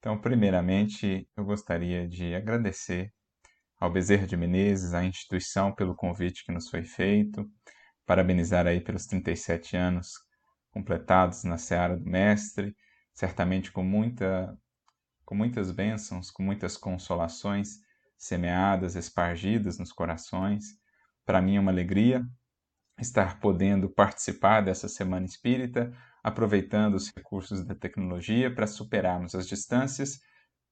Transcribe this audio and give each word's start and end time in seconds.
Então, 0.00 0.18
primeiramente, 0.18 1.28
eu 1.36 1.44
gostaria 1.44 2.08
de 2.08 2.34
agradecer 2.34 3.12
ao 3.78 3.92
Bezerra 3.92 4.26
de 4.26 4.34
Menezes, 4.34 4.94
à 4.94 5.04
instituição, 5.04 5.74
pelo 5.74 5.94
convite 5.94 6.42
que 6.42 6.50
nos 6.50 6.70
foi 6.70 6.84
feito, 6.84 7.46
parabenizar 8.06 8.66
aí 8.66 8.80
pelos 8.80 9.04
37 9.04 9.76
anos 9.76 10.12
completados 10.70 11.44
na 11.44 11.58
Seara 11.58 11.98
do 11.98 12.04
Mestre, 12.04 12.74
certamente 13.12 13.70
com, 13.70 13.84
muita, 13.84 14.56
com 15.22 15.34
muitas 15.34 15.70
bênçãos, 15.70 16.30
com 16.30 16.42
muitas 16.42 16.78
consolações 16.78 17.78
semeadas, 18.16 18.96
espargidas 18.96 19.78
nos 19.78 19.92
corações. 19.92 20.64
Para 21.26 21.42
mim 21.42 21.56
é 21.56 21.60
uma 21.60 21.70
alegria 21.70 22.26
estar 22.98 23.38
podendo 23.38 23.88
participar 23.90 24.62
dessa 24.62 24.88
Semana 24.88 25.26
Espírita, 25.26 25.92
aproveitando 26.22 26.94
os 26.94 27.10
recursos 27.16 27.64
da 27.64 27.74
tecnologia 27.74 28.54
para 28.54 28.66
superarmos 28.66 29.34
as 29.34 29.46
distâncias, 29.46 30.18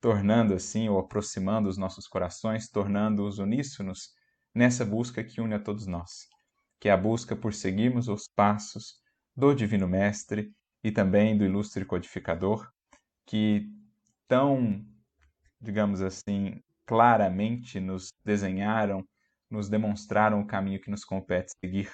tornando 0.00 0.54
assim 0.54 0.88
ou 0.88 0.98
aproximando 0.98 1.68
os 1.68 1.76
nossos 1.76 2.06
corações, 2.06 2.68
tornando-os 2.68 3.38
uníssonos 3.38 4.10
nessa 4.54 4.84
busca 4.84 5.24
que 5.24 5.40
une 5.40 5.54
a 5.54 5.58
todos 5.58 5.86
nós, 5.86 6.28
que 6.80 6.88
é 6.88 6.92
a 6.92 6.96
busca 6.96 7.34
por 7.34 7.52
seguirmos 7.52 8.08
os 8.08 8.28
passos 8.28 9.00
do 9.36 9.54
Divino 9.54 9.88
Mestre 9.88 10.52
e 10.82 10.90
também 10.92 11.36
do 11.36 11.44
ilustre 11.44 11.84
codificador, 11.84 12.68
que 13.26 13.68
tão, 14.26 14.84
digamos 15.60 16.00
assim, 16.00 16.62
claramente 16.86 17.80
nos 17.80 18.12
desenharam, 18.24 19.04
nos 19.50 19.68
demonstraram 19.68 20.40
o 20.40 20.46
caminho 20.46 20.80
que 20.80 20.90
nos 20.90 21.04
compete 21.04 21.52
seguir 21.62 21.90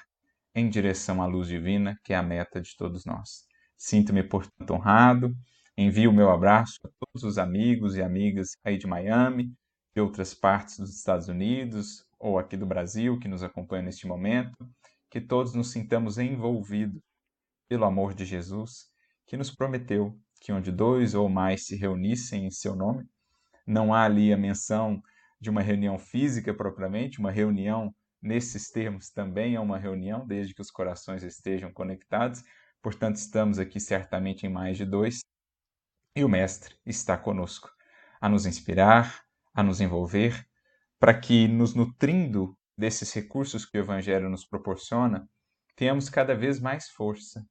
em 0.54 0.68
direção 0.68 1.22
à 1.22 1.26
luz 1.26 1.48
divina, 1.48 1.98
que 2.04 2.12
é 2.12 2.16
a 2.16 2.22
meta 2.22 2.60
de 2.60 2.76
todos 2.76 3.04
nós. 3.04 3.44
Sinto-me, 3.76 4.22
portanto, 4.22 4.70
honrado. 4.72 5.34
Envio 5.76 6.10
o 6.10 6.14
meu 6.14 6.30
abraço 6.30 6.78
a 6.84 6.88
todos 7.00 7.24
os 7.24 7.38
amigos 7.38 7.96
e 7.96 8.02
amigas 8.02 8.56
aí 8.64 8.78
de 8.78 8.86
Miami, 8.86 9.52
de 9.94 10.00
outras 10.00 10.32
partes 10.32 10.78
dos 10.78 10.96
Estados 10.96 11.28
Unidos 11.28 12.04
ou 12.18 12.38
aqui 12.38 12.56
do 12.56 12.66
Brasil 12.66 13.18
que 13.18 13.28
nos 13.28 13.42
acompanham 13.42 13.84
neste 13.84 14.06
momento. 14.06 14.56
Que 15.10 15.20
todos 15.20 15.54
nos 15.54 15.72
sintamos 15.72 16.18
envolvidos 16.18 17.02
pelo 17.68 17.84
amor 17.84 18.14
de 18.14 18.24
Jesus, 18.24 18.88
que 19.26 19.36
nos 19.36 19.50
prometeu 19.50 20.16
que 20.40 20.52
onde 20.52 20.70
dois 20.70 21.14
ou 21.14 21.28
mais 21.28 21.66
se 21.66 21.76
reunissem 21.76 22.46
em 22.46 22.50
seu 22.50 22.76
nome, 22.76 23.04
não 23.66 23.94
há 23.94 24.04
ali 24.04 24.32
a 24.32 24.36
menção 24.36 25.00
de 25.40 25.48
uma 25.48 25.62
reunião 25.62 25.98
física 25.98 26.52
propriamente, 26.52 27.18
uma 27.18 27.30
reunião 27.30 27.94
nesses 28.24 28.70
termos 28.70 29.10
também 29.10 29.54
é 29.54 29.60
uma 29.60 29.78
reunião, 29.78 30.26
desde 30.26 30.54
que 30.54 30.62
os 30.62 30.70
corações 30.70 31.22
estejam 31.22 31.70
conectados. 31.70 32.42
Portanto, 32.82 33.16
estamos 33.16 33.58
aqui 33.58 33.78
certamente 33.78 34.46
em 34.46 34.48
mais 34.48 34.78
de 34.78 34.86
dois. 34.86 35.20
E 36.16 36.24
o 36.24 36.28
Mestre 36.28 36.74
está 36.86 37.18
conosco, 37.18 37.70
a 38.20 38.28
nos 38.28 38.46
inspirar, 38.46 39.22
a 39.52 39.62
nos 39.62 39.80
envolver, 39.80 40.46
para 40.98 41.12
que, 41.12 41.46
nos 41.46 41.74
nutrindo 41.74 42.56
desses 42.78 43.12
recursos 43.12 43.66
que 43.66 43.76
o 43.76 43.80
Evangelho 43.80 44.30
nos 44.30 44.46
proporciona, 44.46 45.28
tenhamos 45.76 46.08
cada 46.08 46.34
vez 46.34 46.58
mais 46.58 46.88
força, 46.88 47.46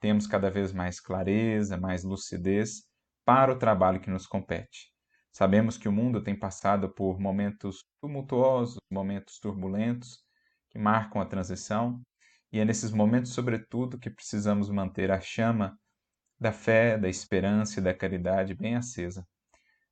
tenhamos 0.00 0.26
cada 0.26 0.50
vez 0.50 0.72
mais 0.72 0.98
clareza, 0.98 1.76
mais 1.76 2.02
lucidez 2.02 2.82
para 3.24 3.52
o 3.52 3.58
trabalho 3.58 4.00
que 4.00 4.10
nos 4.10 4.26
compete. 4.26 4.95
Sabemos 5.36 5.76
que 5.76 5.86
o 5.86 5.92
mundo 5.92 6.22
tem 6.22 6.34
passado 6.34 6.88
por 6.88 7.20
momentos 7.20 7.84
tumultuosos, 8.00 8.78
momentos 8.90 9.38
turbulentos, 9.38 10.24
que 10.70 10.78
marcam 10.78 11.20
a 11.20 11.26
transição, 11.26 12.00
e 12.50 12.58
é 12.58 12.64
nesses 12.64 12.90
momentos, 12.90 13.34
sobretudo, 13.34 13.98
que 13.98 14.08
precisamos 14.08 14.70
manter 14.70 15.10
a 15.10 15.20
chama 15.20 15.78
da 16.40 16.52
fé, 16.52 16.96
da 16.96 17.06
esperança 17.06 17.78
e 17.80 17.82
da 17.82 17.92
caridade 17.92 18.54
bem 18.54 18.76
acesa. 18.76 19.26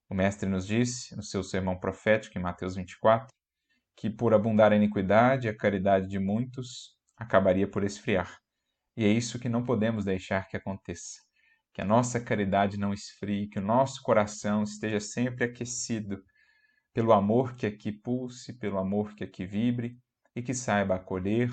O 0.09 0.15
Mestre 0.15 0.48
nos 0.48 0.67
disse, 0.67 1.15
no 1.15 1.22
seu 1.22 1.42
sermão 1.42 1.78
profético 1.78 2.39
em 2.39 2.41
Mateus 2.41 2.75
24, 2.75 3.28
que 3.95 4.09
por 4.09 4.33
abundar 4.33 4.72
a 4.72 4.77
iniquidade, 4.77 5.47
a 5.47 5.55
caridade 5.55 6.09
de 6.09 6.19
muitos 6.19 6.97
acabaria 7.19 7.71
por 7.71 7.84
esfriar. 7.84 8.41
E 8.97 9.05
é 9.05 9.09
isso 9.09 9.38
que 9.38 9.50
não 9.50 9.62
podemos 9.62 10.06
deixar 10.06 10.49
que 10.49 10.56
aconteça 10.56 11.24
que 11.75 11.83
a 11.83 11.85
nossa 11.85 12.21
caridade 12.21 12.79
não 12.79 12.93
esfrie, 12.93 13.49
que 13.49 13.59
o 13.59 13.62
nosso 13.62 14.01
coração 14.01 14.62
esteja 14.62 15.01
sempre 15.01 15.45
aquecido 15.45 16.23
pelo 16.93 17.12
amor 17.12 17.57
que 17.57 17.67
aqui 17.67 17.91
pulse, 17.91 18.53
pelo 18.53 18.79
amor 18.79 19.15
que 19.17 19.25
aqui 19.25 19.45
vibre 19.45 19.99
e 20.37 20.41
que 20.41 20.55
saiba 20.55 20.95
acolher, 20.95 21.51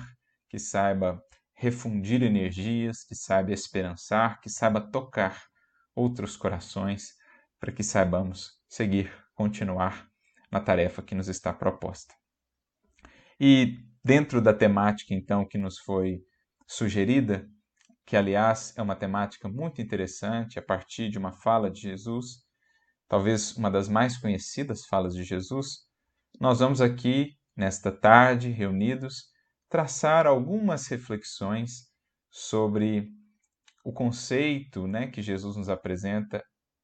que 0.48 0.60
saiba 0.60 1.20
refundir 1.54 2.22
energias, 2.22 3.02
que 3.02 3.16
saiba 3.16 3.52
esperançar, 3.52 4.40
que 4.40 4.48
saiba 4.48 4.80
tocar 4.80 5.42
outros 5.94 6.36
corações, 6.36 7.14
para 7.58 7.72
que 7.72 7.82
saibamos 7.82 8.52
seguir, 8.68 9.12
continuar 9.34 10.08
na 10.50 10.60
tarefa 10.60 11.02
que 11.02 11.14
nos 11.16 11.28
está 11.28 11.52
proposta. 11.52 12.14
E 13.40 13.78
dentro 14.04 14.40
da 14.40 14.54
temática 14.54 15.14
então 15.14 15.44
que 15.44 15.58
nos 15.58 15.78
foi 15.78 16.20
sugerida, 16.66 17.48
que 18.04 18.16
aliás 18.16 18.76
é 18.76 18.82
uma 18.82 18.96
temática 18.96 19.48
muito 19.48 19.80
interessante 19.80 20.58
a 20.58 20.62
partir 20.62 21.08
de 21.08 21.18
uma 21.18 21.32
fala 21.32 21.70
de 21.70 21.80
Jesus, 21.80 22.44
talvez 23.08 23.56
uma 23.56 23.70
das 23.70 23.88
mais 23.88 24.18
conhecidas 24.18 24.86
falas 24.86 25.14
de 25.14 25.24
Jesus, 25.24 25.86
nós 26.40 26.60
vamos 26.60 26.80
aqui, 26.80 27.36
nesta 27.56 27.92
tarde, 27.92 28.50
reunidos, 28.50 29.26
traçar 29.68 30.26
algumas 30.26 30.86
reflexões 30.86 31.90
sobre 32.30 33.10
o 33.84 33.92
conceito 33.92 34.86
né, 34.86 35.08
que 35.08 35.22
Jesus 35.22 35.56
nos 35.56 35.68
apresenta 35.68 36.42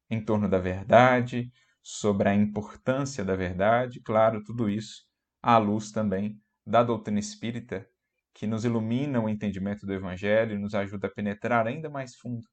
em 0.09 0.23
torno 0.23 0.49
da 0.49 0.59
verdade, 0.59 1.51
sobre 1.81 2.29
a 2.29 2.35
importância 2.35 3.23
da 3.23 3.35
verdade, 3.35 4.01
claro, 4.01 4.43
tudo 4.43 4.69
isso 4.69 5.03
à 5.41 5.57
luz 5.57 5.91
também 5.91 6.39
da 6.65 6.83
doutrina 6.83 7.19
espírita 7.19 7.87
que 8.33 8.47
nos 8.47 8.65
ilumina 8.65 9.19
o 9.19 9.29
entendimento 9.29 9.85
do 9.85 9.93
Evangelho 9.93 10.55
e 10.55 10.59
nos 10.59 10.73
ajuda 10.73 11.07
a 11.07 11.11
penetrar 11.11 11.67
ainda 11.67 11.89
mais 11.89 12.15
fundo 12.15 12.47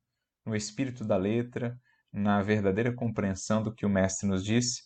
no 0.45 0.55
espírito 0.55 1.05
da 1.05 1.17
letra, 1.17 1.77
na 2.13 2.43
verdadeira 2.43 2.95
compreensão 2.95 3.63
do 3.63 3.75
que 3.75 3.85
o 3.85 3.91
Mestre 3.91 4.29
nos 4.29 4.45
disse. 4.45 4.83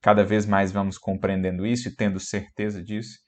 Cada 0.00 0.24
vez 0.24 0.46
mais 0.46 0.72
vamos 0.72 0.98
compreendendo 0.98 1.66
isso 1.66 1.88
e 1.88 1.94
tendo 1.94 2.18
certeza 2.18 2.82
disso, 2.82 3.18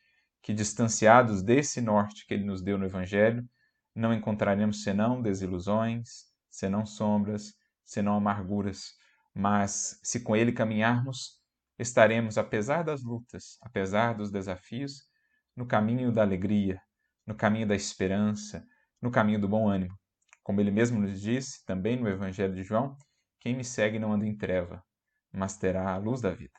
que 0.43 0.53
distanciados 0.53 1.43
desse 1.43 1.81
norte 1.81 2.27
que 2.27 2.35
ele 2.35 2.45
nos 2.45 2.63
deu 2.63 2.79
no 2.79 2.87
Evangelho, 2.87 3.45
não 3.95 4.13
encontraremos 4.13 4.83
senão 4.83 5.21
desilusões, 5.21 6.09
senão 6.51 6.87
sombras, 6.87 7.53
senão 7.85 8.15
amarguras, 8.15 8.95
mas 9.35 9.99
se 10.03 10.21
com 10.21 10.35
ele 10.35 10.53
caminharmos, 10.53 11.41
estaremos, 11.79 12.39
apesar 12.39 12.83
das 12.83 13.03
lutas, 13.03 13.57
apesar 13.61 14.15
dos 14.15 14.31
desafios, 14.31 15.03
no 15.57 15.67
caminho 15.67 16.11
da 16.11 16.23
alegria, 16.23 16.81
no 17.27 17.35
caminho 17.35 17.67
da 17.67 17.75
esperança, 17.75 18.65
no 19.01 19.11
caminho 19.11 19.41
do 19.41 19.49
bom 19.49 19.69
ânimo. 19.69 19.95
Como 20.43 20.61
ele 20.61 20.71
mesmo 20.71 21.01
nos 21.01 21.21
disse, 21.21 21.65
também 21.65 21.97
no 21.97 22.09
Evangelho 22.09 22.55
de 22.55 22.63
João, 22.63 22.97
quem 23.39 23.57
me 23.57 23.65
segue 23.65 23.99
não 23.99 24.13
anda 24.13 24.27
em 24.27 24.37
treva, 24.37 24.83
mas 25.33 25.57
terá 25.57 25.93
a 25.93 25.99
luz 25.99 26.21
da 26.21 26.33
vida. 26.33 26.59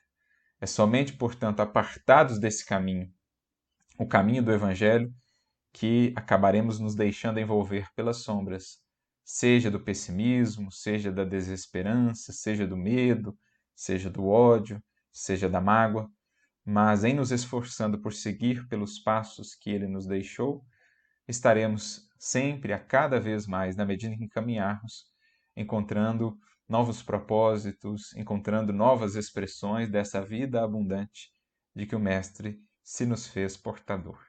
É 0.60 0.66
somente, 0.66 1.14
portanto, 1.14 1.60
apartados 1.60 2.40
desse 2.40 2.66
caminho, 2.66 3.12
o 3.98 4.08
caminho 4.08 4.44
do 4.44 4.52
Evangelho, 4.52 5.14
que 5.72 6.14
acabaremos 6.16 6.80
nos 6.80 6.96
deixando 6.96 7.40
envolver 7.40 7.88
pelas 7.96 8.18
sombras, 8.18 8.80
seja 9.24 9.72
do 9.72 9.80
pessimismo, 9.80 10.72
seja 10.72 11.12
da 11.12 11.24
desesperança, 11.24 12.32
seja 12.32 12.68
do 12.68 12.78
medo, 12.78 13.38
seja 13.76 14.10
do 14.10 14.28
ódio, 14.28 14.82
seja 15.12 15.50
da 15.50 15.60
mágoa, 15.60 16.10
mas 16.66 17.04
em 17.04 17.14
nos 17.14 17.32
esforçando 17.32 18.00
por 18.00 18.14
seguir 18.14 18.68
pelos 18.68 19.00
passos 19.00 19.56
que 19.56 19.70
ele 19.70 19.88
nos 19.88 20.06
deixou, 20.08 20.66
estaremos 21.28 22.08
sempre, 22.18 22.72
a 22.74 22.80
cada 22.80 23.20
vez 23.20 23.46
mais, 23.46 23.76
na 23.76 23.86
medida 23.86 24.14
em 24.14 24.18
que 24.18 24.30
caminharmos, 24.30 25.06
encontrando 25.56 26.38
novos 26.68 27.04
propósitos, 27.04 28.16
encontrando 28.16 28.72
novas 28.72 29.16
expressões 29.16 29.90
dessa 29.90 30.22
vida 30.22 30.64
abundante 30.64 31.30
de 31.76 31.86
que 31.86 31.96
o 31.96 32.00
Mestre 32.00 32.60
se 32.82 33.06
nos 33.06 33.28
fez 33.28 33.58
portador. 33.58 34.20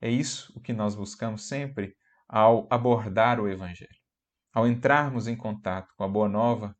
É 0.00 0.10
isso 0.10 0.52
o 0.56 0.60
que 0.60 0.72
nós 0.72 0.94
buscamos 0.94 1.46
sempre 1.46 1.94
ao 2.28 2.66
abordar 2.70 3.40
o 3.40 3.48
Evangelho. 3.48 3.88
Ao 4.52 4.66
entrarmos 4.66 5.28
em 5.28 5.36
contato 5.36 5.92
com 5.96 6.04
a 6.04 6.08
Boa 6.08 6.28
Nova, 6.28 6.76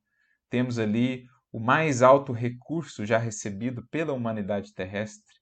temos 0.50 0.78
ali 0.78 1.26
o 1.50 1.58
mais 1.58 2.02
alto 2.02 2.32
recurso 2.32 3.06
já 3.06 3.16
recebido 3.16 3.86
pela 3.88 4.12
humanidade 4.12 4.74
terrestre 4.74 5.34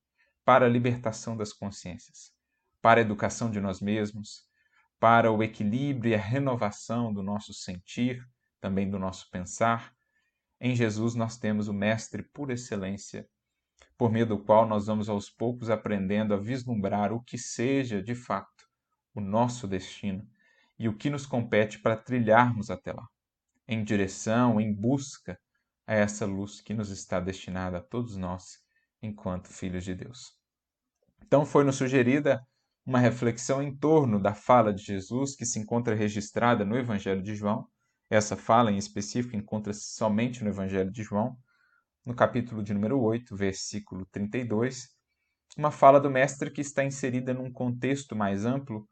para 0.44 0.66
a 0.66 0.68
libertação 0.68 1.36
das 1.36 1.52
consciências, 1.52 2.32
para 2.80 3.00
a 3.00 3.02
educação 3.02 3.50
de 3.50 3.60
nós 3.60 3.80
mesmos, 3.80 4.44
para 5.00 5.32
o 5.32 5.42
equilíbrio 5.42 6.12
e 6.12 6.14
a 6.14 6.20
renovação 6.20 7.12
do 7.12 7.22
nosso 7.22 7.52
sentir, 7.52 8.24
também 8.60 8.88
do 8.88 8.98
nosso 8.98 9.28
pensar. 9.30 9.92
Em 10.60 10.74
Jesus 10.74 11.14
nós 11.14 11.36
temos 11.36 11.66
o 11.66 11.74
Mestre 11.74 12.22
por 12.22 12.50
excelência, 12.50 13.28
por 13.98 14.10
meio 14.10 14.26
do 14.26 14.38
qual 14.38 14.66
nós 14.66 14.86
vamos 14.86 15.08
aos 15.08 15.28
poucos 15.28 15.70
aprendendo 15.70 16.32
a 16.32 16.36
vislumbrar 16.36 17.12
o 17.12 17.22
que 17.22 17.36
seja, 17.36 18.00
de 18.00 18.14
fato, 18.14 18.68
o 19.12 19.20
nosso 19.20 19.66
destino 19.66 20.26
e 20.78 20.88
o 20.88 20.96
que 20.96 21.10
nos 21.10 21.26
compete 21.26 21.80
para 21.80 21.96
trilharmos 21.96 22.70
até 22.70 22.92
lá, 22.92 23.06
em 23.66 23.82
direção, 23.82 24.60
em 24.60 24.72
busca 24.72 25.38
a 25.86 25.94
essa 25.94 26.26
luz 26.26 26.60
que 26.60 26.74
nos 26.74 26.90
está 26.90 27.20
destinada 27.20 27.78
a 27.78 27.82
todos 27.82 28.16
nós 28.16 28.58
enquanto 29.02 29.48
filhos 29.48 29.84
de 29.84 29.94
Deus. 29.94 30.32
Então 31.22 31.44
foi-nos 31.46 31.76
sugerida 31.76 32.40
uma 32.84 32.98
reflexão 32.98 33.62
em 33.62 33.76
torno 33.76 34.20
da 34.20 34.34
fala 34.34 34.72
de 34.72 34.82
Jesus 34.82 35.34
que 35.34 35.44
se 35.44 35.58
encontra 35.58 35.94
registrada 35.94 36.64
no 36.64 36.76
Evangelho 36.76 37.22
de 37.22 37.34
João. 37.34 37.66
Essa 38.08 38.36
fala 38.36 38.70
em 38.70 38.76
específico 38.76 39.36
encontra-se 39.36 39.94
somente 39.94 40.42
no 40.44 40.50
Evangelho 40.50 40.90
de 40.90 41.02
João, 41.02 41.36
no 42.04 42.14
capítulo 42.14 42.62
de 42.62 42.72
número 42.72 43.00
8, 43.00 43.34
versículo 43.34 44.06
32, 44.12 44.96
uma 45.56 45.72
fala 45.72 45.98
do 45.98 46.10
mestre 46.10 46.50
que 46.50 46.60
está 46.60 46.84
inserida 46.84 47.34
num 47.34 47.50
contexto 47.50 48.14
mais 48.14 48.44
amplo 48.44 48.86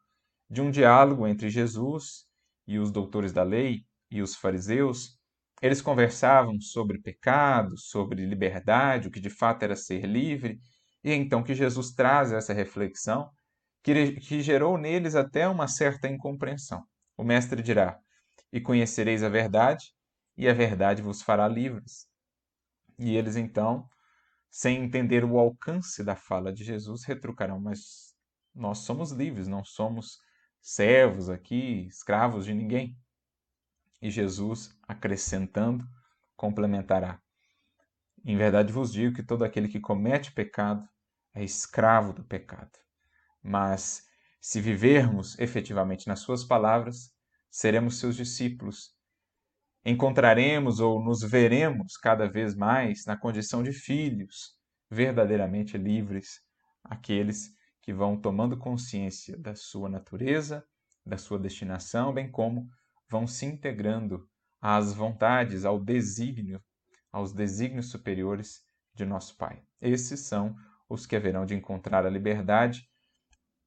de 0.49 0.61
um 0.61 0.69
diálogo 0.71 1.27
entre 1.27 1.49
Jesus 1.49 2.25
e 2.67 2.77
os 2.77 2.91
doutores 2.91 3.31
da 3.31 3.43
lei 3.43 3.85
e 4.11 4.21
os 4.21 4.35
fariseus. 4.35 5.17
Eles 5.65 5.81
conversavam 5.81 6.61
sobre 6.61 6.99
pecado, 6.99 7.75
sobre 7.75 8.23
liberdade, 8.23 9.07
o 9.07 9.11
que 9.11 9.19
de 9.19 9.31
fato 9.31 9.63
era 9.63 9.75
ser 9.75 10.05
livre, 10.05 10.59
e 11.03 11.09
é 11.09 11.15
então 11.15 11.41
que 11.41 11.55
Jesus 11.55 11.91
traz 11.91 12.31
essa 12.31 12.53
reflexão 12.53 13.31
que, 13.81 14.11
que 14.11 14.43
gerou 14.43 14.77
neles 14.77 15.15
até 15.15 15.47
uma 15.47 15.67
certa 15.67 16.07
incompreensão. 16.07 16.83
O 17.17 17.23
mestre 17.23 17.63
dirá: 17.63 17.97
E 18.53 18.61
conhecereis 18.61 19.23
a 19.23 19.27
verdade, 19.27 19.91
e 20.37 20.47
a 20.47 20.53
verdade 20.53 21.01
vos 21.01 21.23
fará 21.23 21.47
livres. 21.47 22.05
E 22.99 23.15
eles 23.15 23.35
então 23.35 23.89
sem 24.51 24.83
entender 24.83 25.25
o 25.25 25.39
alcance 25.39 26.03
da 26.03 26.15
fala 26.15 26.53
de 26.53 26.63
Jesus, 26.63 27.03
retrucarão: 27.05 27.59
Mas 27.59 28.13
nós 28.53 28.77
somos 28.81 29.09
livres, 29.09 29.47
não 29.47 29.65
somos 29.65 30.19
servos 30.61 31.27
aqui, 31.27 31.87
escravos 31.87 32.45
de 32.45 32.53
ninguém. 32.53 32.95
E 33.99 34.11
Jesus, 34.11 34.74
acrescentando, 34.87 35.87
complementará: 36.35 37.19
Em 38.23 38.37
verdade 38.37 38.71
vos 38.71 38.91
digo 38.91 39.15
que 39.15 39.23
todo 39.23 39.43
aquele 39.43 39.67
que 39.67 39.79
comete 39.79 40.31
pecado 40.31 40.87
é 41.33 41.43
escravo 41.43 42.13
do 42.13 42.23
pecado. 42.23 42.71
Mas 43.43 44.07
se 44.41 44.61
vivermos 44.61 45.37
efetivamente 45.39 46.07
nas 46.07 46.19
Suas 46.19 46.43
palavras, 46.43 47.11
seremos 47.49 47.99
seus 47.99 48.15
discípulos 48.15 48.95
encontraremos 49.85 50.79
ou 50.79 51.01
nos 51.03 51.21
veremos 51.21 51.95
cada 51.95 52.27
vez 52.27 52.55
mais 52.55 53.05
na 53.05 53.15
condição 53.15 53.61
de 53.61 53.71
filhos 53.71 54.55
verdadeiramente 54.89 55.77
livres, 55.77 56.41
aqueles 56.83 57.53
que 57.81 57.93
vão 57.93 58.19
tomando 58.19 58.57
consciência 58.57 59.37
da 59.37 59.53
sua 59.53 59.87
natureza, 59.87 60.65
da 61.05 61.17
sua 61.17 61.37
destinação, 61.37 62.11
bem 62.11 62.31
como 62.31 62.67
vão 63.07 63.27
se 63.27 63.45
integrando 63.45 64.27
às 64.67 64.93
vontades, 64.93 65.63
ao 65.63 65.79
desígnio, 65.79 66.59
aos 67.11 67.31
desígnios 67.31 67.91
superiores 67.91 68.63
de 68.95 69.05
nosso 69.05 69.37
Pai. 69.37 69.61
Esses 69.79 70.21
são 70.21 70.55
os 70.89 71.05
que 71.05 71.15
haverão 71.15 71.45
de 71.45 71.53
encontrar 71.53 72.03
a 72.03 72.09
liberdade, 72.09 72.89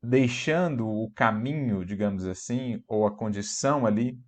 deixando 0.02 0.88
o 0.88 1.08
caminho, 1.12 1.84
digamos 1.84 2.24
assim, 2.24 2.82
ou 2.88 3.06
a 3.06 3.16
condição 3.16 3.86
ali 3.86 4.20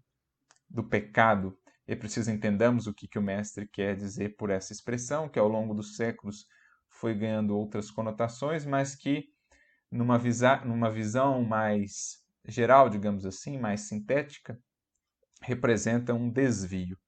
do 0.69 0.85
pecado 0.85 1.59
é 1.89 1.97
preciso 1.97 2.31
entendamos 2.31 2.87
o 2.87 2.95
que, 2.95 3.09
que 3.09 3.19
o 3.19 3.23
mestre 3.23 3.67
quer 3.67 3.97
dizer 3.97 4.37
por 4.37 4.49
essa 4.49 4.73
expressão, 4.73 5.29
que 5.29 5.41
ao 5.41 5.49
longo 5.49 5.75
dos 5.75 5.97
séculos 5.97 6.47
foi 6.89 7.17
ganhando 7.17 7.59
outras 7.59 7.91
conotações, 7.91 8.65
mas 8.65 8.95
que 8.95 9.25
numa, 9.91 10.17
visa, 10.17 10.65
numa 10.65 10.89
visão 10.89 11.43
mais 11.43 12.23
geral, 12.47 12.89
digamos 12.89 13.27
assim, 13.27 13.59
mais 13.59 13.89
sintética, 13.89 14.57
representa 15.43 16.15
um 16.15 16.31
desvio. 16.31 16.99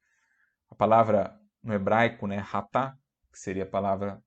A 0.70 0.74
palavra 0.74 1.38
no 1.62 1.72
hebraico, 1.72 2.26
né, 2.26 2.44
hatá, 2.52 2.96
que 3.30 3.38
seria 3.38 3.62
a 3.62 3.66
palavra 3.66 4.22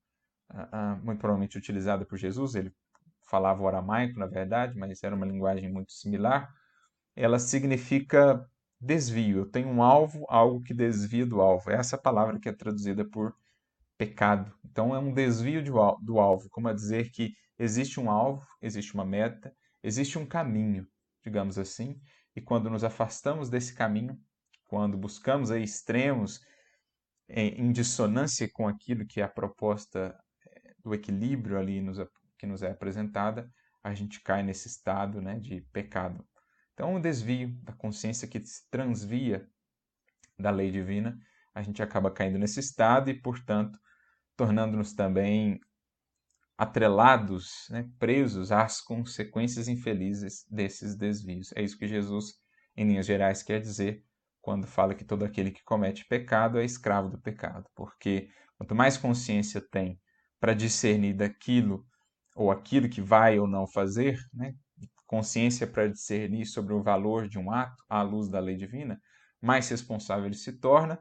uh, 0.53 0.61
uh, 0.61 1.05
muito 1.05 1.19
provavelmente 1.19 1.57
utilizada 1.57 2.05
por 2.05 2.17
Jesus, 2.17 2.55
ele 2.55 2.73
falava 3.29 3.61
o 3.61 3.67
aramaico, 3.67 4.19
na 4.19 4.27
verdade, 4.27 4.77
mas 4.77 5.03
era 5.03 5.15
uma 5.15 5.25
linguagem 5.25 5.71
muito 5.71 5.91
similar, 5.91 6.53
ela 7.15 7.39
significa 7.39 8.47
desvio. 8.79 9.39
Eu 9.39 9.45
tenho 9.45 9.67
um 9.67 9.81
alvo, 9.81 10.25
algo 10.29 10.61
que 10.61 10.73
desvia 10.73 11.25
do 11.25 11.41
alvo. 11.41 11.71
Essa 11.71 11.97
palavra 11.97 12.39
que 12.39 12.49
é 12.49 12.53
traduzida 12.53 13.03
por 13.05 13.35
pecado. 13.97 14.53
Então 14.63 14.93
é 14.93 14.99
um 14.99 15.13
desvio 15.13 15.63
do 15.63 16.19
alvo, 16.19 16.49
como 16.49 16.67
a 16.67 16.73
dizer 16.73 17.09
que 17.11 17.33
existe 17.57 17.99
um 17.99 18.09
alvo, 18.11 18.45
existe 18.61 18.93
uma 18.93 19.05
meta, 19.05 19.53
existe 19.81 20.17
um 20.19 20.25
caminho, 20.25 20.85
digamos 21.23 21.57
assim, 21.57 21.99
e 22.35 22.41
quando 22.41 22.69
nos 22.69 22.83
afastamos 22.83 23.49
desse 23.49 23.73
caminho, 23.73 24.19
quando 24.65 24.97
buscamos 24.97 25.51
aí 25.51 25.63
extremos 25.63 26.41
em 27.27 27.71
dissonância 27.71 28.49
com 28.51 28.67
aquilo 28.67 29.05
que 29.05 29.21
é 29.21 29.23
a 29.23 29.29
proposta 29.29 30.15
eh, 30.45 30.75
do 30.83 30.93
equilíbrio 30.93 31.57
ali 31.57 31.81
nos, 31.81 31.97
que 32.37 32.45
nos 32.45 32.61
é 32.61 32.69
apresentada, 32.69 33.49
a 33.83 33.93
gente 33.93 34.21
cai 34.21 34.43
nesse 34.43 34.67
estado 34.67 35.21
né, 35.21 35.39
de 35.39 35.61
pecado. 35.71 36.25
Então, 36.73 36.95
um 36.95 37.01
desvio 37.01 37.49
da 37.63 37.73
consciência 37.73 38.27
que 38.27 38.43
se 38.43 38.69
transvia 38.69 39.47
da 40.37 40.51
lei 40.51 40.69
divina, 40.69 41.17
a 41.53 41.61
gente 41.61 41.81
acaba 41.81 42.11
caindo 42.11 42.37
nesse 42.37 42.59
estado 42.59 43.09
e, 43.09 43.13
portanto, 43.13 43.79
tornando-nos 44.35 44.93
também 44.93 45.59
atrelados, 46.57 47.67
né, 47.69 47.89
presos 47.99 48.51
às 48.51 48.81
consequências 48.81 49.67
infelizes 49.67 50.45
desses 50.49 50.95
desvios. 50.95 51.51
É 51.55 51.61
isso 51.61 51.77
que 51.77 51.87
Jesus, 51.87 52.35
em 52.75 52.87
linhas 52.87 53.05
gerais, 53.05 53.43
quer 53.43 53.59
dizer 53.59 54.03
quando 54.41 54.67
fala 54.67 54.93
que 54.93 55.03
todo 55.03 55.25
aquele 55.25 55.51
que 55.51 55.63
comete 55.63 56.05
pecado 56.07 56.59
é 56.59 56.63
escravo 56.63 57.09
do 57.09 57.19
pecado, 57.19 57.67
porque 57.75 58.29
quanto 58.57 58.75
mais 58.75 58.95
consciência 58.95 59.59
tem 59.59 59.99
para 60.39 60.53
discernir 60.53 61.15
daquilo 61.15 61.83
ou 62.35 62.51
aquilo 62.51 62.87
que 62.87 63.01
vai 63.01 63.39
ou 63.39 63.47
não 63.47 63.65
fazer, 63.65 64.19
né, 64.31 64.53
consciência 65.07 65.65
para 65.65 65.87
discernir 65.87 66.45
sobre 66.45 66.73
o 66.73 66.83
valor 66.83 67.27
de 67.27 67.39
um 67.39 67.51
ato 67.51 67.83
à 67.89 68.01
luz 68.01 68.29
da 68.29 68.39
lei 68.39 68.55
divina, 68.55 68.99
mais 69.41 69.67
responsável 69.69 70.25
ele 70.25 70.35
se 70.35 70.59
torna 70.59 70.99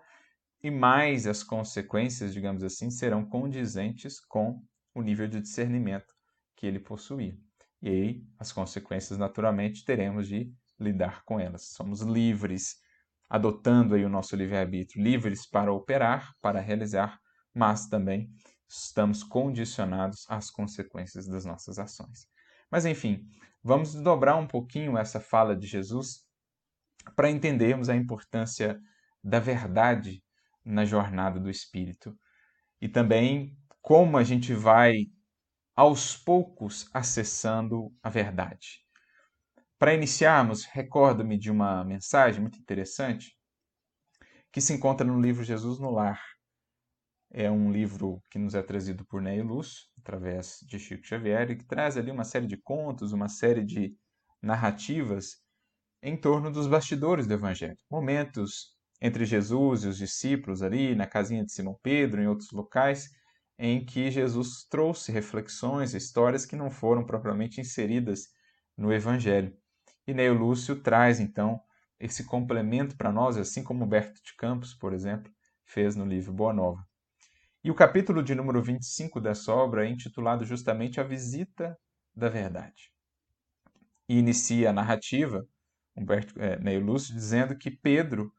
e 0.62 0.70
mais 0.70 1.26
as 1.26 1.42
consequências, 1.42 2.32
digamos 2.32 2.62
assim, 2.62 2.90
serão 2.90 3.24
condizentes 3.24 4.18
com 4.20 4.62
o 4.94 5.02
nível 5.02 5.26
de 5.26 5.40
discernimento 5.40 6.14
que 6.56 6.66
ele 6.66 6.78
possuía. 6.78 7.36
E 7.82 7.88
aí, 7.88 8.26
as 8.38 8.52
consequências, 8.52 9.18
naturalmente, 9.18 9.84
teremos 9.84 10.28
de 10.28 10.52
lidar 10.78 11.22
com 11.24 11.38
elas. 11.38 11.68
Somos 11.68 12.00
livres, 12.00 12.76
adotando 13.28 13.94
aí 13.94 14.04
o 14.04 14.08
nosso 14.08 14.36
livre-arbítrio, 14.36 15.02
livres 15.02 15.46
para 15.46 15.72
operar, 15.72 16.32
para 16.40 16.60
realizar, 16.60 17.18
mas 17.52 17.86
também 17.88 18.30
estamos 18.68 19.22
condicionados 19.22 20.24
às 20.28 20.50
consequências 20.50 21.26
das 21.26 21.44
nossas 21.44 21.78
ações. 21.78 22.26
Mas 22.70 22.86
enfim, 22.86 23.28
vamos 23.62 23.94
dobrar 23.94 24.36
um 24.36 24.46
pouquinho 24.46 24.96
essa 24.96 25.20
fala 25.20 25.54
de 25.54 25.66
Jesus 25.66 26.24
para 27.14 27.30
entendermos 27.30 27.88
a 27.88 27.96
importância 27.96 28.80
da 29.22 29.38
verdade 29.38 30.22
na 30.64 30.84
jornada 30.84 31.38
do 31.38 31.50
Espírito 31.50 32.18
e 32.80 32.88
também 32.88 33.56
como 33.84 34.16
a 34.16 34.24
gente 34.24 34.54
vai 34.54 34.94
aos 35.76 36.16
poucos 36.16 36.88
acessando 36.94 37.94
a 38.02 38.08
verdade. 38.08 38.82
Para 39.78 39.92
iniciarmos, 39.92 40.64
recordo-me 40.64 41.36
de 41.36 41.50
uma 41.50 41.84
mensagem 41.84 42.40
muito 42.40 42.58
interessante 42.58 43.36
que 44.50 44.62
se 44.62 44.72
encontra 44.72 45.06
no 45.06 45.20
livro 45.20 45.44
Jesus 45.44 45.78
no 45.78 45.90
Lar. 45.90 46.18
É 47.30 47.50
um 47.50 47.70
livro 47.70 48.22
que 48.30 48.38
nos 48.38 48.54
é 48.54 48.62
trazido 48.62 49.04
por 49.04 49.20
Ney 49.20 49.42
Luz, 49.42 49.90
através 49.98 50.60
de 50.62 50.78
Chico 50.78 51.06
Xavier, 51.06 51.50
e 51.50 51.56
que 51.56 51.66
traz 51.66 51.98
ali 51.98 52.10
uma 52.10 52.24
série 52.24 52.46
de 52.46 52.56
contos, 52.56 53.12
uma 53.12 53.28
série 53.28 53.62
de 53.62 53.94
narrativas 54.40 55.42
em 56.02 56.16
torno 56.16 56.50
dos 56.50 56.66
bastidores 56.66 57.26
do 57.26 57.34
Evangelho. 57.34 57.76
Momentos 57.90 58.74
entre 58.98 59.26
Jesus 59.26 59.84
e 59.84 59.88
os 59.88 59.98
discípulos 59.98 60.62
ali, 60.62 60.94
na 60.94 61.06
casinha 61.06 61.44
de 61.44 61.52
Simão 61.52 61.78
Pedro, 61.82 62.22
em 62.22 62.26
outros 62.26 62.50
locais, 62.50 63.10
em 63.58 63.84
que 63.84 64.10
Jesus 64.10 64.64
trouxe 64.68 65.12
reflexões, 65.12 65.94
histórias 65.94 66.44
que 66.44 66.56
não 66.56 66.70
foram 66.70 67.04
propriamente 67.04 67.60
inseridas 67.60 68.28
no 68.76 68.92
Evangelho. 68.92 69.56
E 70.06 70.12
Neio 70.12 70.34
Lúcio 70.34 70.76
traz, 70.82 71.20
então, 71.20 71.60
esse 71.98 72.24
complemento 72.24 72.96
para 72.96 73.12
nós, 73.12 73.36
assim 73.36 73.62
como 73.62 73.84
Humberto 73.84 74.20
de 74.22 74.34
Campos, 74.36 74.74
por 74.74 74.92
exemplo, 74.92 75.32
fez 75.64 75.96
no 75.96 76.04
livro 76.04 76.32
Boa 76.32 76.52
Nova. 76.52 76.84
E 77.62 77.70
o 77.70 77.74
capítulo 77.74 78.22
de 78.22 78.34
número 78.34 78.62
25 78.62 79.20
dessa 79.20 79.52
obra 79.54 79.86
é 79.86 79.90
intitulado 79.90 80.44
justamente 80.44 81.00
A 81.00 81.02
Visita 81.02 81.78
da 82.14 82.28
Verdade. 82.28 82.92
E 84.06 84.18
inicia 84.18 84.68
a 84.68 84.72
narrativa, 84.72 85.46
Humberto 85.96 86.38
é, 86.38 86.58
Neio 86.58 86.84
Lúcio, 86.84 87.14
dizendo 87.14 87.56
que 87.56 87.70
Pedro, 87.70 88.30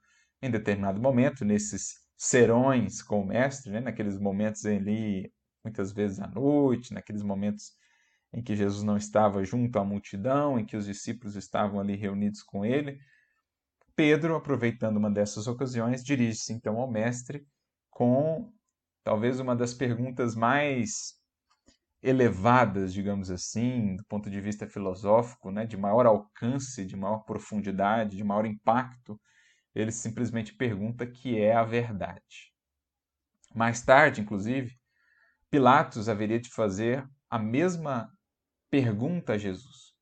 em 0.41 0.51
determinado 0.51 1.01
momento, 1.01 1.43
nesses 1.43 2.04
serões 2.17 3.01
com 3.01 3.21
o 3.21 3.25
mestre, 3.25 3.71
né, 3.71 3.79
naqueles 3.79 4.19
momentos 4.19 4.65
ali, 4.65 5.31
muitas 5.63 5.91
vezes 5.91 6.19
à 6.19 6.27
noite, 6.27 6.93
naqueles 6.93 7.23
momentos 7.23 7.73
em 8.33 8.41
que 8.41 8.55
Jesus 8.55 8.83
não 8.83 8.97
estava 8.97 9.43
junto 9.43 9.79
à 9.79 9.83
multidão, 9.83 10.59
em 10.59 10.65
que 10.65 10.75
os 10.75 10.85
discípulos 10.85 11.35
estavam 11.35 11.79
ali 11.79 11.95
reunidos 11.95 12.43
com 12.43 12.65
ele, 12.65 12.99
Pedro, 13.95 14.35
aproveitando 14.35 14.97
uma 14.97 15.09
dessas 15.09 15.47
ocasiões, 15.47 16.03
dirige-se 16.03 16.51
então 16.51 16.77
ao 16.77 16.91
mestre 16.91 17.47
com 17.89 18.51
talvez 19.03 19.39
uma 19.39 19.55
das 19.55 19.73
perguntas 19.73 20.35
mais 20.35 21.13
elevadas, 22.03 22.93
digamos 22.93 23.31
assim, 23.31 23.95
do 23.95 24.03
ponto 24.05 24.29
de 24.29 24.41
vista 24.41 24.67
filosófico, 24.67 25.49
né, 25.49 25.65
de 25.65 25.77
maior 25.77 26.05
alcance, 26.05 26.85
de 26.85 26.95
maior 26.95 27.19
profundidade, 27.19 28.17
de 28.17 28.23
maior 28.23 28.45
impacto, 28.45 29.19
ele 29.75 29.91
simplesmente 29.91 30.55
pergunta 30.55 31.05
que 31.05 31.39
é 31.39 31.53
a 31.53 31.63
verdade. 31.63 32.53
Mais 33.53 33.81
tarde, 33.81 34.21
inclusive, 34.21 34.73
Pilatos 35.51 36.09
haveria 36.09 36.39
de 36.39 36.49
fazer 36.49 37.07
a 37.29 37.37
mesma 37.37 38.09
pergunta 38.69 39.33
a 39.33 39.37
Jesus. 39.37 39.93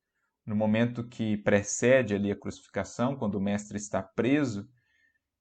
No 0.46 0.56
momento 0.56 1.06
que 1.06 1.36
precede 1.38 2.14
ali 2.14 2.30
a 2.30 2.38
crucificação, 2.38 3.16
quando 3.16 3.36
o 3.36 3.40
mestre 3.40 3.76
está 3.76 4.02
preso 4.02 4.68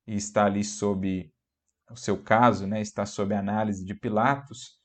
e 0.07 0.15
está 0.15 0.45
ali 0.45 0.63
sob 0.63 1.31
o 1.89 1.95
seu 1.95 2.21
caso, 2.21 2.65
né, 2.65 2.81
está 2.81 3.05
sob 3.05 3.33
análise 3.33 3.85
de 3.85 3.93
Pilatos, 3.93 4.81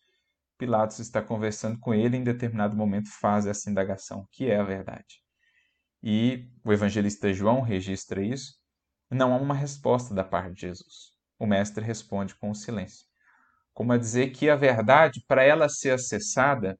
Pilatos 0.59 0.99
está 0.99 1.23
conversando 1.23 1.79
com 1.79 1.95
ele 1.95 2.17
e 2.17 2.21
em 2.21 2.25
determinado 2.25 2.77
momento 2.77 3.09
faz 3.21 3.47
essa 3.47 3.71
indagação, 3.71 4.27
que 4.33 4.51
é 4.51 4.59
a 4.59 4.65
verdade. 4.65 5.23
E 6.03 6.51
o 6.65 6.73
evangelista 6.73 7.33
João 7.33 7.61
registra 7.61 8.23
isso. 8.23 8.55
Não 9.11 9.33
há 9.33 9.37
uma 9.37 9.55
resposta 9.55 10.15
da 10.15 10.23
parte 10.23 10.55
de 10.55 10.61
Jesus. 10.63 11.13
O 11.39 11.47
mestre 11.47 11.85
responde 11.85 12.35
com 12.35 12.51
o 12.51 12.55
silêncio. 12.55 13.07
Como 13.73 13.93
a 13.93 13.99
dizer 13.99 14.31
que 14.31 14.51
a 14.51 14.57
verdade, 14.57 15.25
para 15.27 15.43
ela 15.43 15.69
ser 15.69 15.91
acessada, 15.91 16.79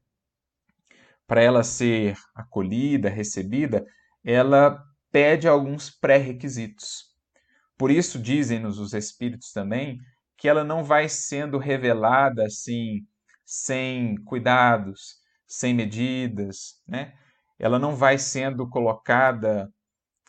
para 1.27 1.43
ela 1.43 1.63
ser 1.63 2.17
acolhida, 2.35 3.09
recebida, 3.09 3.87
ela 4.25 4.83
pede 5.11 5.47
alguns 5.49 5.91
pré-requisitos. 5.91 7.05
Por 7.77 7.91
isso 7.91 8.19
dizem-nos 8.19 8.79
os 8.79 8.93
espíritos 8.93 9.53
também 9.53 9.99
que 10.37 10.49
ela 10.49 10.65
não 10.65 10.85
vai 10.85 11.09
sendo 11.09 11.59
revelada 11.59 12.45
assim 12.45 13.07
sem 13.45 14.17
cuidados, 14.25 15.17
sem 15.47 15.73
medidas, 15.73 16.83
né? 16.87 17.15
Ela 17.59 17.79
não 17.79 17.97
vai 17.97 18.19
sendo 18.19 18.69
colocada 18.69 19.73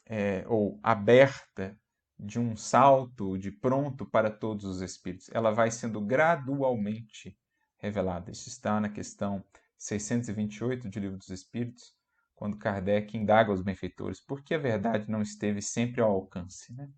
é, 0.05 0.43
ou 0.47 0.79
aberta 0.81 1.77
de 2.19 2.39
um 2.39 2.55
salto, 2.55 3.37
de 3.37 3.51
pronto 3.51 4.05
para 4.05 4.29
todos 4.29 4.65
os 4.65 4.81
espíritos. 4.81 5.29
Ela 5.31 5.51
vai 5.51 5.71
sendo 5.71 6.01
gradualmente 6.01 7.37
revelada. 7.77 8.31
Isso 8.31 8.49
está 8.49 8.79
na 8.79 8.89
questão 8.89 9.43
628 9.77 10.89
do 10.89 10.99
Livro 10.99 11.17
dos 11.17 11.29
Espíritos, 11.29 11.95
quando 12.35 12.57
Kardec 12.57 13.17
indaga 13.17 13.51
os 13.51 13.61
benfeitores 13.61 14.19
por 14.19 14.43
que 14.43 14.53
a 14.53 14.59
verdade 14.59 15.09
não 15.09 15.21
esteve 15.21 15.61
sempre 15.61 16.01
ao 16.01 16.11
alcance. 16.11 16.73
Né? 16.73 16.89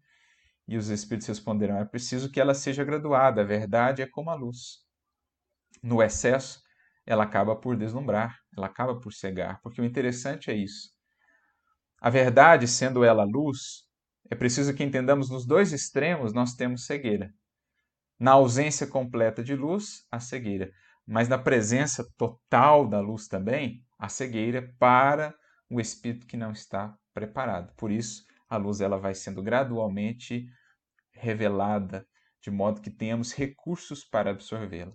E 0.68 0.78
os 0.78 0.90
espíritos 0.90 1.28
responderam: 1.28 1.78
é 1.78 1.86
preciso 1.86 2.32
que 2.32 2.40
ela 2.40 2.56
seja 2.56 2.84
graduada, 2.84 3.42
a 3.42 3.46
verdade 3.46 4.02
é 4.02 4.08
como 4.08 4.32
a 4.32 4.36
luz 4.36 4.86
no 5.84 6.02
excesso, 6.02 6.62
ela 7.06 7.24
acaba 7.24 7.56
por 7.56 7.76
deslumbrar, 7.76 8.38
ela 8.56 8.68
acaba 8.68 9.00
por 9.00 9.12
cegar, 9.12 9.60
porque 9.62 9.82
o 9.82 9.86
interessante 9.86 10.52
é 10.52 10.56
isso. 10.56 10.92
A 12.00 12.10
verdade, 12.10 12.68
sendo 12.68 13.04
ela 13.04 13.24
luz, 13.24 13.84
é 14.32 14.36
preciso 14.36 14.74
que 14.74 14.82
entendamos 14.82 15.30
nos 15.30 15.46
dois 15.46 15.74
extremos 15.74 16.32
nós 16.32 16.54
temos 16.54 16.86
cegueira. 16.86 17.34
Na 18.18 18.32
ausência 18.32 18.88
completa 18.88 19.44
de 19.44 19.58
luz, 19.58 20.06
a 20.10 20.22
cegueira, 20.22 20.72
mas 21.06 21.28
na 21.28 21.38
presença 21.38 22.08
total 22.18 22.88
da 22.88 23.02
luz 23.02 23.28
também, 23.28 23.84
a 24.00 24.08
cegueira 24.08 24.74
para 24.80 25.36
o 25.70 25.82
espírito 25.82 26.26
que 26.26 26.38
não 26.38 26.54
está 26.54 26.96
preparado. 27.14 27.76
Por 27.76 27.92
isso, 27.92 28.24
a 28.48 28.56
luz 28.56 28.80
ela 28.80 28.98
vai 28.98 29.14
sendo 29.14 29.44
gradualmente 29.44 30.46
revelada, 31.12 32.08
de 32.42 32.50
modo 32.50 32.80
que 32.80 32.90
tenhamos 32.90 33.34
recursos 33.34 34.06
para 34.06 34.32
absorvê-la. 34.32 34.94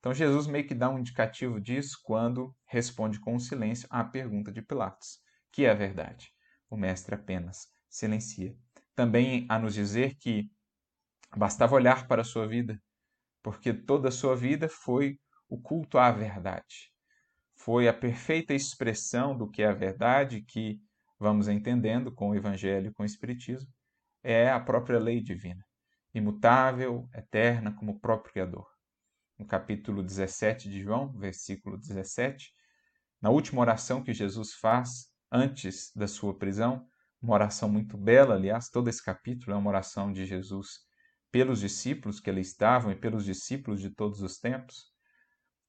Então 0.00 0.12
Jesus 0.12 0.46
meio 0.46 0.66
que 0.66 0.74
dá 0.74 0.90
um 0.90 0.98
indicativo 0.98 1.58
disso 1.58 1.98
quando 2.04 2.54
responde 2.66 3.18
com 3.20 3.38
silêncio 3.38 3.88
à 3.90 4.04
pergunta 4.04 4.52
de 4.52 4.60
Pilatos, 4.60 5.18
que 5.50 5.64
é 5.64 5.70
a 5.70 5.74
verdade. 5.74 6.30
O 6.68 6.76
mestre 6.76 7.14
apenas 7.14 7.68
silencia. 7.88 8.54
Também 8.96 9.46
a 9.48 9.58
nos 9.58 9.74
dizer 9.74 10.16
que 10.16 10.50
bastava 11.36 11.76
olhar 11.76 12.08
para 12.08 12.22
a 12.22 12.24
sua 12.24 12.48
vida, 12.48 12.82
porque 13.42 13.72
toda 13.72 14.08
a 14.08 14.12
sua 14.12 14.34
vida 14.34 14.68
foi 14.68 15.20
o 15.48 15.60
culto 15.60 15.98
à 15.98 16.10
verdade. 16.10 16.90
Foi 17.54 17.86
a 17.86 17.94
perfeita 17.94 18.54
expressão 18.54 19.36
do 19.38 19.48
que 19.48 19.62
é 19.62 19.68
a 19.68 19.72
verdade 19.72 20.42
que 20.42 20.80
vamos 21.16 21.46
entendendo 21.46 22.10
com 22.10 22.30
o 22.30 22.34
evangelho 22.34 22.88
e 22.88 22.92
com 22.92 23.04
o 23.04 23.06
espiritismo, 23.06 23.72
é 24.22 24.50
a 24.50 24.58
própria 24.58 24.98
lei 24.98 25.20
divina, 25.20 25.64
imutável, 26.12 27.08
eterna 27.14 27.72
como 27.72 27.92
o 27.92 28.00
próprio 28.00 28.32
criador 28.32 28.76
no 29.38 29.44
capítulo 29.44 30.02
17 30.02 30.68
de 30.70 30.80
João, 30.80 31.12
versículo 31.12 31.76
17, 31.76 32.52
na 33.20 33.30
última 33.30 33.60
oração 33.60 34.02
que 34.02 34.12
Jesus 34.12 34.54
faz 34.54 35.10
antes 35.30 35.92
da 35.94 36.08
sua 36.08 36.36
prisão, 36.36 36.86
uma 37.20 37.34
oração 37.34 37.68
muito 37.68 37.96
bela, 37.96 38.34
aliás, 38.34 38.68
todo 38.68 38.88
esse 38.88 39.02
capítulo 39.02 39.52
é 39.52 39.56
uma 39.58 39.70
oração 39.70 40.12
de 40.12 40.26
Jesus 40.26 40.86
pelos 41.30 41.60
discípulos 41.60 42.20
que 42.20 42.30
ali 42.30 42.40
estavam 42.40 42.92
e 42.92 42.96
pelos 42.96 43.24
discípulos 43.24 43.80
de 43.80 43.90
todos 43.90 44.22
os 44.22 44.38
tempos. 44.38 44.86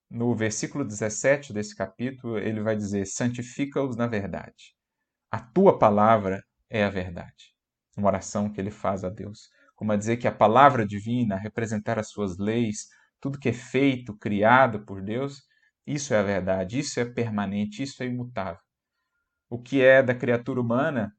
No 0.09 0.35
versículo 0.35 0.85
17 0.85 1.51
desse 1.51 1.75
capítulo, 1.75 2.37
ele 2.37 2.61
vai 2.61 2.75
dizer: 2.75 3.05
Santifica-os 3.05 3.97
na 3.97 4.07
verdade. 4.07 4.75
A 5.29 5.39
tua 5.39 5.77
palavra 5.77 6.41
é 6.69 6.83
a 6.83 6.89
verdade. 6.89 7.53
Uma 7.97 8.07
oração 8.07 8.49
que 8.51 8.61
ele 8.61 8.71
faz 8.71 9.03
a 9.03 9.09
Deus. 9.09 9.49
Como 9.75 9.91
a 9.91 9.97
dizer 9.97 10.17
que 10.17 10.27
a 10.27 10.31
palavra 10.31 10.87
divina, 10.87 11.35
a 11.35 11.39
representar 11.39 11.99
as 11.99 12.09
suas 12.09 12.37
leis, 12.37 12.87
tudo 13.19 13.39
que 13.39 13.49
é 13.49 13.53
feito, 13.53 14.17
criado 14.17 14.85
por 14.85 15.01
Deus, 15.01 15.43
isso 15.85 16.13
é 16.13 16.19
a 16.19 16.23
verdade, 16.23 16.79
isso 16.79 16.99
é 16.99 17.05
permanente, 17.05 17.83
isso 17.83 18.01
é 18.01 18.05
imutável. 18.05 18.61
O 19.49 19.61
que 19.61 19.81
é 19.81 20.01
da 20.01 20.15
criatura 20.15 20.61
humana, 20.61 21.13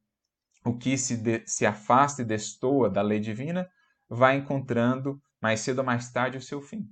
o 0.65 0.77
que 0.77 0.97
se, 0.99 1.17
de, 1.17 1.43
se 1.47 1.65
afasta 1.65 2.23
e 2.23 2.25
destoa 2.25 2.91
da 2.91 3.03
lei 3.03 3.21
divina, 3.21 3.69
vai 4.09 4.37
encontrando, 4.37 5.21
mais 5.41 5.61
cedo 5.61 5.79
ou 5.79 5.85
mais 5.85 6.11
tarde, 6.11 6.39
o 6.39 6.43
seu 6.43 6.61
fim. 6.61 6.89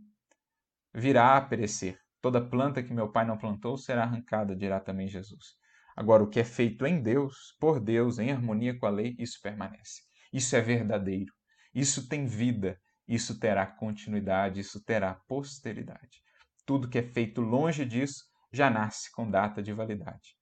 Virá 0.95 1.37
a 1.37 1.41
perecer. 1.41 1.99
Toda 2.21 2.41
planta 2.41 2.83
que 2.83 2.95
meu 2.95 3.11
pai 3.11 3.25
não 3.25 3.39
plantou 3.39 3.77
será 3.77 4.03
arrancada, 4.03 4.57
dirá 4.57 4.81
também 4.81 5.09
Jesus. 5.09 5.57
Agora, 5.97 6.23
o 6.23 6.29
que 6.29 6.41
é 6.41 6.45
feito 6.45 6.87
em 6.87 7.03
Deus, 7.03 7.57
por 7.61 7.81
Deus, 7.81 8.19
em 8.19 8.31
harmonia 8.31 8.79
com 8.79 8.87
a 8.87 8.91
lei, 8.91 9.15
isso 9.19 9.41
permanece. 9.43 10.03
Isso 10.33 10.55
é 10.57 10.61
verdadeiro. 10.61 11.33
Isso 11.75 12.09
tem 12.09 12.27
vida 12.27 12.79
isso 13.07 13.39
terá 13.39 13.65
continuidade, 13.65 14.61
isso 14.61 14.83
terá 14.83 15.15
posteridade. 15.15 16.21
Tudo 16.65 16.89
que 16.89 16.99
é 16.99 17.03
feito 17.03 17.41
longe 17.41 17.85
disso 17.85 18.25
já 18.53 18.69
nasce 18.69 19.13
com 19.13 19.31
data 19.31 19.63
de 19.63 19.73
validade. 19.73 20.37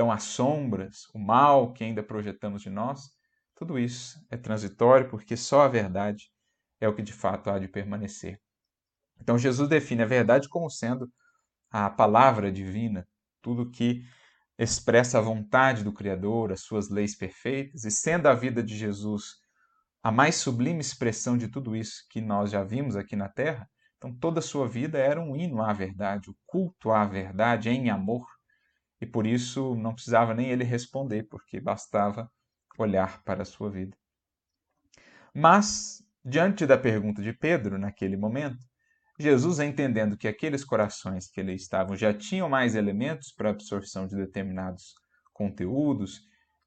Então, 0.00 0.10
as 0.10 0.22
sombras, 0.22 1.04
o 1.12 1.18
mal 1.18 1.74
que 1.74 1.84
ainda 1.84 2.02
projetamos 2.02 2.62
de 2.62 2.70
nós, 2.70 3.10
tudo 3.54 3.78
isso 3.78 4.18
é 4.30 4.36
transitório 4.38 5.10
porque 5.10 5.36
só 5.36 5.60
a 5.60 5.68
verdade 5.68 6.32
é 6.80 6.88
o 6.88 6.94
que 6.94 7.02
de 7.02 7.12
fato 7.12 7.50
há 7.50 7.58
de 7.58 7.68
permanecer. 7.68 8.40
Então, 9.20 9.36
Jesus 9.36 9.68
define 9.68 10.02
a 10.02 10.06
verdade 10.06 10.48
como 10.48 10.70
sendo 10.70 11.06
a 11.70 11.90
palavra 11.90 12.50
divina, 12.50 13.06
tudo 13.42 13.70
que 13.70 14.02
expressa 14.58 15.18
a 15.18 15.20
vontade 15.20 15.84
do 15.84 15.92
Criador, 15.92 16.50
as 16.50 16.62
suas 16.62 16.88
leis 16.88 17.14
perfeitas, 17.14 17.84
e 17.84 17.90
sendo 17.90 18.26
a 18.26 18.32
vida 18.32 18.62
de 18.62 18.74
Jesus 18.74 19.34
a 20.02 20.10
mais 20.10 20.36
sublime 20.36 20.80
expressão 20.80 21.36
de 21.36 21.46
tudo 21.46 21.76
isso 21.76 22.06
que 22.08 22.22
nós 22.22 22.50
já 22.50 22.64
vimos 22.64 22.96
aqui 22.96 23.14
na 23.14 23.28
Terra. 23.28 23.68
Então, 23.98 24.14
toda 24.14 24.38
a 24.38 24.42
sua 24.42 24.66
vida 24.66 24.96
era 24.96 25.20
um 25.20 25.36
hino 25.36 25.60
à 25.60 25.74
verdade, 25.74 26.30
o 26.30 26.36
culto 26.46 26.90
à 26.90 27.04
verdade 27.04 27.68
em 27.68 27.90
amor. 27.90 28.39
E 29.00 29.06
por 29.06 29.26
isso 29.26 29.74
não 29.76 29.94
precisava 29.94 30.34
nem 30.34 30.50
ele 30.50 30.64
responder, 30.64 31.24
porque 31.24 31.60
bastava 31.60 32.30
olhar 32.78 33.22
para 33.22 33.42
a 33.42 33.46
sua 33.46 33.70
vida. 33.70 33.96
Mas, 35.34 36.02
diante 36.24 36.66
da 36.66 36.76
pergunta 36.76 37.22
de 37.22 37.32
Pedro, 37.32 37.78
naquele 37.78 38.16
momento, 38.16 38.58
Jesus, 39.18 39.58
entendendo 39.60 40.16
que 40.16 40.28
aqueles 40.28 40.64
corações 40.64 41.28
que 41.28 41.40
ali 41.40 41.54
estavam 41.54 41.96
já 41.96 42.12
tinham 42.12 42.48
mais 42.48 42.74
elementos 42.74 43.32
para 43.32 43.50
absorção 43.50 44.06
de 44.06 44.16
determinados 44.16 44.94
conteúdos 45.32 46.20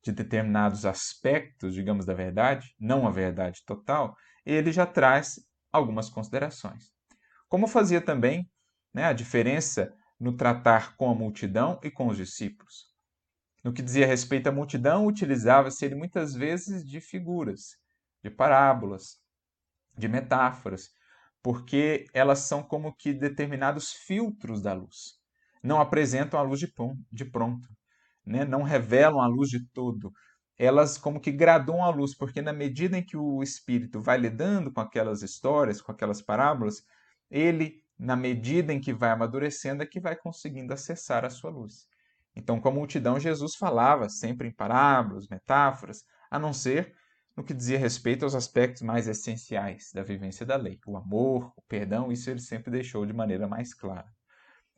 de 0.04 0.12
determinados 0.12 0.86
aspectos, 0.86 1.74
digamos, 1.74 2.06
da 2.06 2.14
verdade, 2.14 2.76
não 2.78 3.08
a 3.08 3.12
verdade 3.12 3.64
total, 3.66 4.16
ele 4.46 4.72
já 4.72 4.86
traz 4.86 5.40
algumas 5.72 6.10
considerações. 6.10 6.92
Como 7.48 7.68
fazia 7.68 8.02
também 8.02 8.50
né, 8.94 9.06
a 9.06 9.14
diferença 9.14 9.94
no 10.24 10.38
tratar 10.38 10.96
com 10.96 11.12
a 11.12 11.14
multidão 11.14 11.78
e 11.84 11.92
com 11.92 12.08
os 12.08 12.16
discípulos. 12.16 12.88
No 13.62 13.74
que 13.74 13.82
dizia 13.82 14.08
respeito 14.08 14.48
à 14.48 14.52
multidão, 14.54 15.06
utilizava-se 15.06 15.84
ele 15.84 15.96
muitas 15.96 16.34
vezes 16.34 16.88
de 16.88 17.02
figuras, 17.02 17.76
de 18.24 18.30
parábolas, 18.30 19.18
de 19.98 20.08
metáforas, 20.08 20.90
porque 21.42 22.06
elas 22.14 22.40
são 22.40 22.64
como 22.64 22.96
que 22.96 23.14
determinados 23.14 23.92
filtros 23.92 24.62
da 24.62 24.72
luz. 24.74 25.20
Não 25.62 25.82
apresentam 25.82 26.40
a 26.40 26.44
luz 26.44 26.62
de 27.12 27.26
pronto, 27.26 27.68
né? 28.26 28.46
não 28.46 28.64
revelam 28.64 29.20
a 29.20 29.28
luz 29.28 29.50
de 29.50 29.60
tudo, 29.74 30.12
elas 30.58 30.98
como 30.98 31.20
que 31.20 31.32
graduam 31.32 31.84
a 31.84 31.90
luz, 31.90 32.16
porque 32.16 32.42
na 32.42 32.54
medida 32.54 32.98
em 32.98 33.04
que 33.04 33.18
o 33.18 33.44
espírito 33.44 34.00
vai 34.00 34.18
lidando 34.18 34.72
com 34.72 34.80
aquelas 34.80 35.22
histórias, 35.22 35.82
com 35.82 35.92
aquelas 35.92 36.22
parábolas, 36.22 36.86
ele, 37.30 37.83
na 37.98 38.16
medida 38.16 38.74
em 38.74 38.80
que 38.80 38.94
vai 38.94 39.12
amadurecendo, 39.12 39.84
é 39.84 39.86
que 39.86 40.00
vai 40.00 40.16
conseguindo 40.16 40.74
acessar 40.74 41.24
a 41.26 41.30
sua 41.30 41.50
luz. 41.50 41.88
Então, 42.36 42.60
com 42.60 42.70
a 42.70 42.72
multidão, 42.72 43.20
Jesus 43.20 43.56
falava 43.56 44.10
sempre 44.10 44.48
em 44.48 44.54
parábolas, 44.54 45.28
metáforas, 45.28 46.04
a 46.30 46.40
não 46.40 46.52
ser 46.54 46.96
no 47.36 47.44
que 47.44 47.54
dizia 47.54 47.80
respeito 47.80 48.24
aos 48.24 48.36
aspectos 48.36 48.82
mais 48.82 49.08
essenciais 49.08 49.92
da 49.94 50.04
vivência 50.04 50.46
da 50.46 50.56
lei, 50.56 50.80
o 50.86 50.98
amor, 50.98 51.52
o 51.56 51.62
perdão, 51.68 52.12
isso 52.12 52.30
ele 52.30 52.40
sempre 52.40 52.72
deixou 52.72 53.06
de 53.06 53.14
maneira 53.14 53.48
mais 53.48 53.74
clara. 53.74 54.08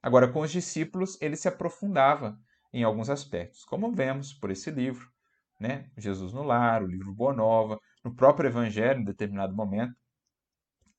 Agora, 0.01 0.31
com 0.31 0.41
os 0.41 0.51
discípulos, 0.51 1.17
ele 1.22 1.36
se 1.36 1.48
aprofundava 1.48 2.38
em 2.72 2.84
alguns 2.84 3.10
aspectos, 3.10 3.65
como 3.65 3.91
vemos 3.91 4.34
por 4.34 4.51
esse 4.51 4.69
livro, 4.72 5.10
né? 5.60 5.89
Jesus 5.98 6.34
no 6.34 6.43
Lar, 6.43 6.84
o 6.84 6.88
livro 6.88 7.13
Boa 7.13 7.34
Nova, 7.34 7.79
no 8.03 8.13
próprio 8.15 8.48
Evangelho, 8.48 9.01
em 9.01 9.05
determinado 9.05 9.55
momento, 9.55 9.95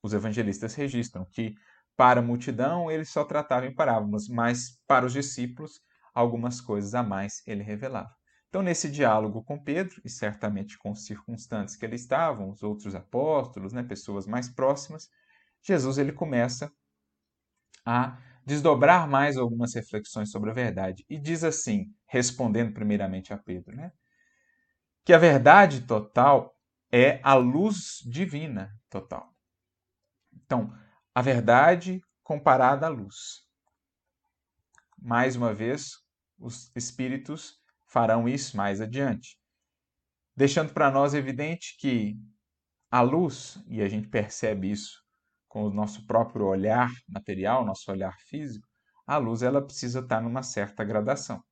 os 0.02 0.12
evangelistas 0.12 0.74
registram 0.74 1.24
que 1.24 1.54
para 1.96 2.20
a 2.20 2.22
multidão 2.22 2.90
ele 2.90 3.04
só 3.04 3.24
tratava 3.24 3.66
em 3.66 3.74
parábolas, 3.74 4.28
mas 4.28 4.78
para 4.86 5.06
os 5.06 5.12
discípulos 5.12 5.80
algumas 6.14 6.60
coisas 6.60 6.94
a 6.94 7.02
mais 7.02 7.42
ele 7.46 7.62
revelava. 7.62 8.14
Então, 8.48 8.62
nesse 8.62 8.90
diálogo 8.90 9.42
com 9.42 9.62
Pedro, 9.62 10.00
e 10.04 10.08
certamente 10.08 10.78
com 10.78 10.90
os 10.92 11.04
circunstantes 11.04 11.76
que 11.76 11.84
ali 11.84 11.96
estavam, 11.96 12.50
os 12.50 12.62
outros 12.62 12.94
apóstolos, 12.94 13.72
né, 13.72 13.82
pessoas 13.82 14.26
mais 14.26 14.48
próximas, 14.48 15.10
Jesus 15.62 15.98
ele 15.98 16.12
começa 16.12 16.72
a 17.84 18.18
desdobrar 18.46 19.08
mais 19.08 19.36
algumas 19.36 19.74
reflexões 19.74 20.30
sobre 20.30 20.50
a 20.50 20.54
verdade 20.54 21.04
e 21.10 21.18
diz 21.18 21.44
assim, 21.44 21.92
respondendo 22.06 22.72
primeiramente 22.72 23.32
a 23.32 23.36
Pedro, 23.36 23.76
né, 23.76 23.92
que 25.04 25.12
a 25.12 25.18
verdade 25.18 25.82
total 25.82 26.56
é 26.90 27.20
a 27.22 27.34
luz 27.34 28.02
divina 28.06 28.72
total. 28.88 29.34
Então, 30.32 30.72
a 31.16 31.22
verdade 31.22 32.02
comparada 32.22 32.84
à 32.84 32.90
luz. 32.90 33.40
Mais 34.98 35.34
uma 35.34 35.54
vez, 35.54 35.92
os 36.38 36.70
espíritos 36.76 37.58
farão 37.86 38.28
isso 38.28 38.54
mais 38.54 38.82
adiante. 38.82 39.38
Deixando 40.36 40.74
para 40.74 40.90
nós 40.90 41.14
evidente 41.14 41.74
que 41.80 42.18
a 42.90 43.00
luz, 43.00 43.58
e 43.66 43.80
a 43.80 43.88
gente 43.88 44.08
percebe 44.08 44.70
isso 44.70 45.02
com 45.48 45.64
o 45.64 45.72
nosso 45.72 46.06
próprio 46.06 46.44
olhar 46.44 46.90
material, 47.08 47.64
nosso 47.64 47.90
olhar 47.90 48.14
físico, 48.28 48.68
a 49.06 49.16
luz 49.16 49.42
ela 49.42 49.64
precisa 49.64 50.00
estar 50.00 50.20
numa 50.20 50.42
certa 50.42 50.84
gradação. 50.84 51.42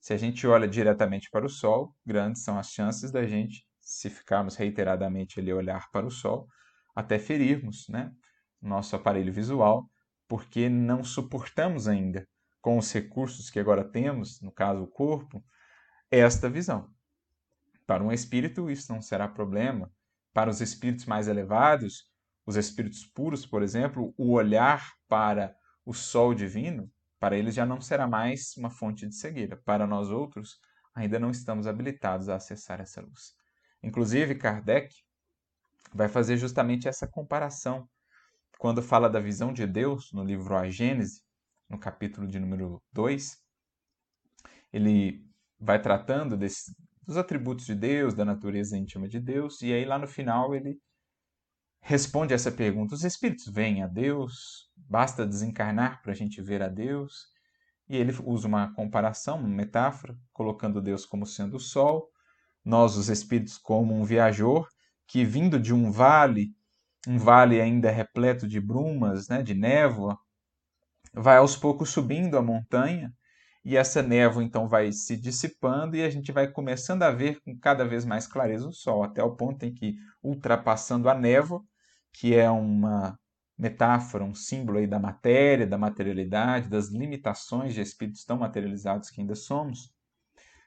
Se 0.00 0.14
a 0.14 0.16
gente 0.16 0.46
olha 0.46 0.66
diretamente 0.66 1.28
para 1.30 1.44
o 1.44 1.50
Sol, 1.50 1.94
grandes 2.06 2.42
são 2.42 2.58
as 2.58 2.70
chances 2.70 3.12
da 3.12 3.26
gente, 3.26 3.66
se 3.82 4.08
ficarmos 4.08 4.56
reiteradamente 4.56 5.40
ali 5.40 5.52
olhar 5.52 5.90
para 5.90 6.06
o 6.06 6.10
Sol, 6.10 6.48
até 6.96 7.18
ferirmos 7.18 7.86
né, 7.90 8.10
nosso 8.66 8.96
aparelho 8.96 9.32
visual, 9.32 9.88
porque 10.28 10.68
não 10.68 11.04
suportamos 11.04 11.86
ainda, 11.86 12.26
com 12.60 12.78
os 12.78 12.90
recursos 12.92 13.50
que 13.50 13.60
agora 13.60 13.84
temos, 13.84 14.40
no 14.40 14.50
caso 14.50 14.82
o 14.82 14.86
corpo, 14.86 15.44
esta 16.10 16.48
visão. 16.48 16.90
Para 17.86 18.02
um 18.02 18.10
espírito, 18.10 18.70
isso 18.70 18.92
não 18.92 19.02
será 19.02 19.28
problema. 19.28 19.92
Para 20.32 20.50
os 20.50 20.60
espíritos 20.60 21.04
mais 21.04 21.28
elevados, 21.28 22.10
os 22.46 22.56
espíritos 22.56 23.04
puros, 23.04 23.44
por 23.46 23.62
exemplo, 23.62 24.14
o 24.16 24.32
olhar 24.32 24.92
para 25.08 25.54
o 25.84 25.92
sol 25.92 26.34
divino, 26.34 26.90
para 27.20 27.36
eles 27.36 27.54
já 27.54 27.66
não 27.66 27.80
será 27.80 28.06
mais 28.06 28.56
uma 28.56 28.70
fonte 28.70 29.06
de 29.06 29.14
cegueira. 29.14 29.56
Para 29.64 29.86
nós 29.86 30.10
outros, 30.10 30.58
ainda 30.94 31.18
não 31.18 31.30
estamos 31.30 31.66
habilitados 31.66 32.28
a 32.28 32.36
acessar 32.36 32.80
essa 32.80 33.00
luz. 33.00 33.32
Inclusive, 33.82 34.34
Kardec 34.34 34.94
vai 35.92 36.08
fazer 36.08 36.36
justamente 36.36 36.88
essa 36.88 37.06
comparação 37.06 37.88
quando 38.58 38.82
fala 38.82 39.08
da 39.08 39.20
visão 39.20 39.52
de 39.52 39.66
Deus 39.66 40.12
no 40.12 40.24
livro 40.24 40.56
A 40.56 40.68
Gênese, 40.68 41.22
no 41.68 41.78
capítulo 41.78 42.26
de 42.26 42.38
número 42.38 42.82
2. 42.92 43.36
Ele 44.72 45.24
vai 45.58 45.80
tratando 45.80 46.36
desse, 46.36 46.74
dos 47.02 47.16
atributos 47.16 47.66
de 47.66 47.74
Deus, 47.74 48.14
da 48.14 48.24
natureza 48.24 48.76
íntima 48.76 49.08
de 49.08 49.20
Deus, 49.20 49.60
e 49.62 49.72
aí 49.72 49.84
lá 49.84 49.98
no 49.98 50.06
final 50.06 50.54
ele 50.54 50.78
responde 51.80 52.34
essa 52.34 52.50
pergunta: 52.50 52.94
os 52.94 53.04
espíritos 53.04 53.46
veem 53.46 53.82
a 53.82 53.86
Deus? 53.86 54.70
Basta 54.76 55.26
desencarnar 55.26 56.02
para 56.02 56.12
a 56.12 56.16
gente 56.16 56.40
ver 56.40 56.62
a 56.62 56.68
Deus? 56.68 57.32
E 57.88 57.96
ele 57.96 58.12
usa 58.24 58.48
uma 58.48 58.72
comparação, 58.72 59.38
uma 59.38 59.48
metáfora, 59.48 60.18
colocando 60.32 60.80
Deus 60.80 61.04
como 61.04 61.26
sendo 61.26 61.56
o 61.56 61.60
sol, 61.60 62.10
nós, 62.64 62.96
os 62.96 63.10
espíritos, 63.10 63.58
como 63.58 63.94
um 63.94 64.04
viajor 64.04 64.66
que, 65.06 65.22
vindo 65.22 65.60
de 65.60 65.74
um 65.74 65.90
vale, 65.90 66.54
um 67.08 67.18
vale 67.18 67.60
ainda 67.60 67.90
repleto 67.90 68.46
de 68.46 68.60
brumas, 68.60 69.28
né, 69.28 69.42
de 69.42 69.54
névoa, 69.54 70.18
vai 71.12 71.36
aos 71.36 71.56
poucos 71.56 71.90
subindo 71.90 72.36
a 72.36 72.42
montanha 72.42 73.12
e 73.64 73.76
essa 73.76 74.02
névoa 74.02 74.44
então 74.44 74.68
vai 74.68 74.92
se 74.92 75.16
dissipando 75.16 75.96
e 75.96 76.02
a 76.02 76.10
gente 76.10 76.30
vai 76.32 76.48
começando 76.48 77.02
a 77.02 77.10
ver 77.10 77.40
com 77.40 77.58
cada 77.58 77.84
vez 77.84 78.04
mais 78.04 78.26
clareza 78.26 78.68
o 78.68 78.72
Sol, 78.72 79.02
até 79.02 79.22
o 79.22 79.34
ponto 79.34 79.64
em 79.64 79.72
que, 79.72 79.96
ultrapassando 80.22 81.08
a 81.08 81.14
névoa, 81.14 81.62
que 82.12 82.34
é 82.34 82.50
uma 82.50 83.18
metáfora, 83.56 84.24
um 84.24 84.34
símbolo 84.34 84.78
aí 84.78 84.86
da 84.86 84.98
matéria, 84.98 85.66
da 85.66 85.78
materialidade, 85.78 86.68
das 86.68 86.88
limitações 86.88 87.72
de 87.72 87.80
espíritos 87.80 88.24
tão 88.24 88.36
materializados 88.36 89.10
que 89.10 89.20
ainda 89.20 89.34
somos, 89.34 89.94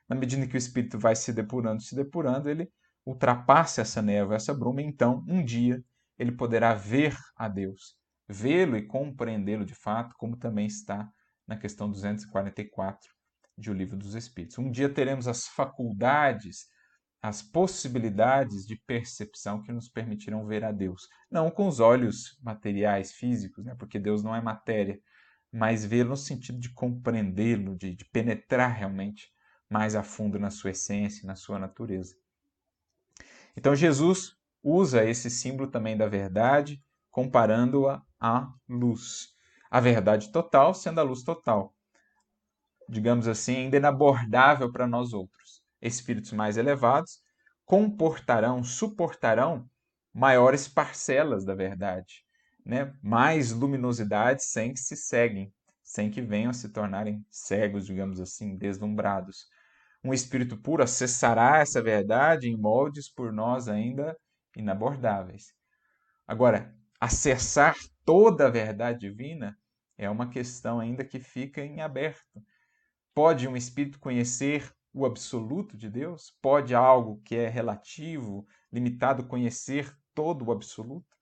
na 0.07 0.15
medida 0.15 0.47
que 0.47 0.55
o 0.55 0.57
espírito 0.57 0.97
vai 0.97 1.15
se 1.15 1.33
depurando, 1.33 1.81
se 1.81 1.93
depurando, 1.95 2.49
ele 2.49 2.71
ultrapassa 3.05 3.81
essa 3.81 4.01
névoa, 4.01 4.35
essa 4.35 4.53
bruma, 4.53 4.81
e 4.81 4.85
então, 4.85 5.23
um 5.27 5.43
dia, 5.43 5.83
ele 6.17 6.31
poderá 6.31 6.73
ver 6.73 7.15
a 7.35 7.47
Deus, 7.47 7.95
vê-lo 8.27 8.77
e 8.77 8.85
compreendê-lo 8.85 9.65
de 9.65 9.75
fato, 9.75 10.15
como 10.17 10.35
também 10.35 10.65
está 10.65 11.09
na 11.47 11.57
questão 11.57 11.89
244 11.89 13.09
de 13.57 13.71
O 13.71 13.73
Livro 13.73 13.97
dos 13.97 14.13
Espíritos. 14.13 14.57
Um 14.57 14.69
dia 14.69 14.89
teremos 14.89 15.27
as 15.27 15.47
faculdades, 15.47 16.67
as 17.21 17.41
possibilidades 17.41 18.65
de 18.65 18.75
percepção 18.75 19.61
que 19.63 19.71
nos 19.71 19.89
permitirão 19.89 20.45
ver 20.45 20.63
a 20.63 20.71
Deus. 20.71 21.07
Não 21.31 21.49
com 21.49 21.67
os 21.67 21.79
olhos 21.79 22.37
materiais, 22.41 23.13
físicos, 23.13 23.65
né? 23.65 23.75
porque 23.75 23.97
Deus 23.97 24.23
não 24.23 24.35
é 24.35 24.41
matéria, 24.41 24.99
mas 25.51 25.85
vê-lo 25.85 26.09
no 26.09 26.17
sentido 26.17 26.59
de 26.59 26.71
compreendê-lo, 26.73 27.75
de, 27.75 27.95
de 27.95 28.05
penetrar 28.05 28.69
realmente 28.69 29.31
mais 29.69 29.95
a 29.95 30.03
fundo 30.03 30.37
na 30.37 30.49
sua 30.49 30.71
essência, 30.71 31.25
na 31.25 31.35
sua 31.35 31.57
natureza. 31.57 32.15
Então 33.55 33.75
Jesus 33.75 34.36
usa 34.69 35.05
esse 35.05 35.29
símbolo 35.29 35.69
também 35.69 35.95
da 35.95 36.07
verdade, 36.07 36.81
comparando-a 37.09 38.01
à 38.19 38.47
luz 38.67 39.37
a 39.69 39.79
verdade 39.79 40.31
total 40.31 40.73
sendo 40.73 40.99
a 40.99 41.03
luz 41.03 41.23
total. 41.23 41.73
Digamos 42.89 43.27
assim, 43.27 43.57
ainda 43.57 43.77
inabordável 43.77 44.71
para 44.71 44.87
nós 44.87 45.13
outros. 45.13 45.61
Espíritos 45.81 46.31
mais 46.31 46.57
elevados 46.57 47.19
comportarão, 47.65 48.63
suportarão 48.63 49.69
maiores 50.13 50.67
parcelas 50.67 51.43
da 51.43 51.53
verdade, 51.53 52.23
né? 52.65 52.93
mais 53.03 53.51
luminosidade 53.51 54.43
sem 54.43 54.73
que 54.73 54.79
se 54.79 54.95
seguem, 54.95 55.53
sem 55.83 56.09
que 56.09 56.21
venham 56.21 56.49
a 56.49 56.53
se 56.53 56.69
tornarem 56.69 57.23
cegos, 57.29 57.85
digamos 57.85 58.19
assim, 58.19 58.57
deslumbrados. 58.57 59.45
Um 60.03 60.13
espírito 60.13 60.57
puro 60.57 60.81
acessará 60.81 61.57
essa 61.59 61.81
verdade 61.81 62.49
em 62.49 62.57
moldes 62.57 63.11
por 63.11 63.33
nós 63.33 63.67
ainda 63.67 64.17
inabordáveis. 64.57 65.53
Agora, 66.27 66.75
acessar 66.99 67.75
toda 68.03 68.47
a 68.47 68.49
verdade 68.49 68.99
divina 68.99 69.57
é 69.97 70.09
uma 70.09 70.29
questão 70.29 70.79
ainda 70.79 71.05
que 71.05 71.19
fica 71.19 71.61
em 71.61 71.79
aberto. 71.81 72.43
Pode 73.13 73.47
um 73.47 73.55
espírito 73.55 73.99
conhecer 73.99 74.71
o 74.93 75.05
absoluto 75.05 75.77
de 75.77 75.89
Deus? 75.89 76.35
Pode 76.41 76.75
algo 76.75 77.21
que 77.23 77.35
é 77.35 77.47
relativo, 77.47 78.45
limitado, 78.71 79.27
conhecer 79.27 79.95
todo 80.13 80.45
o 80.45 80.51
absoluto? 80.51 81.15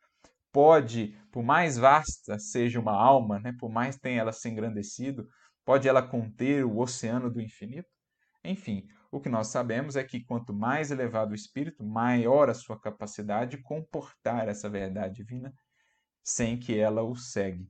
Pode, 0.52 1.18
por 1.32 1.44
mais 1.44 1.78
vasta 1.78 2.40
seja 2.40 2.80
uma 2.80 2.94
alma, 2.94 3.40
né, 3.40 3.54
por 3.60 3.70
mais 3.70 3.98
tenha 3.98 4.22
ela 4.22 4.32
se 4.32 4.50
engrandecido, 4.50 5.28
pode 5.66 5.88
ela 5.88 6.02
conter 6.02 6.66
o 6.66 6.78
oceano 6.80 7.30
do 7.30 7.42
infinito? 7.42 7.90
Enfim, 8.44 8.88
o 9.16 9.22
que 9.22 9.30
nós 9.30 9.48
sabemos 9.48 9.96
é 9.96 10.04
que 10.04 10.20
quanto 10.26 10.54
mais 10.54 10.92
elevado 10.92 11.32
o 11.32 11.36
espírito, 11.36 11.82
maior 11.86 12.50
a 12.50 12.54
sua 12.54 12.78
capacidade 12.78 13.52
de 13.52 13.64
comportar 13.64 14.50
essa 14.50 14.70
verdade 14.70 15.16
divina 15.16 15.54
sem 16.22 16.60
que 16.60 16.78
ela 16.78 17.02
o 17.02 17.16
segue. 17.16 17.66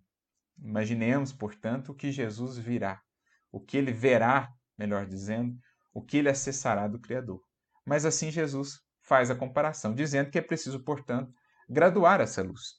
Imaginemos, 0.57 1.31
portanto, 1.31 1.91
o 1.91 1.95
que 1.95 2.11
Jesus 2.11 2.57
virá, 2.57 2.99
o 3.51 3.59
que 3.59 3.77
ele 3.77 3.91
verá, 3.91 4.49
melhor 4.75 5.05
dizendo, 5.05 5.55
o 5.93 6.01
que 6.01 6.17
ele 6.17 6.29
acessará 6.29 6.87
do 6.87 6.99
Criador. 6.99 7.39
Mas 7.85 8.05
assim 8.05 8.31
Jesus 8.31 8.79
faz 9.03 9.29
a 9.29 9.35
comparação, 9.35 9.93
dizendo 9.93 10.31
que 10.31 10.39
é 10.39 10.41
preciso, 10.41 10.83
portanto, 10.83 11.31
graduar 11.69 12.21
essa 12.21 12.41
luz. 12.41 12.73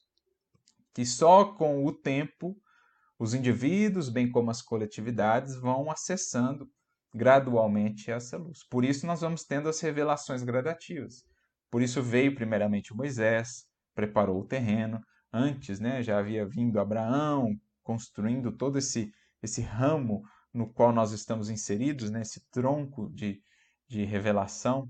Que 0.93 1.07
só 1.07 1.55
com 1.55 1.85
o 1.85 1.93
tempo 1.93 2.61
os 3.17 3.33
indivíduos, 3.33 4.09
bem 4.09 4.29
como 4.29 4.51
as 4.51 4.61
coletividades, 4.61 5.55
vão 5.55 5.89
acessando 5.89 6.69
gradualmente 7.15 8.11
essa 8.11 8.37
luz. 8.37 8.65
Por 8.69 8.85
isso 8.85 9.07
nós 9.07 9.21
vamos 9.21 9.45
tendo 9.45 9.69
as 9.69 9.81
revelações 9.81 10.43
gradativas. 10.43 11.25
Por 11.71 11.83
isso 11.83 12.03
veio 12.03 12.35
primeiramente 12.35 12.95
Moisés, 12.95 13.67
preparou 13.95 14.41
o 14.41 14.47
terreno. 14.47 15.01
Antes, 15.33 15.81
né, 15.81 16.03
já 16.03 16.19
havia 16.19 16.47
vindo 16.47 16.79
Abraão, 16.79 17.59
construindo 17.83 18.53
todo 18.53 18.79
esse, 18.79 19.13
esse 19.43 19.61
ramo 19.61 20.23
no 20.53 20.67
qual 20.67 20.93
nós 20.93 21.13
estamos 21.13 21.51
inseridos, 21.51 22.11
né, 22.11 22.23
esse 22.23 22.41
tronco 22.51 23.11
de, 23.11 23.43
de 23.87 24.05
revelação, 24.05 24.89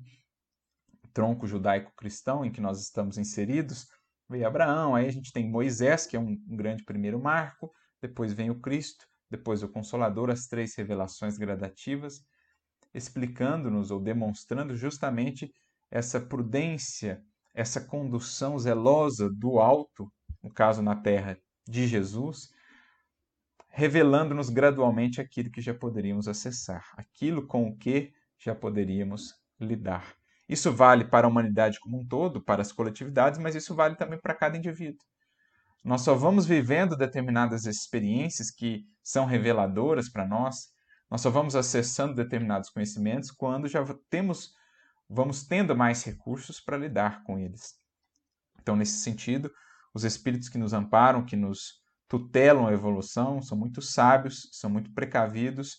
tronco 1.13 1.47
judaico-cristão 1.47 2.45
em 2.45 2.53
que 2.53 2.61
nós 2.61 2.81
estamos 2.81 3.19
inseridos. 3.19 3.89
Veio 4.29 4.47
Abraão, 4.47 4.95
aí 4.95 5.07
a 5.07 5.13
gente 5.13 5.33
tem 5.33 5.49
Moisés, 5.49 6.07
que 6.07 6.17
é 6.17 6.21
um, 6.21 6.33
um 6.49 6.57
grande 6.57 6.85
primeiro 6.85 7.19
marco, 7.19 7.73
depois 8.01 8.33
vem 8.33 8.51
o 8.51 8.61
Cristo, 8.61 9.07
depois 9.31 9.63
o 9.63 9.69
Consolador, 9.69 10.31
as 10.31 10.47
três 10.47 10.75
revelações 10.77 11.37
gradativas, 11.37 12.25
explicando-nos 12.95 13.91
ou 13.91 14.01
demonstrando 14.01 14.77
justamente 14.77 15.53
essa 15.91 16.21
prudência, 16.21 17.23
essa 17.55 17.81
condução 17.81 18.59
zelosa 18.59 19.31
do 19.31 19.59
alto, 19.59 20.11
no 20.43 20.53
caso 20.53 20.83
na 20.83 20.97
terra 20.97 21.39
de 21.67 21.87
Jesus, 21.87 22.51
revelando-nos 23.69 24.49
gradualmente 24.49 25.21
aquilo 25.21 25.51
que 25.51 25.61
já 25.61 25.75
poderíamos 25.75 26.29
acessar, 26.29 26.85
aquilo 26.97 27.47
com 27.47 27.69
o 27.69 27.77
que 27.77 28.13
já 28.39 28.55
poderíamos 28.55 29.35
lidar. 29.61 30.15
Isso 30.49 30.73
vale 30.73 31.05
para 31.05 31.27
a 31.27 31.31
humanidade 31.31 31.81
como 31.81 32.01
um 32.01 32.07
todo, 32.07 32.41
para 32.41 32.63
as 32.63 32.73
coletividades, 32.73 33.39
mas 33.39 33.55
isso 33.55 33.75
vale 33.75 33.97
também 33.97 34.19
para 34.19 34.35
cada 34.35 34.57
indivíduo. 34.57 35.05
Nós 35.87 36.01
só 36.01 36.17
vamos 36.17 36.47
vivendo 36.47 36.97
determinadas 36.97 37.65
experiências 37.65 38.51
que 38.51 38.85
são 39.05 39.25
reveladoras 39.25 40.09
para 40.09 40.27
nós, 40.27 40.67
nós 41.09 41.21
só 41.21 41.31
vamos 41.31 41.55
acessando 41.55 42.13
determinados 42.13 42.71
conhecimentos 42.71 43.31
quando 43.31 43.69
já 43.69 43.87
temos, 44.11 44.51
vamos 45.09 45.47
tendo 45.47 45.77
mais 45.77 46.03
recursos 46.03 46.61
para 46.61 46.77
lidar 46.77 47.23
com 47.23 47.39
eles. 47.39 47.75
Então, 48.61 48.75
nesse 48.75 48.99
sentido, 48.99 49.49
os 49.95 50.03
espíritos 50.03 50.49
que 50.49 50.59
nos 50.59 50.73
amparam, 50.73 51.25
que 51.25 51.37
nos 51.37 51.75
tutelam 52.09 52.67
a 52.67 52.73
evolução, 52.73 53.41
são 53.41 53.57
muito 53.57 53.81
sábios, 53.81 54.49
são 54.51 54.69
muito 54.69 54.93
precavidos 54.93 55.77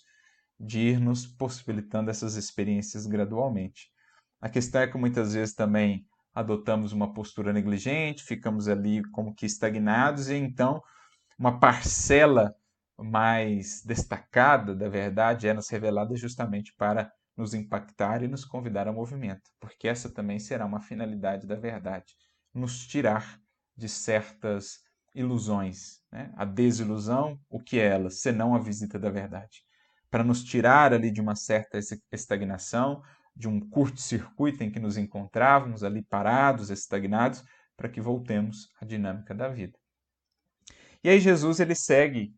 de 0.57 0.79
ir 0.79 1.01
nos 1.01 1.27
possibilitando 1.27 2.09
essas 2.09 2.35
experiências 2.35 3.05
gradualmente. 3.05 3.91
A 4.39 4.47
questão 4.47 4.79
é 4.79 4.87
que 4.87 4.97
muitas 4.97 5.33
vezes 5.33 5.53
também 5.53 6.07
adotamos 6.37 6.91
uma 6.93 7.11
postura 7.11 7.51
negligente, 7.51 8.23
ficamos 8.23 8.67
ali 8.67 9.01
como 9.09 9.33
que 9.33 9.47
estagnados, 9.47 10.29
e 10.29 10.35
então 10.35 10.83
uma 11.37 11.59
parcela 11.59 12.55
mais 12.95 13.83
destacada 13.83 14.75
da 14.75 14.87
verdade 14.87 15.47
é 15.47 15.53
nos 15.53 15.67
revelada 15.67 16.15
justamente 16.15 16.75
para 16.77 17.11
nos 17.35 17.55
impactar 17.55 18.21
e 18.21 18.27
nos 18.27 18.45
convidar 18.45 18.87
ao 18.87 18.93
movimento, 18.93 19.49
porque 19.59 19.87
essa 19.87 20.11
também 20.11 20.37
será 20.37 20.63
uma 20.63 20.79
finalidade 20.79 21.47
da 21.47 21.55
verdade, 21.55 22.13
nos 22.53 22.85
tirar 22.85 23.39
de 23.75 23.89
certas 23.89 24.81
ilusões. 25.15 26.03
Né? 26.11 26.31
A 26.35 26.45
desilusão, 26.45 27.39
o 27.49 27.59
que 27.59 27.79
é 27.79 27.87
ela, 27.87 28.11
senão 28.11 28.53
a 28.53 28.59
visita 28.59 28.99
da 28.99 29.09
verdade? 29.09 29.63
Para 30.07 30.23
nos 30.23 30.43
tirar 30.43 30.93
ali 30.93 31.09
de 31.09 31.19
uma 31.19 31.35
certa 31.35 31.79
estagnação, 32.11 33.01
de 33.37 33.47
um 33.47 33.59
curto-circuito 33.59 34.63
em 34.63 34.71
que 34.71 34.79
nos 34.79 34.97
encontrávamos 34.97 35.83
ali 35.83 36.01
parados, 36.01 36.71
estagnados, 36.71 37.43
para 37.75 37.87
que 37.87 38.01
voltemos 38.01 38.69
à 38.81 38.85
dinâmica 38.85 39.35
da 39.35 39.47
vida. 39.47 39.77
E 41.03 41.09
aí 41.09 41.19
Jesus 41.19 41.59
ele 41.59 41.75
segue 41.75 42.33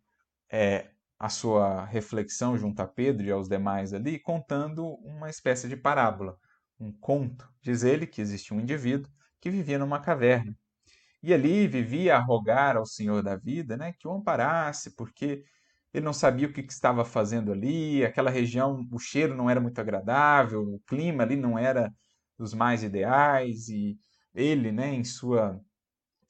é, 0.51 0.89
a 1.17 1.29
sua 1.29 1.85
reflexão 1.85 2.57
junto 2.57 2.81
a 2.81 2.87
Pedro 2.87 3.25
e 3.25 3.31
aos 3.31 3.47
demais 3.47 3.93
ali, 3.93 4.19
contando 4.19 4.85
uma 4.95 5.29
espécie 5.29 5.69
de 5.69 5.77
parábola, 5.77 6.37
um 6.77 6.91
conto. 6.91 7.49
Diz 7.61 7.83
ele 7.83 8.05
que 8.05 8.21
existe 8.21 8.53
um 8.53 8.59
indivíduo 8.59 9.09
que 9.39 9.49
vivia 9.49 9.79
numa 9.79 10.01
caverna. 10.01 10.53
E 11.23 11.33
ali 11.33 11.67
vivia 11.67 12.17
a 12.17 12.19
rogar 12.19 12.75
ao 12.75 12.85
Senhor 12.85 13.23
da 13.23 13.37
vida 13.37 13.77
né, 13.77 13.93
que 13.97 14.07
o 14.07 14.13
amparasse, 14.13 14.95
porque 14.95 15.43
ele 15.93 16.05
não 16.05 16.13
sabia 16.13 16.47
o 16.47 16.53
que, 16.53 16.63
que 16.63 16.73
estava 16.73 17.03
fazendo 17.03 17.51
ali, 17.51 18.05
aquela 18.05 18.29
região, 18.29 18.87
o 18.91 18.99
cheiro 18.99 19.35
não 19.35 19.49
era 19.49 19.59
muito 19.59 19.79
agradável, 19.79 20.61
o 20.61 20.79
clima 20.81 21.23
ali 21.23 21.35
não 21.35 21.57
era 21.57 21.91
dos 22.37 22.53
mais 22.53 22.83
ideais, 22.83 23.69
e 23.69 23.97
ele, 24.33 24.71
né, 24.71 24.93
em 24.93 25.03
sua 25.03 25.59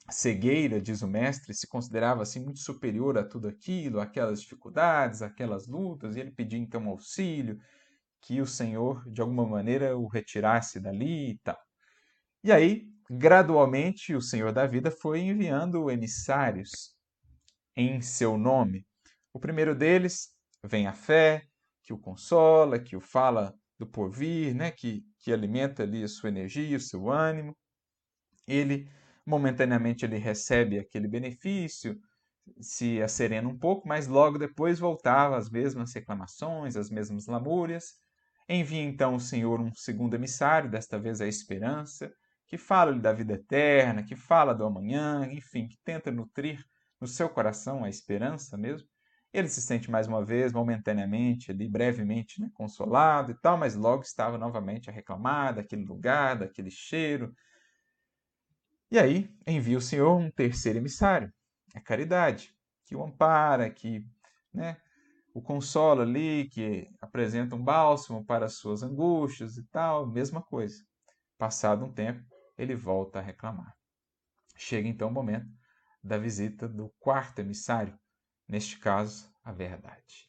cegueira, 0.10 0.82
diz 0.82 1.02
o 1.02 1.08
mestre, 1.08 1.54
se 1.54 1.68
considerava 1.68 2.24
assim 2.24 2.44
muito 2.44 2.60
superior 2.60 3.18
a 3.18 3.24
tudo 3.24 3.48
aquilo, 3.48 4.00
aquelas 4.00 4.42
dificuldades, 4.42 5.22
aquelas 5.22 5.68
lutas, 5.68 6.16
e 6.16 6.20
ele 6.22 6.32
pedia 6.32 6.60
então 6.60 6.88
auxílio, 6.88 7.60
que 8.22 8.42
o 8.42 8.48
Senhor 8.48 9.04
de 9.10 9.22
alguma 9.22 9.46
maneira 9.46 9.98
o 9.98 10.08
retirasse 10.08 10.80
dali 10.80 11.32
e 11.32 11.40
tal. 11.40 11.58
E 12.44 12.52
aí, 12.52 12.88
gradualmente, 13.10 14.16
o 14.16 14.22
Senhor 14.22 14.52
da 14.52 14.66
vida 14.68 14.92
foi 14.92 15.22
enviando 15.22 15.90
emissários 15.92 16.96
em 17.76 18.02
seu 18.02 18.38
nome 18.38 18.86
o 19.40 19.42
primeiro 19.42 19.74
deles 19.74 20.36
vem 20.66 20.86
a 20.86 20.94
fé, 20.94 21.44
que 21.82 21.94
o 21.94 21.98
consola, 21.98 22.78
que 22.78 22.98
o 22.98 23.00
fala 23.00 23.56
do 23.80 23.88
porvir, 23.88 24.54
né? 24.54 24.70
que, 24.70 25.02
que 25.18 25.32
alimenta 25.32 25.84
ali 25.84 26.04
a 26.04 26.10
sua 26.10 26.28
energia, 26.28 26.76
o 26.76 26.82
seu 26.82 27.10
ânimo. 27.10 27.56
Ele, 28.46 28.92
momentaneamente, 29.26 30.04
ele 30.04 30.18
recebe 30.18 30.78
aquele 30.78 31.08
benefício, 31.08 31.98
se 32.60 33.02
acerena 33.02 33.48
um 33.48 33.58
pouco, 33.58 33.88
mas 33.88 34.08
logo 34.08 34.38
depois 34.38 34.78
voltava 34.78 35.38
às 35.38 35.50
mesmas 35.50 35.94
reclamações, 35.94 36.76
às 36.76 36.90
mesmas 36.90 37.26
lamúrias. 37.26 37.94
Envia 38.50 38.82
então 38.82 39.16
o 39.16 39.22
Senhor 39.22 39.62
um 39.62 39.74
segundo 39.74 40.16
emissário, 40.16 40.70
desta 40.70 41.00
vez 41.00 41.22
a 41.22 41.28
esperança, 41.28 42.12
que 42.46 42.58
fala-lhe 42.58 43.00
da 43.00 43.14
vida 43.14 43.36
eterna, 43.36 44.04
que 44.04 44.18
fala 44.18 44.54
do 44.54 44.66
amanhã, 44.66 45.26
enfim, 45.32 45.66
que 45.66 45.78
tenta 45.86 46.12
nutrir 46.12 46.62
no 47.00 47.08
seu 47.08 47.30
coração 47.30 47.86
a 47.86 47.90
esperança 47.90 48.58
mesmo. 48.58 48.89
Ele 49.32 49.48
se 49.48 49.62
sente 49.62 49.92
mais 49.92 50.08
uma 50.08 50.26
vez, 50.26 50.52
momentaneamente, 50.52 51.52
ali, 51.52 51.68
brevemente, 51.70 52.42
né, 52.42 52.50
consolado 52.54 53.32
e 53.32 53.36
tal, 53.36 53.58
mas 53.58 53.76
logo 53.76 54.02
estava 54.02 54.38
novamente 54.38 54.90
a 54.90 54.94
reclamar 54.94 55.56
daquele 55.56 55.86
lugar, 55.86 56.38
daquele 56.38 56.72
cheiro. 56.72 57.34
E 58.92 58.98
aí 58.98 59.30
envia 59.46 59.78
o 59.78 59.82
Senhor 59.82 60.18
um 60.18 60.32
terceiro 60.32 60.80
emissário, 60.80 61.32
a 61.76 61.80
caridade, 61.80 62.56
que 62.86 62.96
o 62.96 63.04
ampara, 63.04 63.70
que 63.70 64.04
né, 64.52 64.78
o 65.32 65.42
consola 65.42 66.02
ali, 66.02 66.50
que 66.50 66.90
apresenta 67.00 67.56
um 67.56 67.64
bálsamo 67.64 68.26
para 68.26 68.46
as 68.46 68.54
suas 68.54 68.82
angústias 68.82 69.58
e 69.58 69.64
tal, 69.66 70.08
mesma 70.08 70.42
coisa. 70.42 70.84
Passado 71.38 71.86
um 71.86 71.94
tempo, 71.94 72.26
ele 72.58 72.76
volta 72.76 73.20
a 73.20 73.22
reclamar. 73.22 73.76
Chega 74.58 74.88
então 74.88 75.10
o 75.10 75.12
momento 75.12 75.48
da 76.04 76.18
visita 76.18 76.68
do 76.68 76.90
quarto 77.00 77.40
emissário, 77.40 77.98
neste 78.50 78.80
caso, 78.80 79.30
a 79.44 79.52
verdade. 79.52 80.28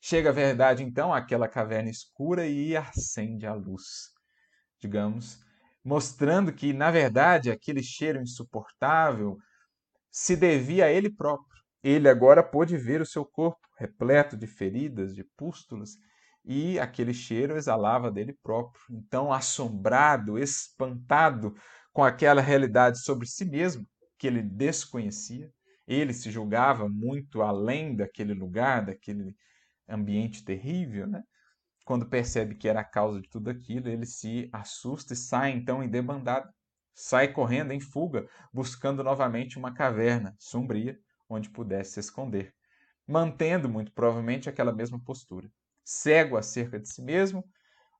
Chega 0.00 0.28
a 0.28 0.32
verdade, 0.32 0.82
então, 0.82 1.12
àquela 1.14 1.48
caverna 1.48 1.88
escura 1.88 2.46
e 2.46 2.76
acende 2.76 3.46
a 3.46 3.54
luz, 3.54 4.10
digamos, 4.78 5.38
mostrando 5.82 6.52
que, 6.52 6.72
na 6.72 6.90
verdade, 6.90 7.50
aquele 7.50 7.82
cheiro 7.82 8.20
insuportável 8.20 9.38
se 10.10 10.36
devia 10.36 10.86
a 10.86 10.90
ele 10.90 11.08
próprio. 11.08 11.62
Ele 11.82 12.08
agora 12.08 12.42
pôde 12.42 12.76
ver 12.76 13.00
o 13.00 13.06
seu 13.06 13.24
corpo 13.24 13.66
repleto 13.78 14.36
de 14.36 14.46
feridas, 14.46 15.14
de 15.14 15.24
pústulas, 15.36 15.96
e 16.44 16.78
aquele 16.78 17.14
cheiro 17.14 17.56
exalava 17.56 18.10
dele 18.10 18.36
próprio. 18.42 18.82
Então, 18.90 19.32
assombrado, 19.32 20.38
espantado 20.38 21.54
com 21.92 22.04
aquela 22.04 22.40
realidade 22.40 23.00
sobre 23.00 23.26
si 23.26 23.44
mesmo 23.44 23.86
que 24.18 24.26
ele 24.26 24.42
desconhecia, 24.42 25.52
ele 25.86 26.12
se 26.12 26.30
julgava 26.30 26.88
muito 26.88 27.42
além 27.42 27.96
daquele 27.96 28.34
lugar, 28.34 28.84
daquele 28.86 29.36
ambiente 29.88 30.44
terrível, 30.44 31.06
né? 31.06 31.22
Quando 31.84 32.08
percebe 32.08 32.54
que 32.54 32.68
era 32.68 32.80
a 32.80 32.84
causa 32.84 33.20
de 33.20 33.28
tudo 33.28 33.50
aquilo, 33.50 33.88
ele 33.88 34.06
se 34.06 34.48
assusta 34.52 35.12
e 35.14 35.16
sai 35.16 35.50
então 35.50 35.82
em 35.82 35.88
debandada. 35.88 36.52
Sai 36.94 37.32
correndo 37.32 37.72
em 37.72 37.80
fuga, 37.80 38.28
buscando 38.52 39.02
novamente 39.02 39.58
uma 39.58 39.74
caverna 39.74 40.36
sombria 40.38 40.98
onde 41.28 41.50
pudesse 41.50 41.92
se 41.92 42.00
esconder, 42.00 42.54
mantendo 43.06 43.68
muito 43.68 43.90
provavelmente 43.92 44.48
aquela 44.48 44.72
mesma 44.72 45.00
postura, 45.00 45.50
cego 45.82 46.36
acerca 46.36 46.78
de 46.78 46.88
si 46.88 47.02
mesmo, 47.02 47.42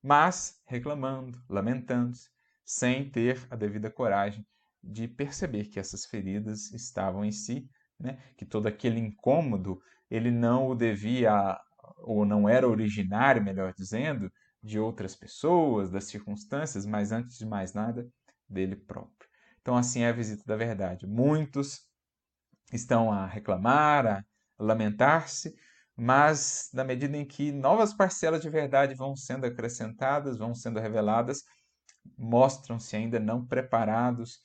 mas 0.01 0.61
reclamando, 0.65 1.43
lamentando-se, 1.49 2.29
sem 2.63 3.09
ter 3.09 3.45
a 3.49 3.55
devida 3.55 3.89
coragem 3.89 4.45
de 4.83 5.07
perceber 5.07 5.65
que 5.65 5.79
essas 5.79 6.05
feridas 6.05 6.71
estavam 6.73 7.23
em 7.23 7.31
si, 7.31 7.69
né? 7.99 8.17
que 8.37 8.45
todo 8.45 8.67
aquele 8.67 8.99
incômodo 8.99 9.79
ele 10.09 10.29
não 10.29 10.67
o 10.67 10.75
devia, 10.75 11.57
ou 11.99 12.25
não 12.25 12.47
era 12.49 12.67
originário, 12.67 13.43
melhor 13.43 13.73
dizendo, 13.73 14.31
de 14.61 14.79
outras 14.79 15.15
pessoas, 15.15 15.89
das 15.89 16.05
circunstâncias, 16.05 16.85
mas 16.85 17.11
antes 17.11 17.37
de 17.37 17.45
mais 17.45 17.73
nada, 17.73 18.07
dele 18.47 18.75
próprio. 18.75 19.29
Então, 19.61 19.75
assim 19.75 20.01
é 20.01 20.09
a 20.09 20.13
visita 20.13 20.43
da 20.45 20.55
verdade. 20.55 21.07
Muitos 21.07 21.81
estão 22.71 23.11
a 23.11 23.25
reclamar, 23.25 24.05
a 24.05 24.23
lamentar-se, 24.59 25.55
mas 25.95 26.69
na 26.73 26.83
medida 26.83 27.15
em 27.17 27.25
que 27.25 27.51
novas 27.51 27.93
parcelas 27.93 28.41
de 28.41 28.49
verdade 28.49 28.95
vão 28.95 29.15
sendo 29.15 29.45
acrescentadas, 29.45 30.37
vão 30.37 30.53
sendo 30.53 30.79
reveladas, 30.79 31.43
mostram-se 32.17 32.95
ainda 32.95 33.19
não 33.19 33.45
preparados 33.45 34.39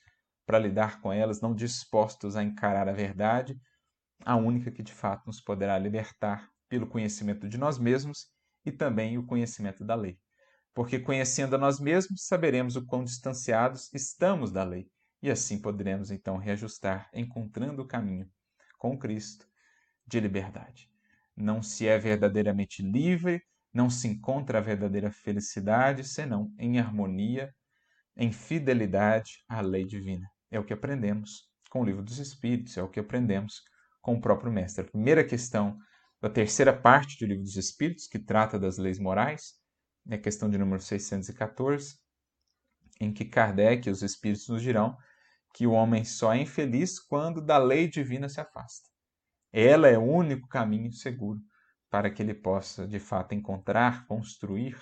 para 0.49 0.59
lidar 0.59 1.03
com 1.03 1.13
elas, 1.13 1.43
não 1.43 1.55
dispostos 1.55 2.35
a 2.35 2.43
encarar 2.43 2.89
a 2.89 2.93
verdade, 2.93 3.61
a 4.25 4.35
única 4.35 4.71
que 4.71 4.83
de 4.83 4.95
fato 4.95 5.27
nos 5.27 5.43
poderá 5.43 5.79
libertar 5.79 6.49
pelo 6.71 6.87
conhecimento 6.87 7.47
de 7.47 7.59
nós 7.59 7.79
mesmos 7.79 8.31
e 8.65 8.73
também 8.73 9.19
o 9.19 9.27
conhecimento 9.27 9.85
da 9.85 9.95
lei. 9.95 10.19
Porque 10.73 10.99
conhecendo 10.99 11.55
a 11.55 11.59
nós 11.59 11.79
mesmos, 11.79 12.25
saberemos 12.25 12.77
o 12.77 12.87
quão 12.87 13.05
distanciados 13.05 13.93
estamos 13.93 14.51
da 14.51 14.65
lei, 14.65 14.89
e 15.23 15.31
assim 15.31 15.61
poderemos 15.61 16.11
então 16.11 16.39
reajustar, 16.39 17.11
encontrando 17.13 17.83
o 17.83 17.87
caminho 17.87 18.27
com 18.79 18.99
Cristo 18.99 19.47
de 20.07 20.19
liberdade. 20.19 20.91
Não 21.37 21.63
se 21.63 21.87
é 21.87 21.99
verdadeiramente 21.99 22.83
livre, 22.83 23.43
não 23.71 23.91
se 23.91 24.09
encontra 24.09 24.57
a 24.57 24.63
verdadeira 24.63 25.11
felicidade 25.11 26.05
senão 26.05 26.51
em 26.59 26.79
harmonia, 26.79 27.55
em 28.17 28.33
fidelidade 28.33 29.45
à 29.47 29.61
lei 29.61 29.85
divina. 29.85 30.27
É 30.51 30.59
o 30.59 30.65
que 30.65 30.73
aprendemos 30.73 31.49
com 31.71 31.83
o 31.83 31.85
livro 31.85 32.03
dos 32.03 32.19
Espíritos, 32.19 32.77
é 32.77 32.83
o 32.83 32.89
que 32.89 33.01
aprendemos 33.01 33.63
com 34.01 34.15
o 34.15 34.21
próprio 34.21 34.51
Mestre. 34.51 34.85
A 34.85 34.91
primeira 34.91 35.25
questão 35.25 35.79
da 36.21 36.31
terceira 36.31 36.73
parte 36.73 37.19
do 37.19 37.29
livro 37.29 37.45
dos 37.45 37.57
Espíritos, 37.57 38.07
que 38.07 38.19
trata 38.19 38.59
das 38.59 38.79
leis 38.79 38.99
morais, 38.99 39.55
é 40.09 40.15
a 40.15 40.21
questão 40.21 40.49
de 40.49 40.57
número 40.57 40.81
614, 40.81 41.97
em 43.01 43.13
que 43.13 43.25
Kardec 43.25 43.89
e 43.89 43.93
os 43.93 44.03
Espíritos 44.03 44.49
nos 44.49 44.63
dirão 44.63 44.97
que 45.55 45.67
o 45.67 45.73
homem 45.73 46.05
só 46.05 46.33
é 46.33 46.41
infeliz 46.41 46.99
quando 46.99 47.45
da 47.45 47.59
lei 47.59 47.89
divina 47.89 48.29
se 48.29 48.41
afasta. 48.41 48.89
Ela 49.53 49.89
é 49.89 49.99
o 49.99 50.03
único 50.03 50.49
caminho 50.49 50.93
seguro 50.93 51.41
para 51.91 52.11
que 52.11 52.23
ele 52.23 52.35
possa, 52.35 52.87
de 52.87 52.99
fato, 52.99 53.35
encontrar, 53.35 54.07
construir 54.07 54.77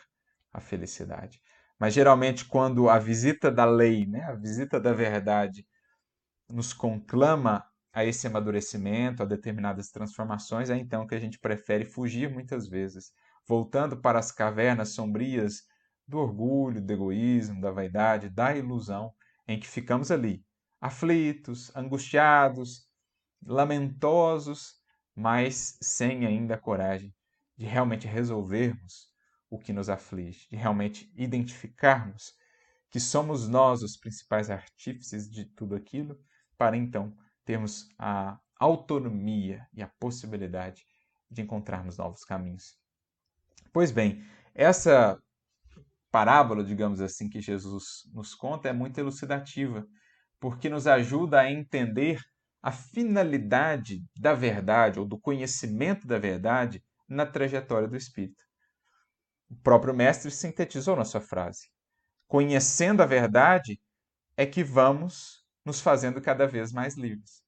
a 0.52 0.60
felicidade. 0.60 1.40
Mas 1.78 1.92
geralmente, 1.94 2.44
quando 2.44 2.88
a 2.88 2.98
visita 2.98 3.50
da 3.50 3.64
lei, 3.64 4.06
né, 4.06 4.24
a 4.24 4.34
visita 4.34 4.80
da 4.80 4.92
verdade, 4.92 5.66
nos 6.48 6.72
conclama 6.72 7.64
a 7.92 8.04
esse 8.04 8.26
amadurecimento, 8.26 9.22
a 9.22 9.26
determinadas 9.26 9.90
transformações, 9.90 10.70
é 10.70 10.76
então 10.76 11.06
que 11.06 11.14
a 11.14 11.20
gente 11.20 11.38
prefere 11.38 11.84
fugir 11.84 12.30
muitas 12.30 12.68
vezes, 12.68 13.12
voltando 13.46 13.96
para 13.96 14.18
as 14.18 14.32
cavernas 14.32 14.90
sombrias 14.90 15.62
do 16.06 16.18
orgulho, 16.18 16.80
do 16.80 16.92
egoísmo, 16.92 17.60
da 17.60 17.70
vaidade, 17.70 18.28
da 18.28 18.54
ilusão, 18.54 19.12
em 19.46 19.58
que 19.58 19.66
ficamos 19.66 20.10
ali, 20.10 20.44
aflitos, 20.80 21.74
angustiados, 21.74 22.86
lamentosos, 23.44 24.74
mas 25.14 25.78
sem 25.80 26.26
ainda 26.26 26.54
a 26.54 26.58
coragem 26.58 27.14
de 27.56 27.64
realmente 27.64 28.06
resolvermos 28.06 29.10
o 29.48 29.58
que 29.58 29.72
nos 29.72 29.88
aflige, 29.88 30.48
de 30.48 30.56
realmente 30.56 31.10
identificarmos 31.16 32.34
que 32.90 33.00
somos 33.00 33.48
nós 33.48 33.82
os 33.82 33.96
principais 33.96 34.50
artífices 34.50 35.30
de 35.30 35.44
tudo 35.44 35.74
aquilo, 35.74 36.18
para 36.56 36.76
então 36.76 37.16
termos 37.44 37.88
a 37.98 38.38
autonomia 38.58 39.66
e 39.74 39.82
a 39.82 39.90
possibilidade 40.00 40.84
de 41.30 41.42
encontrarmos 41.42 41.98
novos 41.98 42.24
caminhos. 42.24 42.78
Pois 43.72 43.90
bem, 43.90 44.24
essa 44.54 45.20
parábola, 46.10 46.64
digamos 46.64 47.00
assim, 47.00 47.28
que 47.28 47.42
Jesus 47.42 48.08
nos 48.14 48.34
conta 48.34 48.68
é 48.68 48.72
muito 48.72 48.98
elucidativa, 48.98 49.86
porque 50.40 50.68
nos 50.68 50.86
ajuda 50.86 51.40
a 51.40 51.50
entender 51.50 52.20
a 52.62 52.72
finalidade 52.72 54.02
da 54.18 54.32
verdade 54.32 54.98
ou 54.98 55.06
do 55.06 55.18
conhecimento 55.18 56.06
da 56.06 56.18
verdade 56.18 56.82
na 57.08 57.26
trajetória 57.26 57.86
do 57.86 57.96
espírito. 57.96 58.45
O 59.48 59.56
próprio 59.56 59.94
mestre 59.94 60.30
sintetizou 60.30 60.96
na 60.96 61.04
sua 61.04 61.20
frase: 61.20 61.68
Conhecendo 62.26 63.02
a 63.02 63.06
verdade 63.06 63.80
é 64.36 64.44
que 64.44 64.64
vamos 64.64 65.44
nos 65.64 65.80
fazendo 65.80 66.20
cada 66.20 66.46
vez 66.46 66.72
mais 66.72 66.96
livres. 66.96 67.42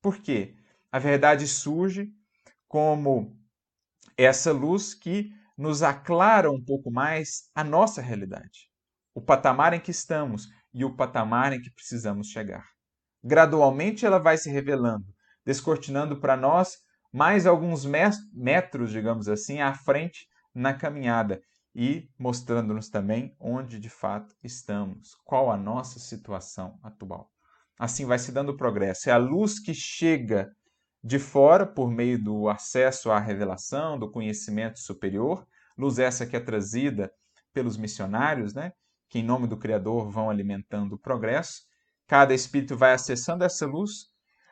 Por 0.00 0.18
quê? 0.18 0.56
A 0.92 0.98
verdade 0.98 1.48
surge 1.48 2.12
como 2.68 3.38
essa 4.16 4.52
luz 4.52 4.94
que 4.94 5.30
nos 5.56 5.82
aclara 5.82 6.50
um 6.50 6.62
pouco 6.62 6.90
mais 6.90 7.50
a 7.54 7.64
nossa 7.64 8.02
realidade, 8.02 8.70
o 9.14 9.20
patamar 9.20 9.72
em 9.72 9.80
que 9.80 9.90
estamos 9.90 10.48
e 10.72 10.84
o 10.84 10.94
patamar 10.94 11.52
em 11.52 11.60
que 11.60 11.70
precisamos 11.70 12.28
chegar. 12.28 12.66
Gradualmente 13.22 14.04
ela 14.04 14.18
vai 14.18 14.36
se 14.36 14.50
revelando, 14.50 15.06
descortinando 15.44 16.20
para 16.20 16.36
nós 16.36 16.76
mais 17.12 17.46
alguns 17.46 17.86
metros, 18.32 18.90
digamos 18.90 19.28
assim, 19.28 19.60
à 19.60 19.72
frente 19.72 20.28
na 20.54 20.72
caminhada 20.72 21.42
e 21.74 22.08
mostrando-nos 22.18 22.88
também 22.88 23.34
onde 23.40 23.80
de 23.80 23.90
fato 23.90 24.34
estamos, 24.42 25.16
qual 25.24 25.50
a 25.50 25.56
nossa 25.56 25.98
situação 25.98 26.78
atual. 26.82 27.30
Assim 27.78 28.06
vai 28.06 28.18
se 28.18 28.30
dando 28.30 28.50
o 28.50 28.56
progresso. 28.56 29.10
É 29.10 29.12
a 29.12 29.16
luz 29.16 29.58
que 29.58 29.74
chega 29.74 30.54
de 31.02 31.18
fora 31.18 31.66
por 31.66 31.90
meio 31.90 32.22
do 32.22 32.48
acesso 32.48 33.10
à 33.10 33.18
revelação, 33.18 33.98
do 33.98 34.10
conhecimento 34.10 34.78
superior, 34.78 35.46
luz 35.76 35.98
essa 35.98 36.24
que 36.24 36.36
é 36.36 36.40
trazida 36.40 37.12
pelos 37.52 37.76
missionários, 37.76 38.54
né? 38.54 38.72
que 39.08 39.18
em 39.18 39.22
nome 39.22 39.46
do 39.46 39.56
Criador 39.56 40.10
vão 40.10 40.30
alimentando 40.30 40.94
o 40.94 40.98
progresso. 40.98 41.62
Cada 42.06 42.32
espírito 42.32 42.76
vai 42.76 42.92
acessando 42.92 43.44
essa 43.44 43.66
luz, 43.66 44.08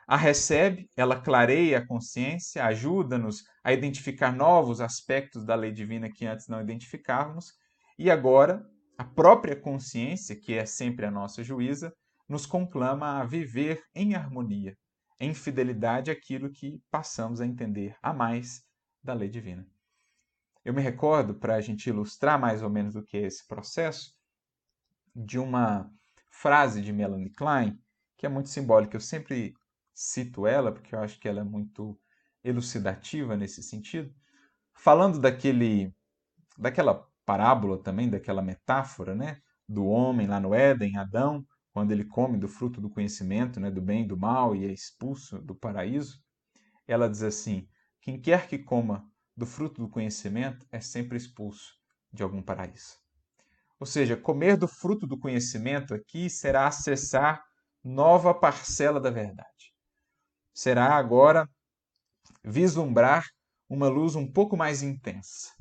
a 0.07 0.17
recebe, 0.17 0.89
ela 0.95 1.19
clareia 1.19 1.79
a 1.79 1.87
consciência, 1.87 2.65
ajuda-nos 2.65 3.43
a 3.63 3.71
identificar 3.71 4.31
novos 4.31 4.81
aspectos 4.81 5.45
da 5.45 5.55
lei 5.55 5.71
divina 5.71 6.11
que 6.11 6.25
antes 6.25 6.47
não 6.47 6.61
identificávamos, 6.61 7.53
e 7.97 8.11
agora 8.11 8.65
a 8.97 9.03
própria 9.03 9.55
consciência, 9.55 10.35
que 10.35 10.53
é 10.53 10.65
sempre 10.65 11.05
a 11.05 11.11
nossa 11.11 11.43
juíza, 11.43 11.93
nos 12.27 12.45
conclama 12.45 13.19
a 13.19 13.25
viver 13.25 13.83
em 13.93 14.15
harmonia, 14.15 14.75
em 15.19 15.33
fidelidade 15.33 16.11
àquilo 16.11 16.51
que 16.51 16.81
passamos 16.91 17.41
a 17.41 17.45
entender 17.45 17.95
a 18.01 18.13
mais 18.13 18.63
da 19.03 19.13
lei 19.13 19.29
divina. 19.29 19.65
Eu 20.63 20.73
me 20.73 20.81
recordo, 20.81 21.35
para 21.35 21.55
a 21.55 21.61
gente 21.61 21.87
ilustrar 21.87 22.39
mais 22.39 22.61
ou 22.61 22.69
menos 22.69 22.95
o 22.95 23.03
que 23.03 23.17
é 23.17 23.21
esse 23.21 23.45
processo, 23.47 24.13
de 25.15 25.37
uma 25.37 25.91
frase 26.29 26.81
de 26.81 26.91
Melanie 26.91 27.29
Klein, 27.29 27.77
que 28.17 28.25
é 28.25 28.29
muito 28.29 28.49
simbólica. 28.49 28.95
Eu 28.95 29.01
sempre 29.01 29.53
cito 29.93 30.47
ela, 30.47 30.71
porque 30.71 30.95
eu 30.95 30.99
acho 30.99 31.19
que 31.19 31.27
ela 31.27 31.41
é 31.41 31.43
muito 31.43 31.99
elucidativa 32.43 33.37
nesse 33.37 33.63
sentido, 33.63 34.13
falando 34.73 35.19
daquele, 35.19 35.93
daquela 36.57 37.07
parábola 37.25 37.81
também, 37.81 38.09
daquela 38.09 38.41
metáfora, 38.41 39.15
né, 39.15 39.39
do 39.67 39.85
homem 39.85 40.27
lá 40.27 40.39
no 40.39 40.53
Éden, 40.53 40.97
Adão, 40.97 41.45
quando 41.71 41.91
ele 41.91 42.05
come 42.05 42.37
do 42.37 42.47
fruto 42.47 42.81
do 42.81 42.89
conhecimento, 42.89 43.59
né, 43.59 43.71
do 43.71 43.81
bem 43.81 44.03
e 44.03 44.07
do 44.07 44.17
mal, 44.17 44.55
e 44.55 44.65
é 44.65 44.71
expulso 44.71 45.39
do 45.39 45.55
paraíso, 45.55 46.21
ela 46.87 47.09
diz 47.09 47.23
assim: 47.23 47.67
quem 48.01 48.19
quer 48.19 48.47
que 48.47 48.59
coma 48.59 49.09
do 49.35 49.45
fruto 49.45 49.81
do 49.81 49.89
conhecimento 49.89 50.67
é 50.71 50.79
sempre 50.79 51.17
expulso 51.17 51.73
de 52.11 52.21
algum 52.21 52.41
paraíso. 52.41 52.97
Ou 53.79 53.87
seja, 53.87 54.15
comer 54.15 54.55
do 54.55 54.67
fruto 54.67 55.07
do 55.07 55.17
conhecimento 55.17 55.93
aqui 55.93 56.29
será 56.29 56.67
acessar 56.67 57.43
nova 57.83 58.33
parcela 58.33 58.99
da 58.99 59.09
verdade. 59.09 59.52
Será 60.53 60.95
agora 60.95 61.49
vislumbrar 62.43 63.25
uma 63.69 63.87
luz 63.87 64.15
um 64.15 64.29
pouco 64.31 64.55
mais 64.55 64.83
intensa. 64.83 65.51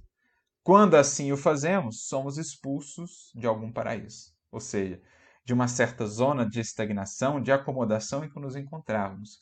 Quando 0.63 0.97
assim 0.97 1.33
o 1.33 1.37
fazemos, 1.37 2.07
somos 2.07 2.39
expulsos 2.39 3.33
de 3.35 3.47
algum 3.47 3.73
paraíso. 3.73 4.33
Ou 4.51 4.61
seja, 4.61 5.01
de 5.45 5.53
uma 5.53 5.67
certa 5.67 6.07
zona 6.07 6.49
de 6.49 6.61
estagnação, 6.61 7.43
de 7.43 7.51
acomodação 7.51 8.25
em 8.25 8.31
que 8.31 8.39
nos 8.39 8.55
encontrávamos. 8.55 9.41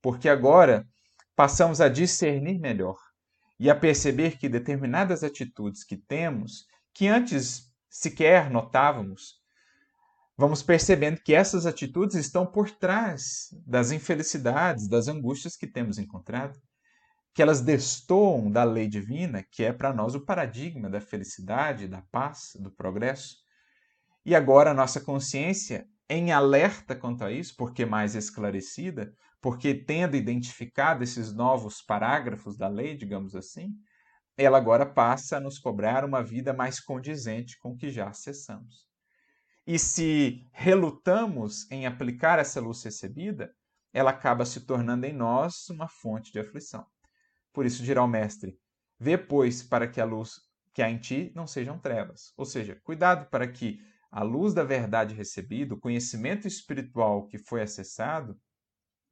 Porque 0.00 0.28
agora 0.28 0.86
passamos 1.36 1.80
a 1.80 1.88
discernir 1.88 2.58
melhor 2.58 2.96
e 3.58 3.68
a 3.68 3.74
perceber 3.74 4.38
que 4.38 4.48
determinadas 4.48 5.22
atitudes 5.22 5.84
que 5.84 5.96
temos, 5.96 6.66
que 6.92 7.08
antes 7.08 7.70
sequer 7.88 8.50
notávamos, 8.50 9.43
vamos 10.36 10.62
percebendo 10.62 11.20
que 11.20 11.34
essas 11.34 11.66
atitudes 11.66 12.16
estão 12.16 12.44
por 12.44 12.70
trás 12.70 13.48
das 13.66 13.92
infelicidades, 13.92 14.88
das 14.88 15.08
angústias 15.08 15.56
que 15.56 15.66
temos 15.66 15.98
encontrado, 15.98 16.58
que 17.34 17.42
elas 17.42 17.60
destoam 17.60 18.50
da 18.50 18.62
lei 18.64 18.88
divina, 18.88 19.44
que 19.50 19.64
é 19.64 19.72
para 19.72 19.92
nós 19.92 20.14
o 20.14 20.24
paradigma 20.24 20.88
da 20.88 21.00
felicidade, 21.00 21.88
da 21.88 22.02
paz, 22.02 22.52
do 22.60 22.70
progresso. 22.70 23.36
E 24.24 24.34
agora 24.34 24.70
a 24.70 24.74
nossa 24.74 25.00
consciência, 25.00 25.86
em 26.08 26.32
alerta 26.32 26.94
quanto 26.94 27.24
a 27.24 27.32
isso, 27.32 27.54
porque 27.56 27.84
mais 27.84 28.14
esclarecida, 28.14 29.12
porque 29.40 29.74
tendo 29.74 30.16
identificado 30.16 31.02
esses 31.02 31.34
novos 31.34 31.82
parágrafos 31.82 32.56
da 32.56 32.68
lei, 32.68 32.96
digamos 32.96 33.34
assim, 33.34 33.74
ela 34.36 34.58
agora 34.58 34.86
passa 34.86 35.36
a 35.36 35.40
nos 35.40 35.58
cobrar 35.58 36.04
uma 36.04 36.22
vida 36.22 36.52
mais 36.52 36.80
condizente 36.80 37.58
com 37.58 37.70
o 37.70 37.76
que 37.76 37.90
já 37.90 38.08
acessamos. 38.08 38.93
E 39.66 39.78
se 39.78 40.46
relutamos 40.52 41.70
em 41.70 41.86
aplicar 41.86 42.38
essa 42.38 42.60
luz 42.60 42.82
recebida, 42.82 43.54
ela 43.92 44.10
acaba 44.10 44.44
se 44.44 44.60
tornando 44.60 45.06
em 45.06 45.12
nós 45.12 45.68
uma 45.70 45.88
fonte 45.88 46.32
de 46.32 46.38
aflição. 46.38 46.86
Por 47.52 47.64
isso 47.64 47.82
dirá 47.82 48.02
o 48.02 48.08
mestre: 48.08 48.58
Vê, 48.98 49.16
pois, 49.16 49.62
para 49.62 49.88
que 49.88 50.00
a 50.00 50.04
luz 50.04 50.40
que 50.74 50.82
há 50.82 50.90
em 50.90 50.98
ti 50.98 51.32
não 51.34 51.46
sejam 51.46 51.78
trevas. 51.78 52.32
Ou 52.36 52.44
seja, 52.44 52.80
cuidado 52.82 53.30
para 53.30 53.46
que 53.46 53.80
a 54.10 54.22
luz 54.22 54.52
da 54.52 54.64
verdade 54.64 55.14
recebida, 55.14 55.74
o 55.74 55.80
conhecimento 55.80 56.46
espiritual 56.46 57.26
que 57.26 57.38
foi 57.38 57.62
acessado, 57.62 58.38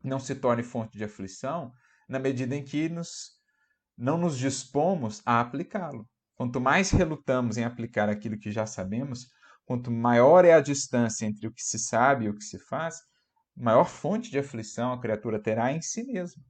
não 0.02 0.18
se 0.18 0.34
torne 0.34 0.62
fonte 0.62 0.98
de 0.98 1.04
aflição 1.04 1.72
na 2.08 2.18
medida 2.18 2.54
em 2.54 2.64
que 2.64 2.88
nos, 2.88 3.30
não 3.96 4.18
nos 4.18 4.36
dispomos 4.36 5.22
a 5.24 5.40
aplicá-lo. 5.40 6.08
Quanto 6.34 6.60
mais 6.60 6.90
relutamos 6.90 7.56
em 7.56 7.64
aplicar 7.64 8.08
aquilo 8.08 8.38
que 8.38 8.50
já 8.50 8.66
sabemos, 8.66 9.28
quanto 9.72 9.90
maior 9.90 10.44
é 10.44 10.52
a 10.52 10.60
distância 10.60 11.24
entre 11.24 11.46
o 11.46 11.50
que 11.50 11.62
se 11.62 11.78
sabe 11.78 12.26
e 12.26 12.28
o 12.28 12.34
que 12.34 12.44
se 12.44 12.58
faz, 12.58 13.00
maior 13.56 13.88
fonte 13.88 14.30
de 14.30 14.38
aflição 14.38 14.92
a 14.92 15.00
criatura 15.00 15.42
terá 15.42 15.72
em 15.72 15.80
si 15.80 16.04
mesma. 16.04 16.44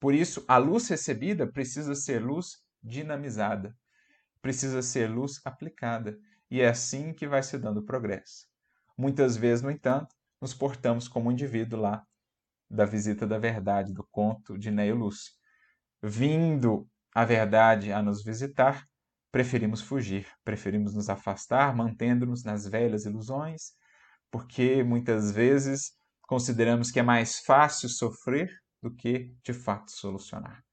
Por 0.00 0.14
isso, 0.14 0.42
a 0.48 0.56
luz 0.56 0.88
recebida 0.88 1.46
precisa 1.46 1.94
ser 1.94 2.24
luz 2.24 2.62
dinamizada, 2.82 3.76
precisa 4.40 4.80
ser 4.80 5.10
luz 5.10 5.42
aplicada. 5.44 6.18
E 6.50 6.62
é 6.62 6.68
assim 6.68 7.12
que 7.12 7.28
vai 7.28 7.42
se 7.42 7.58
dando 7.58 7.84
progresso. 7.84 8.46
Muitas 8.96 9.36
vezes, 9.36 9.62
no 9.62 9.70
entanto, 9.70 10.14
nos 10.40 10.54
portamos 10.54 11.08
como 11.08 11.28
um 11.28 11.32
indivíduo 11.32 11.78
lá 11.78 12.02
da 12.70 12.86
visita 12.86 13.26
da 13.26 13.38
verdade, 13.38 13.92
do 13.92 14.06
conto 14.10 14.56
de 14.56 14.70
Neio. 14.70 15.10
Vindo 16.02 16.88
a 17.14 17.26
verdade 17.26 17.92
a 17.92 18.02
nos 18.02 18.24
visitar, 18.24 18.86
preferimos 19.36 19.82
fugir, 19.82 20.26
preferimos 20.42 20.94
nos 20.94 21.10
afastar, 21.10 21.76
mantendo-nos 21.76 22.42
nas 22.42 22.66
velhas 22.66 23.04
ilusões, 23.04 23.72
porque 24.30 24.82
muitas 24.82 25.30
vezes 25.30 25.92
consideramos 26.22 26.90
que 26.90 27.00
é 27.00 27.02
mais 27.02 27.40
fácil 27.40 27.90
sofrer 27.90 28.50
do 28.82 28.90
que 28.90 29.36
de 29.44 29.52
fato 29.52 29.92
solucionar. 29.92 30.64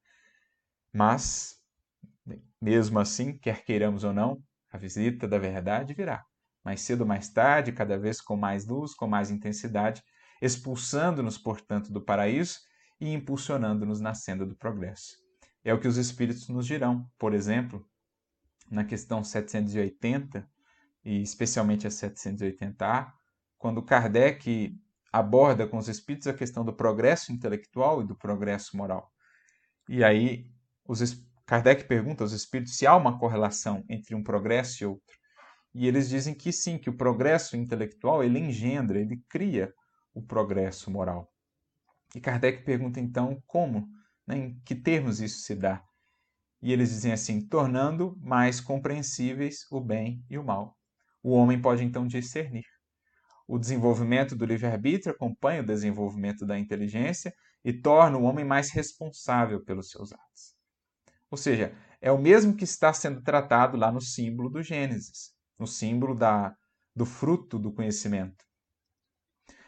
Mas, 0.93 1.57
mesmo 2.61 3.01
assim, 3.01 3.37
quer 3.37 3.65
queiramos 3.65 4.05
ou 4.05 4.13
não, 4.13 4.41
a 4.71 4.77
visita 4.77 5.27
da 5.27 5.37
verdade 5.37 5.93
virá, 5.93 6.23
mais 6.63 6.79
cedo 6.79 7.01
ou 7.01 7.07
mais 7.07 7.27
tarde, 7.27 7.73
cada 7.73 7.99
vez 7.99 8.21
com 8.21 8.37
mais 8.37 8.65
luz, 8.65 8.93
com 8.93 9.07
mais 9.07 9.29
intensidade, 9.29 10.01
expulsando-nos, 10.41 11.37
portanto, 11.37 11.91
do 11.91 11.99
paraíso 12.01 12.59
e 13.01 13.11
impulsionando-nos 13.11 13.99
na 13.99 14.13
senda 14.13 14.45
do 14.45 14.55
progresso. 14.55 15.17
É 15.65 15.73
o 15.73 15.79
que 15.81 15.87
os 15.89 15.97
espíritos 15.97 16.47
nos 16.47 16.65
dirão, 16.65 17.05
por 17.19 17.33
exemplo, 17.33 17.85
na 18.69 18.83
questão 18.83 19.23
780, 19.23 20.47
e 21.05 21.21
especialmente 21.21 21.85
a 21.85 21.89
780A, 21.89 23.11
quando 23.57 23.83
Kardec 23.83 24.75
aborda 25.11 25.67
com 25.67 25.77
os 25.77 25.87
espíritos 25.87 26.27
a 26.27 26.33
questão 26.33 26.65
do 26.65 26.73
progresso 26.73 27.31
intelectual 27.31 28.01
e 28.01 28.07
do 28.07 28.15
progresso 28.15 28.75
moral. 28.75 29.11
E 29.87 30.03
aí 30.03 30.51
os, 30.85 30.99
Kardec 31.45 31.85
pergunta 31.85 32.23
aos 32.23 32.31
espíritos 32.31 32.77
se 32.77 32.87
há 32.87 32.95
uma 32.95 33.19
correlação 33.19 33.83
entre 33.89 34.15
um 34.15 34.23
progresso 34.23 34.83
e 34.83 34.87
outro. 34.87 35.17
E 35.73 35.87
eles 35.87 36.07
dizem 36.09 36.33
que 36.33 36.51
sim, 36.51 36.77
que 36.77 36.89
o 36.89 36.97
progresso 36.97 37.57
intelectual 37.57 38.23
ele 38.23 38.39
engendra, 38.39 38.99
ele 38.99 39.23
cria 39.27 39.73
o 40.13 40.21
progresso 40.21 40.89
moral. 40.89 41.31
E 42.15 42.21
Kardec 42.21 42.63
pergunta 42.63 42.99
então 42.99 43.41
como, 43.47 43.87
né, 44.25 44.37
em 44.37 44.61
que 44.63 44.75
termos 44.75 45.19
isso 45.19 45.39
se 45.39 45.55
dá. 45.55 45.83
E 46.63 46.71
eles 46.71 46.91
dizem 46.91 47.11
assim: 47.11 47.45
tornando 47.45 48.17
mais 48.21 48.61
compreensíveis 48.61 49.65
o 49.69 49.81
bem 49.81 50.23
e 50.29 50.37
o 50.37 50.43
mal. 50.43 50.77
O 51.21 51.31
homem 51.31 51.61
pode 51.61 51.83
então 51.83 52.07
discernir. 52.07 52.63
O 53.45 53.59
desenvolvimento 53.59 54.33
do 54.33 54.45
livre-arbítrio 54.45 55.13
acompanha 55.13 55.61
o 55.61 55.65
desenvolvimento 55.65 56.45
da 56.45 56.57
inteligência 56.57 57.33
e 57.65 57.73
torna 57.73 58.17
o 58.17 58.23
homem 58.23 58.45
mais 58.45 58.71
responsável 58.71 59.61
pelos 59.65 59.89
seus 59.89 60.13
atos. 60.13 60.55
Ou 61.29 61.37
seja, 61.37 61.75
é 61.99 62.09
o 62.09 62.17
mesmo 62.17 62.55
que 62.55 62.63
está 62.63 62.93
sendo 62.93 63.21
tratado 63.21 63.75
lá 63.75 63.91
no 63.91 63.99
símbolo 63.99 64.49
do 64.49 64.63
Gênesis, 64.63 65.33
no 65.59 65.67
símbolo 65.67 66.15
da, 66.15 66.55
do 66.95 67.05
fruto 67.05 67.59
do 67.59 67.73
conhecimento. 67.73 68.45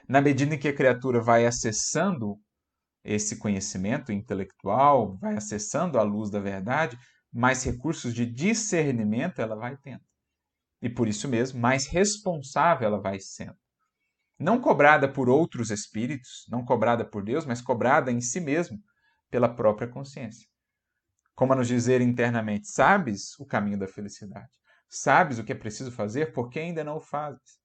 Na 0.08 0.22
medida 0.22 0.56
em 0.56 0.60
que 0.60 0.70
a 0.70 0.76
criatura 0.76 1.22
vai 1.22 1.46
acessando 1.46 2.38
esse 3.06 3.38
conhecimento 3.38 4.12
intelectual, 4.12 5.16
vai 5.18 5.36
acessando 5.38 5.98
a 5.98 6.04
luz 6.04 6.30
da 6.30 6.40
verdade, 6.40 6.98
mais 7.32 7.64
recursos 7.64 8.14
de 8.14 8.26
discernimento 8.26 9.40
ela 9.40 9.56
vai 9.56 9.78
tendo. 9.78 10.04
E 10.82 10.90
por 10.90 11.08
isso 11.08 11.28
mesmo, 11.28 11.60
mais 11.60 11.88
responsável 11.88 12.88
ela 12.88 13.00
vai 13.00 13.20
sendo. 13.20 13.56
Não 14.38 14.60
cobrada 14.60 15.08
por 15.08 15.30
outros 15.30 15.70
espíritos, 15.70 16.46
não 16.50 16.66
cobrada 16.66 17.06
por 17.06 17.24
Deus, 17.24 17.46
mas 17.46 17.62
cobrada 17.62 18.12
em 18.12 18.20
si 18.20 18.42
mesmo 18.42 18.78
pela 19.30 19.48
própria 19.48 19.88
consciência 19.88 20.48
como 21.36 21.54
a 21.54 21.56
nos 21.56 21.68
dizer 21.68 22.02
internamente: 22.02 22.68
sabes 22.68 23.38
o 23.38 23.46
caminho 23.46 23.78
da 23.78 23.88
felicidade, 23.88 24.50
sabes 24.90 25.38
o 25.38 25.44
que 25.44 25.52
é 25.52 25.56
preciso 25.56 25.92
fazer, 25.92 26.34
porque 26.34 26.60
ainda 26.60 26.84
não 26.84 26.98
o 26.98 27.02
fazes. 27.02 27.60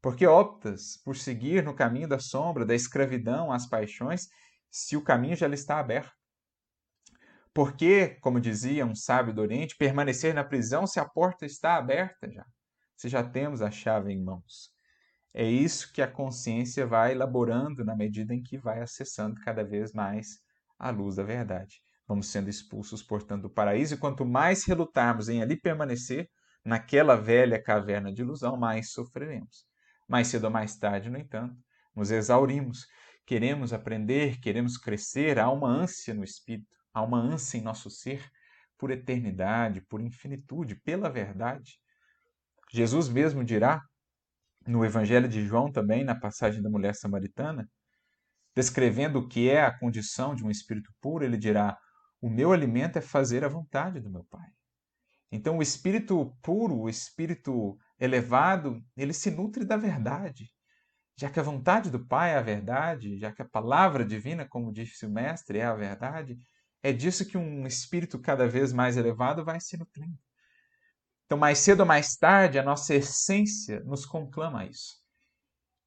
Porque 0.00 0.26
optas 0.26 0.96
por 1.04 1.16
seguir 1.16 1.62
no 1.62 1.76
caminho 1.76 2.08
da 2.08 2.18
sombra, 2.18 2.64
da 2.64 2.74
escravidão 2.74 3.52
às 3.52 3.68
paixões, 3.68 4.26
se 4.72 4.96
o 4.96 5.04
caminho 5.04 5.36
já 5.36 5.46
lhe 5.46 5.54
está 5.54 5.78
aberto? 5.78 6.10
Porque, 7.54 8.16
como 8.22 8.40
dizia 8.40 8.86
um 8.86 8.94
sábio 8.94 9.34
do 9.34 9.42
Oriente, 9.42 9.76
permanecer 9.76 10.34
na 10.34 10.42
prisão 10.42 10.86
se 10.86 10.98
a 10.98 11.04
porta 11.04 11.44
está 11.44 11.76
aberta 11.76 12.30
já, 12.30 12.46
se 12.96 13.10
já 13.10 13.22
temos 13.22 13.60
a 13.60 13.70
chave 13.70 14.10
em 14.10 14.24
mãos? 14.24 14.72
É 15.34 15.44
isso 15.44 15.92
que 15.92 16.00
a 16.00 16.10
consciência 16.10 16.86
vai 16.86 17.12
elaborando 17.12 17.84
na 17.84 17.94
medida 17.94 18.34
em 18.34 18.42
que 18.42 18.56
vai 18.56 18.80
acessando 18.80 19.38
cada 19.42 19.62
vez 19.62 19.92
mais 19.92 20.40
a 20.78 20.90
luz 20.90 21.16
da 21.16 21.22
verdade. 21.22 21.80
Vamos 22.08 22.28
sendo 22.28 22.48
expulsos, 22.48 23.02
portanto, 23.02 23.42
do 23.42 23.50
paraíso, 23.50 23.94
e 23.94 23.98
quanto 23.98 24.24
mais 24.24 24.64
relutarmos 24.64 25.28
em 25.28 25.42
ali 25.42 25.56
permanecer, 25.56 26.30
naquela 26.64 27.16
velha 27.16 27.62
caverna 27.62 28.12
de 28.12 28.22
ilusão, 28.22 28.56
mais 28.56 28.92
sofreremos. 28.92 29.66
Mais 30.08 30.28
cedo 30.28 30.44
ou 30.44 30.50
mais 30.50 30.76
tarde, 30.76 31.10
no 31.10 31.18
entanto, 31.18 31.56
nos 31.94 32.10
exaurimos. 32.10 32.86
Queremos 33.24 33.72
aprender, 33.72 34.40
queremos 34.40 34.76
crescer, 34.76 35.38
há 35.38 35.50
uma 35.50 35.68
ânsia 35.68 36.12
no 36.12 36.24
espírito, 36.24 36.76
há 36.92 37.02
uma 37.02 37.18
ânsia 37.18 37.58
em 37.58 37.62
nosso 37.62 37.88
ser 37.88 38.28
por 38.76 38.90
eternidade, 38.90 39.80
por 39.82 40.00
infinitude, 40.00 40.74
pela 40.74 41.08
verdade. 41.08 41.78
Jesus 42.72 43.08
mesmo 43.08 43.44
dirá, 43.44 43.80
no 44.66 44.84
Evangelho 44.84 45.28
de 45.28 45.44
João 45.44 45.70
também, 45.70 46.04
na 46.04 46.14
passagem 46.14 46.62
da 46.62 46.70
mulher 46.70 46.94
samaritana, 46.94 47.68
descrevendo 48.54 49.18
o 49.18 49.28
que 49.28 49.48
é 49.48 49.62
a 49.62 49.76
condição 49.78 50.34
de 50.34 50.44
um 50.44 50.50
espírito 50.50 50.92
puro, 51.00 51.24
ele 51.24 51.36
dirá: 51.36 51.78
o 52.20 52.28
meu 52.28 52.52
alimento 52.52 52.98
é 52.98 53.00
fazer 53.00 53.44
a 53.44 53.48
vontade 53.48 54.00
do 54.00 54.10
meu 54.10 54.24
Pai. 54.24 54.48
Então, 55.30 55.58
o 55.58 55.62
espírito 55.62 56.36
puro, 56.42 56.80
o 56.80 56.88
espírito 56.88 57.78
elevado, 57.98 58.82
ele 58.96 59.12
se 59.12 59.30
nutre 59.30 59.64
da 59.64 59.76
verdade. 59.76 60.50
Já 61.22 61.30
que 61.30 61.38
a 61.38 61.42
vontade 61.44 61.88
do 61.88 62.04
Pai 62.04 62.32
é 62.32 62.36
a 62.36 62.42
verdade, 62.42 63.16
já 63.16 63.30
que 63.30 63.40
a 63.40 63.48
palavra 63.48 64.04
divina, 64.04 64.44
como 64.44 64.72
disse 64.72 65.06
o 65.06 65.08
Mestre, 65.08 65.60
é 65.60 65.64
a 65.64 65.72
verdade, 65.72 66.36
é 66.82 66.92
disso 66.92 67.24
que 67.24 67.38
um 67.38 67.64
espírito 67.64 68.18
cada 68.18 68.48
vez 68.48 68.72
mais 68.72 68.96
elevado 68.96 69.44
vai 69.44 69.60
se 69.60 69.76
nutrindo. 69.76 70.18
Então, 71.24 71.38
mais 71.38 71.58
cedo 71.58 71.78
ou 71.78 71.86
mais 71.86 72.16
tarde, 72.16 72.58
a 72.58 72.62
nossa 72.64 72.92
essência 72.96 73.84
nos 73.84 74.04
conclama 74.04 74.62
a 74.62 74.66
isso. 74.66 74.96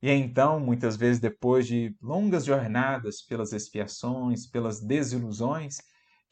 E 0.02 0.10
então, 0.10 0.58
muitas 0.58 0.96
vezes, 0.96 1.20
depois 1.20 1.68
de 1.68 1.94
longas 2.02 2.46
jornadas 2.46 3.22
pelas 3.22 3.52
expiações, 3.52 4.48
pelas 4.48 4.80
desilusões, 4.80 5.80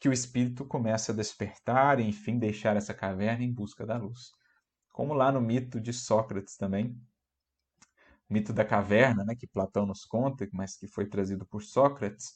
que 0.00 0.08
o 0.08 0.14
espírito 0.14 0.64
começa 0.64 1.12
a 1.12 1.14
despertar 1.14 2.00
e, 2.00 2.08
enfim, 2.08 2.38
deixar 2.38 2.74
essa 2.74 2.94
caverna 2.94 3.44
em 3.44 3.52
busca 3.52 3.84
da 3.84 3.98
luz. 3.98 4.30
Como 4.94 5.12
lá 5.12 5.30
no 5.30 5.42
mito 5.42 5.78
de 5.78 5.92
Sócrates 5.92 6.56
também, 6.56 6.98
o 8.28 8.34
mito 8.34 8.52
da 8.52 8.64
caverna, 8.64 9.24
né, 9.24 9.34
que 9.34 9.46
Platão 9.46 9.86
nos 9.86 10.04
conta, 10.04 10.48
mas 10.52 10.76
que 10.76 10.86
foi 10.86 11.06
trazido 11.06 11.46
por 11.46 11.62
Sócrates. 11.62 12.34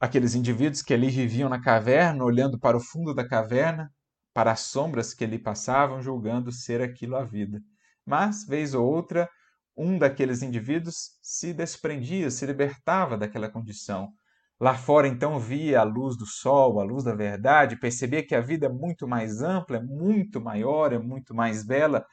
Aqueles 0.00 0.34
indivíduos 0.34 0.82
que 0.82 0.94
ali 0.94 1.08
viviam 1.08 1.48
na 1.48 1.60
caverna, 1.60 2.24
olhando 2.24 2.58
para 2.58 2.76
o 2.76 2.80
fundo 2.80 3.14
da 3.14 3.26
caverna, 3.26 3.92
para 4.32 4.52
as 4.52 4.60
sombras 4.60 5.14
que 5.14 5.24
ali 5.24 5.38
passavam, 5.38 6.02
julgando 6.02 6.52
ser 6.52 6.82
aquilo 6.82 7.16
a 7.16 7.24
vida. 7.24 7.60
Mas, 8.04 8.44
vez 8.44 8.74
ou 8.74 8.86
outra, 8.86 9.28
um 9.76 9.98
daqueles 9.98 10.42
indivíduos 10.42 11.18
se 11.22 11.52
desprendia, 11.52 12.30
se 12.30 12.44
libertava 12.46 13.16
daquela 13.16 13.48
condição, 13.48 14.12
Lá 14.60 14.74
fora, 14.74 15.08
então, 15.08 15.38
via 15.38 15.80
a 15.80 15.82
luz 15.82 16.16
do 16.16 16.26
sol, 16.26 16.80
a 16.80 16.84
luz 16.84 17.02
da 17.04 17.14
verdade, 17.14 17.78
percebia 17.78 18.24
que 18.24 18.34
a 18.34 18.40
vida 18.40 18.66
é 18.66 18.68
muito 18.68 19.06
mais 19.06 19.42
ampla, 19.42 19.78
é 19.78 19.80
muito 19.82 20.40
maior, 20.40 20.92
é 20.92 20.98
muito 20.98 21.34
mais 21.34 21.64
bela, 21.64 22.06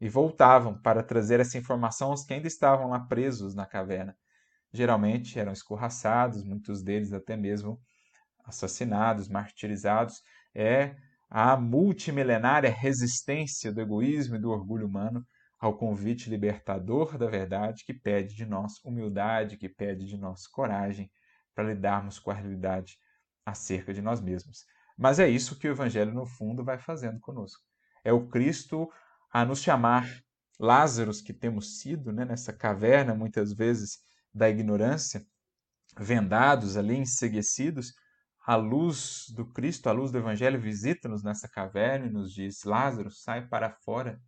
e 0.00 0.08
voltavam 0.08 0.80
para 0.80 1.02
trazer 1.02 1.40
essa 1.40 1.58
informação 1.58 2.10
aos 2.10 2.24
que 2.24 2.34
ainda 2.34 2.46
estavam 2.46 2.90
lá 2.90 3.00
presos 3.00 3.54
na 3.54 3.66
caverna. 3.66 4.16
Geralmente 4.72 5.38
eram 5.38 5.52
escorraçados, 5.52 6.44
muitos 6.44 6.82
deles 6.82 7.12
até 7.12 7.36
mesmo 7.36 7.80
assassinados, 8.44 9.28
martirizados. 9.28 10.22
É 10.54 10.96
a 11.28 11.56
multimilenária 11.56 12.70
resistência 12.70 13.72
do 13.72 13.80
egoísmo 13.80 14.36
e 14.36 14.40
do 14.40 14.50
orgulho 14.50 14.86
humano 14.86 15.26
ao 15.58 15.76
convite 15.76 16.30
libertador 16.30 17.18
da 17.18 17.26
verdade 17.26 17.84
que 17.84 17.92
pede 17.92 18.34
de 18.34 18.46
nós 18.46 18.82
humildade, 18.84 19.56
que 19.56 19.68
pede 19.68 20.06
de 20.06 20.16
nós 20.16 20.46
coragem 20.46 21.10
para 21.54 21.64
lidarmos 21.64 22.18
com 22.18 22.30
a 22.30 22.34
realidade 22.34 22.96
acerca 23.44 23.92
de 23.92 24.00
nós 24.00 24.20
mesmos. 24.20 24.64
Mas 24.96 25.18
é 25.18 25.28
isso 25.28 25.58
que 25.58 25.66
o 25.66 25.70
Evangelho, 25.70 26.12
no 26.12 26.26
fundo, 26.26 26.64
vai 26.64 26.78
fazendo 26.78 27.18
conosco. 27.20 27.62
É 28.04 28.12
o 28.12 28.28
Cristo 28.28 28.88
a 29.32 29.44
nos 29.44 29.60
chamar 29.60 30.06
Lázaros 30.58 31.20
que 31.20 31.32
temos 31.32 31.78
sido 31.78 32.12
né, 32.12 32.24
nessa 32.24 32.52
caverna, 32.52 33.14
muitas 33.14 33.52
vezes, 33.52 33.98
da 34.34 34.50
ignorância, 34.50 35.24
vendados 35.96 36.76
ali, 36.76 36.96
enseguecidos, 36.96 37.92
a 38.44 38.56
luz 38.56 39.26
do 39.36 39.46
Cristo, 39.52 39.88
a 39.88 39.92
luz 39.92 40.10
do 40.10 40.18
Evangelho 40.18 40.60
visita-nos 40.60 41.22
nessa 41.22 41.48
caverna 41.48 42.06
e 42.06 42.10
nos 42.10 42.32
diz: 42.32 42.64
Lázaro, 42.64 43.10
sai 43.10 43.46
para 43.46 43.70
fora, 43.84 44.20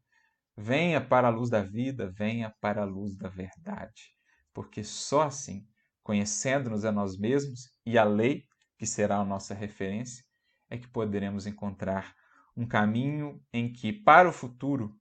venha 0.57 1.01
para 1.01 1.29
a 1.29 1.31
luz 1.31 1.51
da 1.51 1.63
vida, 1.63 2.11
venha 2.11 2.55
para 2.61 2.83
a 2.83 2.85
luz 2.85 3.17
da 3.17 3.29
verdade. 3.29 4.15
Porque 4.53 4.85
só 4.85 5.23
assim, 5.23 5.67
conhecendo-nos 6.03 6.85
a 6.85 6.93
nós 6.93 7.19
mesmos 7.19 7.71
e 7.85 7.97
a 7.97 8.05
lei, 8.05 8.45
que 8.79 8.87
será 8.87 9.17
a 9.17 9.25
nossa 9.25 9.55
referência, 9.55 10.25
é 10.69 10.79
que 10.79 10.89
poderemos 10.89 11.47
encontrar 11.47 12.15
um 12.61 12.67
caminho 12.67 13.43
em 13.55 13.73
que, 13.73 13.91
para 13.91 14.29
o 14.29 14.33
futuro, 14.33 14.95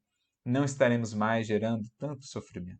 não 0.46 0.64
estaremos 0.64 1.14
mais 1.14 1.46
gerando 1.46 1.84
tanto 1.98 2.26
sofrimento. 2.26 2.80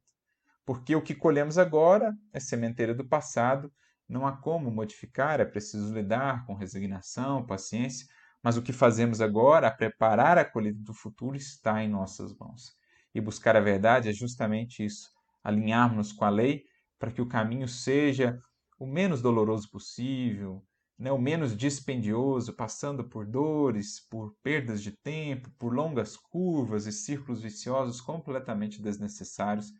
Porque 0.66 0.96
o 0.96 1.02
que 1.02 1.14
colhemos 1.14 1.58
agora 1.58 2.16
é 2.32 2.40
sementeira 2.40 2.96
do 2.96 3.06
passado, 3.06 3.70
não 4.08 4.26
há 4.26 4.38
como 4.38 4.72
modificar, 4.72 5.42
é 5.42 5.46
preciso 5.46 5.94
lidar 5.94 6.46
com 6.46 6.54
resignação, 6.54 7.46
paciência, 7.46 8.08
mas 8.42 8.56
o 8.56 8.62
que 8.62 8.72
fazemos 8.72 9.20
agora, 9.20 9.68
a 9.68 9.72
preparar 9.72 10.38
a 10.38 10.46
colheita 10.46 10.80
do 10.82 10.94
futuro, 10.94 11.36
está 11.36 11.84
em 11.84 11.90
nossas 11.90 12.34
mãos. 12.38 12.74
E 13.14 13.20
buscar 13.20 13.58
a 13.58 13.60
verdade 13.60 14.08
é 14.08 14.14
justamente 14.14 14.86
isso, 14.86 15.10
alinharmos 15.44 16.14
com 16.14 16.24
a 16.24 16.30
lei 16.30 16.64
para 16.98 17.12
que 17.12 17.22
o 17.22 17.28
caminho 17.28 17.68
seja 17.68 18.40
o 18.80 18.88
menos 18.88 19.22
doloroso 19.22 19.70
possível, 19.70 20.64
né, 21.00 21.10
o 21.14 21.18
menos 21.18 21.56
dispendioso, 21.56 22.54
passando 22.54 23.06
por 23.06 23.26
dores, 23.26 24.06
por 24.10 24.36
perdas 24.44 24.84
de 24.84 24.92
tempo, 24.92 25.50
por 25.58 25.74
longas 25.74 26.18
curvas 26.18 26.86
e 26.86 26.92
círculos 26.92 27.42
viciosos 27.42 28.02
completamente 28.02 28.82
desnecessários 28.82 29.72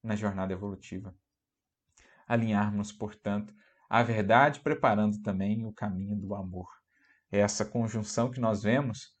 na 0.00 0.14
jornada 0.14 0.52
evolutiva. 0.52 1.12
Alinharmos, 2.28 2.92
portanto, 2.92 3.52
a 3.90 4.04
verdade, 4.04 4.60
preparando 4.60 5.20
também 5.20 5.66
o 5.66 5.72
caminho 5.72 6.14
do 6.14 6.32
amor. 6.32 6.68
É 7.32 7.40
essa 7.40 7.64
conjunção 7.64 8.30
que 8.30 8.38
nós 8.38 8.62
vemos, 8.62 9.16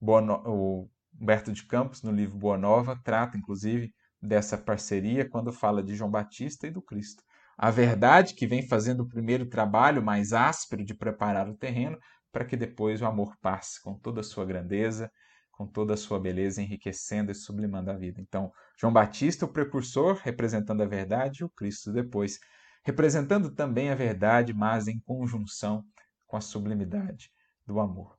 o 0.00 0.88
Humberto 1.20 1.52
de 1.52 1.66
Campos, 1.66 2.02
no 2.02 2.10
livro 2.10 2.38
Boa 2.38 2.56
Nova, 2.56 2.98
trata 3.04 3.36
inclusive 3.36 3.92
dessa 4.20 4.56
parceria 4.56 5.28
quando 5.28 5.52
fala 5.52 5.82
de 5.82 5.94
João 5.94 6.10
Batista 6.10 6.66
e 6.66 6.70
do 6.70 6.80
Cristo 6.80 7.22
a 7.56 7.70
verdade 7.70 8.34
que 8.34 8.46
vem 8.46 8.66
fazendo 8.66 9.00
o 9.00 9.08
primeiro 9.08 9.46
trabalho 9.46 10.02
mais 10.02 10.32
áspero 10.32 10.84
de 10.84 10.94
preparar 10.94 11.48
o 11.48 11.56
terreno, 11.56 11.98
para 12.30 12.44
que 12.44 12.56
depois 12.56 13.02
o 13.02 13.06
amor 13.06 13.36
passe 13.40 13.80
com 13.82 13.94
toda 13.94 14.20
a 14.20 14.24
sua 14.24 14.44
grandeza, 14.44 15.10
com 15.50 15.66
toda 15.66 15.94
a 15.94 15.96
sua 15.96 16.18
beleza, 16.18 16.62
enriquecendo 16.62 17.30
e 17.30 17.34
sublimando 17.34 17.90
a 17.90 17.96
vida. 17.96 18.20
Então, 18.20 18.50
João 18.78 18.92
Batista, 18.92 19.44
o 19.44 19.52
precursor, 19.52 20.20
representando 20.24 20.82
a 20.82 20.86
verdade, 20.86 21.42
e 21.42 21.44
o 21.44 21.50
Cristo 21.50 21.92
depois, 21.92 22.38
representando 22.84 23.54
também 23.54 23.90
a 23.90 23.94
verdade, 23.94 24.54
mas 24.54 24.88
em 24.88 24.98
conjunção 25.00 25.84
com 26.26 26.36
a 26.36 26.40
sublimidade 26.40 27.30
do 27.66 27.78
amor. 27.78 28.16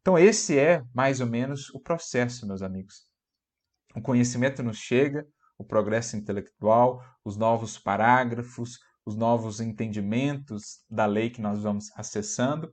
Então, 0.00 0.18
esse 0.18 0.58
é 0.58 0.82
mais 0.94 1.20
ou 1.20 1.26
menos 1.26 1.68
o 1.70 1.78
processo, 1.78 2.46
meus 2.46 2.62
amigos. 2.62 3.04
O 3.94 4.00
conhecimento 4.00 4.62
nos 4.62 4.78
chega, 4.78 5.26
o 5.60 5.64
progresso 5.64 6.16
intelectual, 6.16 7.04
os 7.22 7.36
novos 7.36 7.76
parágrafos, 7.78 8.78
os 9.04 9.14
novos 9.14 9.60
entendimentos 9.60 10.78
da 10.88 11.04
lei 11.04 11.28
que 11.28 11.42
nós 11.42 11.62
vamos 11.62 11.90
acessando. 11.96 12.72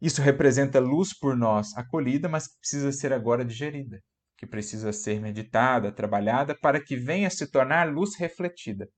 Isso 0.00 0.22
representa 0.22 0.80
luz 0.80 1.12
por 1.12 1.36
nós 1.36 1.76
acolhida, 1.76 2.26
mas 2.26 2.46
que 2.46 2.58
precisa 2.60 2.92
ser 2.92 3.12
agora 3.12 3.44
digerida, 3.44 4.00
que 4.38 4.46
precisa 4.46 4.90
ser 4.90 5.20
meditada, 5.20 5.92
trabalhada, 5.92 6.56
para 6.58 6.82
que 6.82 6.96
venha 6.96 7.28
se 7.28 7.46
tornar 7.46 7.92
luz 7.92 8.16
refletida. 8.16 8.88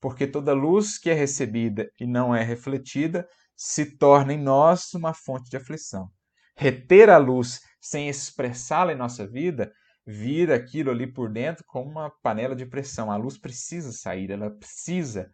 Porque 0.00 0.24
toda 0.24 0.52
luz 0.52 0.98
que 0.98 1.10
é 1.10 1.14
recebida 1.14 1.90
e 1.98 2.06
não 2.06 2.32
é 2.32 2.44
refletida 2.44 3.26
se 3.56 3.96
torna 3.98 4.34
em 4.34 4.40
nós 4.40 4.94
uma 4.94 5.12
fonte 5.12 5.50
de 5.50 5.56
aflição. 5.56 6.08
Reter 6.56 7.10
a 7.10 7.18
luz 7.18 7.58
sem 7.80 8.08
expressá-la 8.08 8.92
em 8.92 8.96
nossa 8.96 9.26
vida 9.26 9.72
vira 10.06 10.56
aquilo 10.56 10.90
ali 10.90 11.06
por 11.06 11.30
dentro 11.30 11.64
como 11.66 11.90
uma 11.90 12.10
panela 12.10 12.54
de 12.56 12.66
pressão. 12.66 13.10
A 13.10 13.16
luz 13.16 13.38
precisa 13.38 13.92
sair, 13.92 14.30
ela 14.30 14.50
precisa 14.50 15.30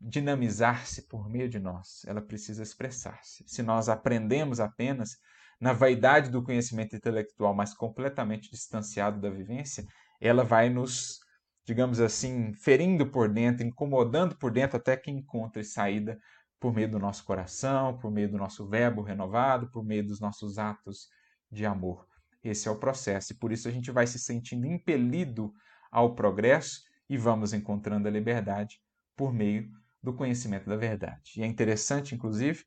dinamizar-se 0.00 1.06
por 1.08 1.30
meio 1.30 1.48
de 1.48 1.58
nós, 1.58 2.04
ela 2.06 2.20
precisa 2.20 2.62
expressar-se. 2.62 3.44
Se 3.46 3.62
nós 3.62 3.88
aprendemos 3.88 4.60
apenas 4.60 5.16
na 5.60 5.72
vaidade 5.72 6.30
do 6.30 6.42
conhecimento 6.42 6.94
intelectual, 6.94 7.54
mas 7.54 7.74
completamente 7.74 8.50
distanciado 8.50 9.20
da 9.20 9.30
vivência, 9.30 9.84
ela 10.20 10.44
vai 10.44 10.68
nos, 10.68 11.20
digamos 11.64 12.00
assim, 12.00 12.52
ferindo 12.52 13.10
por 13.10 13.32
dentro, 13.32 13.64
incomodando 13.64 14.36
por 14.36 14.50
dentro 14.50 14.76
até 14.76 14.96
que 14.96 15.10
encontre 15.10 15.64
saída 15.64 16.18
por 16.60 16.74
meio 16.74 16.90
do 16.90 16.98
nosso 16.98 17.24
coração, 17.24 17.98
por 17.98 18.10
meio 18.10 18.30
do 18.30 18.36
nosso 18.36 18.66
verbo 18.68 19.02
renovado, 19.02 19.70
por 19.70 19.84
meio 19.84 20.06
dos 20.06 20.20
nossos 20.20 20.58
atos 20.58 21.08
de 21.50 21.64
amor. 21.64 22.06
Esse 22.44 22.68
é 22.68 22.70
o 22.70 22.78
processo 22.78 23.32
e 23.32 23.36
por 23.36 23.50
isso 23.50 23.66
a 23.66 23.70
gente 23.70 23.90
vai 23.90 24.06
se 24.06 24.18
sentindo 24.18 24.66
impelido 24.66 25.52
ao 25.90 26.14
progresso 26.14 26.82
e 27.08 27.16
vamos 27.16 27.52
encontrando 27.52 28.06
a 28.06 28.10
liberdade 28.10 28.80
por 29.16 29.32
meio 29.32 29.70
do 30.02 30.12
conhecimento 30.12 30.68
da 30.68 30.76
verdade. 30.76 31.32
E 31.36 31.42
é 31.42 31.46
interessante, 31.46 32.14
inclusive, 32.14 32.64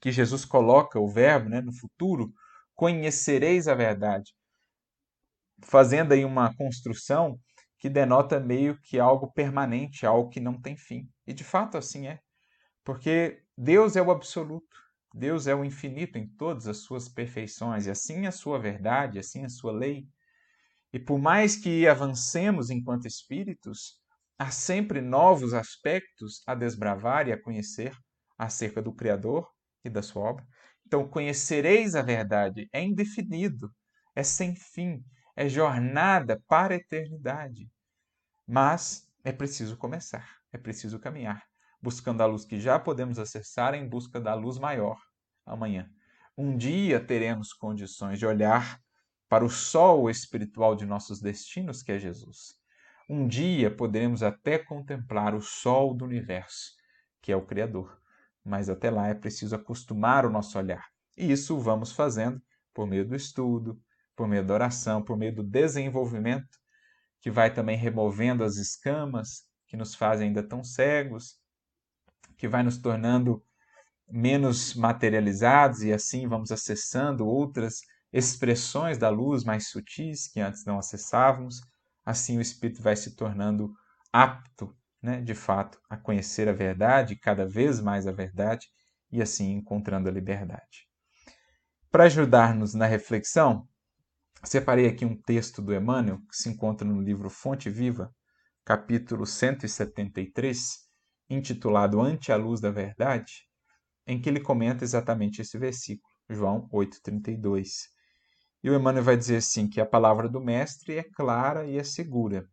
que 0.00 0.12
Jesus 0.12 0.44
coloca 0.44 1.00
o 1.00 1.08
verbo 1.08 1.48
né, 1.48 1.60
no 1.62 1.72
futuro, 1.72 2.32
conhecereis 2.74 3.66
a 3.66 3.74
verdade, 3.74 4.34
fazendo 5.62 6.12
aí 6.12 6.24
uma 6.24 6.54
construção 6.54 7.40
que 7.78 7.88
denota 7.88 8.38
meio 8.40 8.78
que 8.82 8.98
algo 8.98 9.32
permanente, 9.32 10.04
algo 10.04 10.28
que 10.28 10.40
não 10.40 10.60
tem 10.60 10.76
fim. 10.76 11.08
E 11.26 11.32
de 11.32 11.44
fato 11.44 11.78
assim 11.78 12.06
é, 12.06 12.20
porque 12.82 13.42
Deus 13.56 13.96
é 13.96 14.02
o 14.02 14.10
absoluto. 14.10 14.76
Deus 15.16 15.46
é 15.46 15.54
o 15.54 15.64
infinito 15.64 16.18
em 16.18 16.26
todas 16.26 16.66
as 16.66 16.78
suas 16.78 17.08
perfeições, 17.08 17.86
e 17.86 17.90
assim 17.90 18.26
a 18.26 18.32
sua 18.32 18.58
verdade, 18.58 19.16
assim 19.16 19.44
a 19.44 19.48
sua 19.48 19.70
lei. 19.70 20.08
E 20.92 20.98
por 20.98 21.20
mais 21.20 21.54
que 21.54 21.86
avancemos 21.86 22.68
enquanto 22.68 23.06
espíritos, 23.06 24.00
há 24.36 24.50
sempre 24.50 25.00
novos 25.00 25.54
aspectos 25.54 26.42
a 26.48 26.54
desbravar 26.56 27.28
e 27.28 27.32
a 27.32 27.40
conhecer 27.40 27.96
acerca 28.36 28.82
do 28.82 28.92
Criador 28.92 29.48
e 29.84 29.88
da 29.88 30.02
sua 30.02 30.30
obra. 30.30 30.44
Então, 30.84 31.08
conhecereis 31.08 31.94
a 31.94 32.02
verdade 32.02 32.68
é 32.72 32.82
indefinido, 32.82 33.70
é 34.16 34.24
sem 34.24 34.56
fim, 34.56 35.00
é 35.36 35.48
jornada 35.48 36.42
para 36.48 36.74
a 36.74 36.76
eternidade. 36.76 37.70
Mas 38.44 39.08
é 39.22 39.30
preciso 39.30 39.76
começar, 39.76 40.28
é 40.52 40.58
preciso 40.58 40.98
caminhar 40.98 41.40
buscando 41.84 42.22
a 42.22 42.26
luz 42.26 42.46
que 42.46 42.58
já 42.58 42.78
podemos 42.78 43.18
acessar 43.18 43.74
em 43.74 43.86
busca 43.86 44.18
da 44.18 44.34
luz 44.34 44.58
maior 44.58 44.98
amanhã. 45.44 45.86
Um 46.36 46.56
dia 46.56 46.98
teremos 46.98 47.52
condições 47.52 48.18
de 48.18 48.24
olhar 48.24 48.80
para 49.28 49.44
o 49.44 49.50
sol 49.50 50.08
espiritual 50.08 50.74
de 50.74 50.86
nossos 50.86 51.20
destinos, 51.20 51.82
que 51.82 51.92
é 51.92 51.98
Jesus. 51.98 52.54
Um 53.08 53.28
dia 53.28 53.70
poderemos 53.70 54.22
até 54.22 54.58
contemplar 54.58 55.34
o 55.34 55.42
sol 55.42 55.94
do 55.94 56.06
universo, 56.06 56.72
que 57.20 57.30
é 57.30 57.36
o 57.36 57.44
Criador. 57.44 58.00
Mas 58.42 58.70
até 58.70 58.90
lá 58.90 59.08
é 59.08 59.14
preciso 59.14 59.54
acostumar 59.54 60.24
o 60.24 60.30
nosso 60.30 60.58
olhar. 60.58 60.86
E 61.18 61.30
isso 61.30 61.58
vamos 61.58 61.92
fazendo 61.92 62.40
por 62.72 62.86
meio 62.86 63.06
do 63.06 63.14
estudo, 63.14 63.78
por 64.16 64.26
meio 64.26 64.44
da 64.44 64.54
oração, 64.54 65.02
por 65.02 65.18
meio 65.18 65.34
do 65.34 65.42
desenvolvimento, 65.42 66.58
que 67.20 67.30
vai 67.30 67.52
também 67.52 67.76
removendo 67.76 68.42
as 68.42 68.56
escamas 68.56 69.42
que 69.66 69.76
nos 69.76 69.94
fazem 69.94 70.28
ainda 70.28 70.42
tão 70.42 70.64
cegos, 70.64 71.43
que 72.36 72.48
vai 72.48 72.62
nos 72.62 72.78
tornando 72.78 73.42
menos 74.08 74.74
materializados 74.74 75.82
e 75.82 75.92
assim 75.92 76.28
vamos 76.28 76.52
acessando 76.52 77.26
outras 77.26 77.80
expressões 78.12 78.98
da 78.98 79.08
luz 79.08 79.42
mais 79.44 79.68
sutis 79.68 80.28
que 80.28 80.40
antes 80.40 80.64
não 80.64 80.78
acessávamos. 80.78 81.60
Assim 82.04 82.38
o 82.38 82.40
espírito 82.40 82.82
vai 82.82 82.94
se 82.94 83.16
tornando 83.16 83.72
apto, 84.12 84.76
né, 85.02 85.20
de 85.20 85.34
fato, 85.34 85.80
a 85.90 85.96
conhecer 85.96 86.48
a 86.48 86.52
verdade, 86.52 87.16
cada 87.16 87.46
vez 87.46 87.80
mais 87.80 88.06
a 88.06 88.12
verdade 88.12 88.68
e 89.10 89.20
assim 89.20 89.52
encontrando 89.52 90.08
a 90.08 90.12
liberdade. 90.12 90.88
Para 91.90 92.04
ajudar-nos 92.04 92.74
na 92.74 92.86
reflexão, 92.86 93.68
separei 94.42 94.86
aqui 94.86 95.04
um 95.04 95.20
texto 95.20 95.62
do 95.62 95.74
Emmanuel 95.74 96.18
que 96.28 96.36
se 96.36 96.48
encontra 96.48 96.86
no 96.86 97.00
livro 97.00 97.30
Fonte 97.30 97.70
Viva, 97.70 98.14
capítulo 98.64 99.26
173, 99.26 100.84
intitulado 101.28 102.00
Ante 102.00 102.30
a 102.32 102.36
Luz 102.36 102.60
da 102.60 102.70
Verdade, 102.70 103.32
em 104.06 104.20
que 104.20 104.28
ele 104.28 104.40
comenta 104.40 104.84
exatamente 104.84 105.40
esse 105.40 105.58
versículo, 105.58 106.12
João 106.28 106.68
8,32. 106.70 107.88
E 108.62 108.70
o 108.70 108.74
Emmanuel 108.74 109.04
vai 109.04 109.16
dizer 109.16 109.36
assim: 109.36 109.68
que 109.68 109.80
a 109.80 109.86
palavra 109.86 110.28
do 110.28 110.40
Mestre 110.40 110.96
é 110.96 111.02
clara 111.02 111.66
e 111.66 111.78
é 111.78 111.84
segura. 111.84 112.48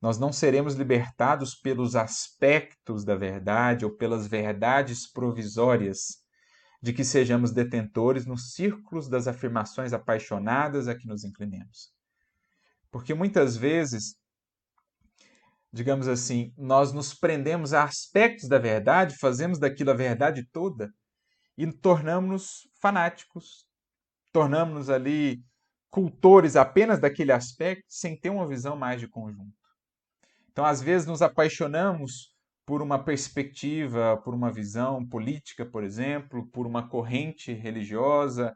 Nós 0.00 0.18
não 0.18 0.32
seremos 0.32 0.74
libertados 0.74 1.54
pelos 1.54 1.96
aspectos 1.96 3.04
da 3.04 3.16
verdade 3.16 3.84
ou 3.84 3.90
pelas 3.90 4.28
verdades 4.28 5.10
provisórias, 5.10 6.18
de 6.80 6.92
que 6.92 7.04
sejamos 7.04 7.50
detentores 7.50 8.24
nos 8.24 8.52
círculos 8.54 9.08
das 9.08 9.26
afirmações 9.26 9.92
apaixonadas 9.92 10.86
a 10.86 10.94
que 10.94 11.08
nos 11.08 11.24
inclinemos. 11.24 11.92
Porque 12.90 13.12
muitas 13.12 13.56
vezes, 13.56 14.14
digamos 15.72 16.08
assim, 16.08 16.52
nós 16.56 16.92
nos 16.92 17.14
prendemos 17.14 17.72
a 17.72 17.84
aspectos 17.84 18.48
da 18.48 18.58
verdade, 18.58 19.16
fazemos 19.18 19.58
daquilo 19.58 19.90
a 19.90 19.94
verdade 19.94 20.46
toda 20.52 20.90
e 21.56 21.70
tornamos-nos 21.70 22.68
fanáticos, 22.80 23.66
tornamos-nos 24.32 24.88
ali 24.88 25.42
cultores 25.90 26.56
apenas 26.56 27.00
daquele 27.00 27.32
aspecto 27.32 27.84
sem 27.88 28.18
ter 28.18 28.30
uma 28.30 28.46
visão 28.46 28.76
mais 28.76 29.00
de 29.00 29.08
conjunto. 29.08 29.56
Então, 30.50 30.64
às 30.64 30.82
vezes, 30.82 31.06
nos 31.06 31.22
apaixonamos 31.22 32.34
por 32.66 32.82
uma 32.82 33.02
perspectiva, 33.02 34.20
por 34.24 34.34
uma 34.34 34.52
visão 34.52 35.06
política, 35.06 35.64
por 35.64 35.82
exemplo, 35.82 36.46
por 36.50 36.66
uma 36.66 36.88
corrente 36.88 37.52
religiosa, 37.52 38.54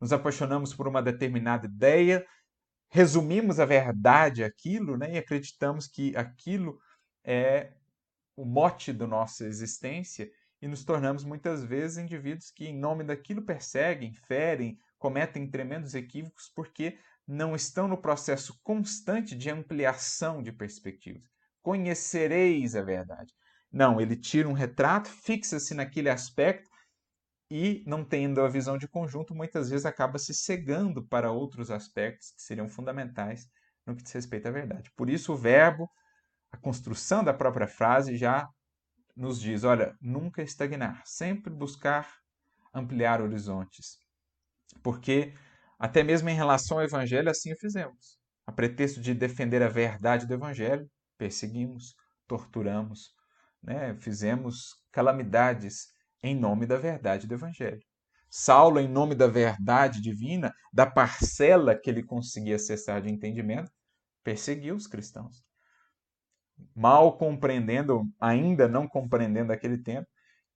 nos 0.00 0.12
apaixonamos 0.12 0.72
por 0.72 0.88
uma 0.88 1.02
determinada 1.02 1.66
ideia, 1.66 2.24
resumimos 2.90 3.60
a 3.60 3.64
verdade 3.64 4.42
aquilo 4.42 4.96
né, 4.96 5.14
e 5.14 5.18
acreditamos 5.18 5.86
que 5.86 6.14
aquilo 6.16 6.78
é 7.24 7.72
o 8.36 8.44
mote 8.44 8.92
da 8.92 9.06
nossa 9.06 9.44
existência 9.46 10.30
e 10.60 10.68
nos 10.68 10.84
tornamos 10.84 11.24
muitas 11.24 11.64
vezes 11.64 11.98
indivíduos 11.98 12.50
que, 12.50 12.66
em 12.66 12.76
nome 12.76 13.04
daquilo, 13.04 13.42
perseguem, 13.42 14.12
ferem, 14.12 14.78
cometem 14.98 15.48
tremendos 15.48 15.94
equívocos 15.94 16.50
porque 16.54 16.98
não 17.26 17.54
estão 17.54 17.86
no 17.86 17.96
processo 17.96 18.58
constante 18.62 19.36
de 19.36 19.48
ampliação 19.50 20.42
de 20.42 20.52
perspectivas. 20.52 21.30
Conhecereis 21.62 22.74
a 22.74 22.82
verdade. 22.82 23.32
Não, 23.70 24.00
ele 24.00 24.16
tira 24.16 24.48
um 24.48 24.52
retrato, 24.52 25.08
fixa-se 25.08 25.74
naquele 25.74 26.10
aspecto 26.10 26.69
e, 27.50 27.82
não 27.86 28.04
tendo 28.04 28.40
a 28.40 28.48
visão 28.48 28.78
de 28.78 28.86
conjunto, 28.86 29.34
muitas 29.34 29.68
vezes 29.68 29.84
acaba 29.84 30.18
se 30.18 30.32
cegando 30.32 31.02
para 31.02 31.32
outros 31.32 31.70
aspectos 31.70 32.30
que 32.30 32.42
seriam 32.42 32.68
fundamentais 32.68 33.48
no 33.84 33.96
que 33.96 34.02
diz 34.02 34.12
respeito 34.12 34.46
à 34.46 34.50
verdade. 34.52 34.90
Por 34.96 35.10
isso, 35.10 35.32
o 35.32 35.36
verbo, 35.36 35.90
a 36.52 36.56
construção 36.56 37.24
da 37.24 37.34
própria 37.34 37.66
frase 37.66 38.16
já 38.16 38.48
nos 39.16 39.40
diz: 39.40 39.64
olha, 39.64 39.96
nunca 40.00 40.42
estagnar, 40.42 41.02
sempre 41.04 41.52
buscar 41.52 42.08
ampliar 42.72 43.20
horizontes. 43.20 43.98
Porque, 44.82 45.34
até 45.78 46.04
mesmo 46.04 46.28
em 46.28 46.36
relação 46.36 46.78
ao 46.78 46.84
Evangelho, 46.84 47.30
assim 47.30 47.52
o 47.52 47.58
fizemos. 47.58 48.18
A 48.46 48.52
pretexto 48.52 49.00
de 49.00 49.12
defender 49.12 49.62
a 49.62 49.68
verdade 49.68 50.26
do 50.26 50.34
Evangelho, 50.34 50.88
perseguimos, 51.18 51.94
torturamos, 52.28 53.12
né, 53.62 53.94
fizemos 53.96 54.76
calamidades 54.92 55.88
em 56.22 56.34
nome 56.34 56.66
da 56.66 56.76
verdade 56.76 57.26
do 57.26 57.34
Evangelho. 57.34 57.82
Saulo, 58.28 58.78
em 58.78 58.88
nome 58.88 59.14
da 59.14 59.26
verdade 59.26 60.00
divina, 60.00 60.54
da 60.72 60.86
parcela 60.86 61.74
que 61.74 61.90
ele 61.90 62.02
conseguia 62.02 62.56
acessar 62.56 63.02
de 63.02 63.10
entendimento, 63.10 63.70
perseguiu 64.22 64.76
os 64.76 64.86
cristãos. 64.86 65.42
Mal 66.74 67.16
compreendendo, 67.16 68.04
ainda 68.20 68.68
não 68.68 68.86
compreendendo 68.86 69.52
aquele 69.52 69.78
tempo, 69.78 70.06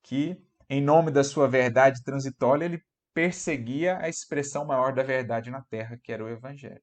que 0.02 0.36
em 0.68 0.80
nome 0.80 1.10
da 1.10 1.24
sua 1.24 1.48
verdade 1.48 2.02
transitória 2.04 2.64
ele 2.64 2.82
perseguia 3.12 3.98
a 3.98 4.08
expressão 4.08 4.64
maior 4.64 4.92
da 4.94 5.02
verdade 5.02 5.50
na 5.50 5.62
terra, 5.62 5.98
que 6.02 6.12
era 6.12 6.24
o 6.24 6.28
Evangelho. 6.28 6.82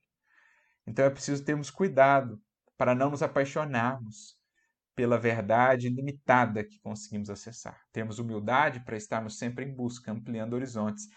Então 0.86 1.06
é 1.06 1.10
preciso 1.10 1.46
termos 1.46 1.70
cuidado 1.70 2.42
para 2.78 2.96
não 2.96 3.12
nos 3.12 3.22
apaixonarmos 3.22 4.38
pela 4.96 5.18
verdade 5.18 5.90
limitada 5.90 6.64
que 6.64 6.80
conseguimos 6.80 7.30
acessar. 7.30 7.82
Temos 7.92 8.20
humildade 8.20 8.84
para 8.84 8.98
estarmos 8.98 9.38
sempre 9.38 9.66
em 9.66 9.74
busca, 9.74 10.12
ampliando 10.12 10.54
horizontes 10.54 11.08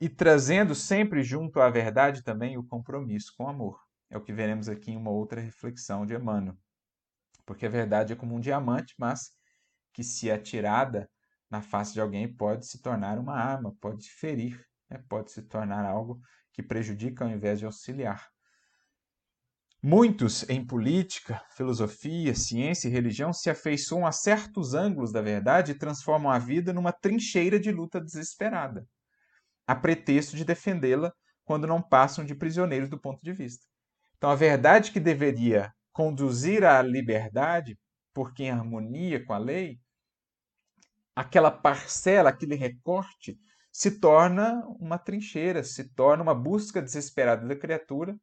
e 0.00 0.08
trazendo 0.08 0.74
sempre 0.74 1.22
junto 1.22 1.60
à 1.60 1.70
verdade 1.70 2.22
também 2.22 2.58
o 2.58 2.64
compromisso 2.64 3.32
com 3.36 3.44
o 3.44 3.48
amor. 3.48 3.80
É 4.10 4.16
o 4.18 4.20
que 4.20 4.32
veremos 4.32 4.68
aqui 4.68 4.90
em 4.92 4.96
uma 4.96 5.10
outra 5.10 5.40
reflexão 5.40 6.04
de 6.04 6.14
Emmanuel. 6.14 6.56
Porque 7.46 7.66
a 7.66 7.70
verdade 7.70 8.12
é 8.12 8.16
como 8.16 8.34
um 8.34 8.40
diamante, 8.40 8.94
mas 8.98 9.30
que 9.92 10.02
se 10.02 10.30
atirada 10.30 11.08
na 11.50 11.60
face 11.60 11.92
de 11.92 12.00
alguém 12.00 12.32
pode 12.32 12.66
se 12.66 12.80
tornar 12.80 13.18
uma 13.18 13.34
arma, 13.34 13.76
pode 13.80 14.10
ferir, 14.10 14.64
né? 14.88 15.02
pode 15.08 15.30
se 15.30 15.42
tornar 15.42 15.84
algo 15.84 16.20
que 16.52 16.62
prejudica 16.62 17.24
ao 17.24 17.30
invés 17.30 17.58
de 17.58 17.66
auxiliar. 17.66 18.28
Muitos 19.84 20.48
em 20.48 20.64
política, 20.64 21.44
filosofia, 21.56 22.36
ciência 22.36 22.86
e 22.86 22.90
religião 22.92 23.32
se 23.32 23.50
afeiçoam 23.50 24.06
a 24.06 24.12
certos 24.12 24.74
ângulos 24.74 25.10
da 25.10 25.20
verdade 25.20 25.72
e 25.72 25.78
transformam 25.78 26.30
a 26.30 26.38
vida 26.38 26.72
numa 26.72 26.92
trincheira 26.92 27.58
de 27.58 27.72
luta 27.72 28.00
desesperada, 28.00 28.86
a 29.66 29.74
pretexto 29.74 30.36
de 30.36 30.44
defendê-la 30.44 31.12
quando 31.44 31.66
não 31.66 31.82
passam 31.82 32.24
de 32.24 32.32
prisioneiros 32.32 32.88
do 32.88 33.00
ponto 33.00 33.20
de 33.24 33.32
vista. 33.32 33.66
Então, 34.16 34.30
a 34.30 34.36
verdade 34.36 34.92
que 34.92 35.00
deveria 35.00 35.72
conduzir 35.92 36.64
à 36.64 36.80
liberdade, 36.80 37.76
porque 38.14 38.44
em 38.44 38.50
harmonia 38.52 39.24
com 39.24 39.32
a 39.32 39.38
lei, 39.38 39.80
aquela 41.16 41.50
parcela, 41.50 42.30
aquele 42.30 42.54
recorte, 42.54 43.36
se 43.72 43.98
torna 43.98 44.64
uma 44.78 44.96
trincheira, 44.96 45.64
se 45.64 45.92
torna 45.92 46.22
uma 46.22 46.36
busca 46.36 46.80
desesperada 46.80 47.44
da 47.48 47.56
criatura 47.56 48.16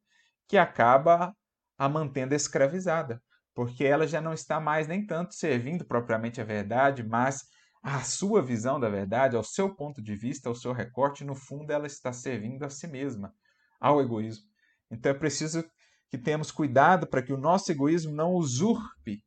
que 0.48 0.58
acaba 0.58 1.36
a 1.80 1.88
mantendo 1.88 2.36
escravizada, 2.36 3.24
porque 3.56 3.86
ela 3.86 4.06
já 4.06 4.20
não 4.20 4.34
está 4.34 4.60
mais 4.60 4.86
nem 4.86 5.06
tanto 5.06 5.34
servindo 5.34 5.86
propriamente 5.86 6.42
a 6.42 6.44
verdade, 6.44 7.04
mas 7.04 7.48
à 7.82 8.02
sua 8.02 8.42
visão 8.42 8.78
da 8.78 8.90
verdade, 8.90 9.38
ao 9.38 9.44
seu 9.44 9.74
ponto 9.74 10.02
de 10.02 10.14
vista, 10.14 10.50
ao 10.50 10.56
seu 10.56 10.74
recorte, 10.74 11.24
no 11.24 11.34
fundo 11.34 11.72
ela 11.72 11.88
está 11.88 12.12
servindo 12.12 12.64
a 12.64 12.70
si 12.70 12.86
mesma, 12.86 13.34
ao 13.80 14.02
egoísmo. 14.02 14.44
Então 14.92 15.10
é 15.10 15.16
preciso 15.16 15.64
que 16.10 16.18
tenhamos 16.18 16.52
cuidado 16.52 17.08
para 17.08 17.22
que 17.22 17.32
o 17.32 17.38
nosso 17.38 17.72
egoísmo 17.72 18.14
não 18.14 18.34
usurpe 18.34 19.24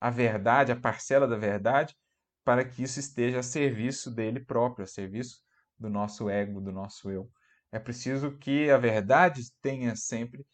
a 0.00 0.08
verdade, 0.08 0.72
a 0.72 0.80
parcela 0.80 1.28
da 1.28 1.36
verdade, 1.36 1.94
para 2.42 2.64
que 2.64 2.82
isso 2.82 2.98
esteja 2.98 3.40
a 3.40 3.42
serviço 3.42 4.10
dele 4.10 4.40
próprio, 4.40 4.84
a 4.84 4.86
serviço 4.86 5.36
do 5.78 5.90
nosso 5.90 6.30
ego, 6.30 6.62
do 6.62 6.72
nosso 6.72 7.10
eu. 7.10 7.28
É 7.70 7.78
preciso 7.78 8.38
que 8.38 8.70
a 8.70 8.78
verdade 8.78 9.42
tenha 9.60 9.94
sempre 9.96 10.46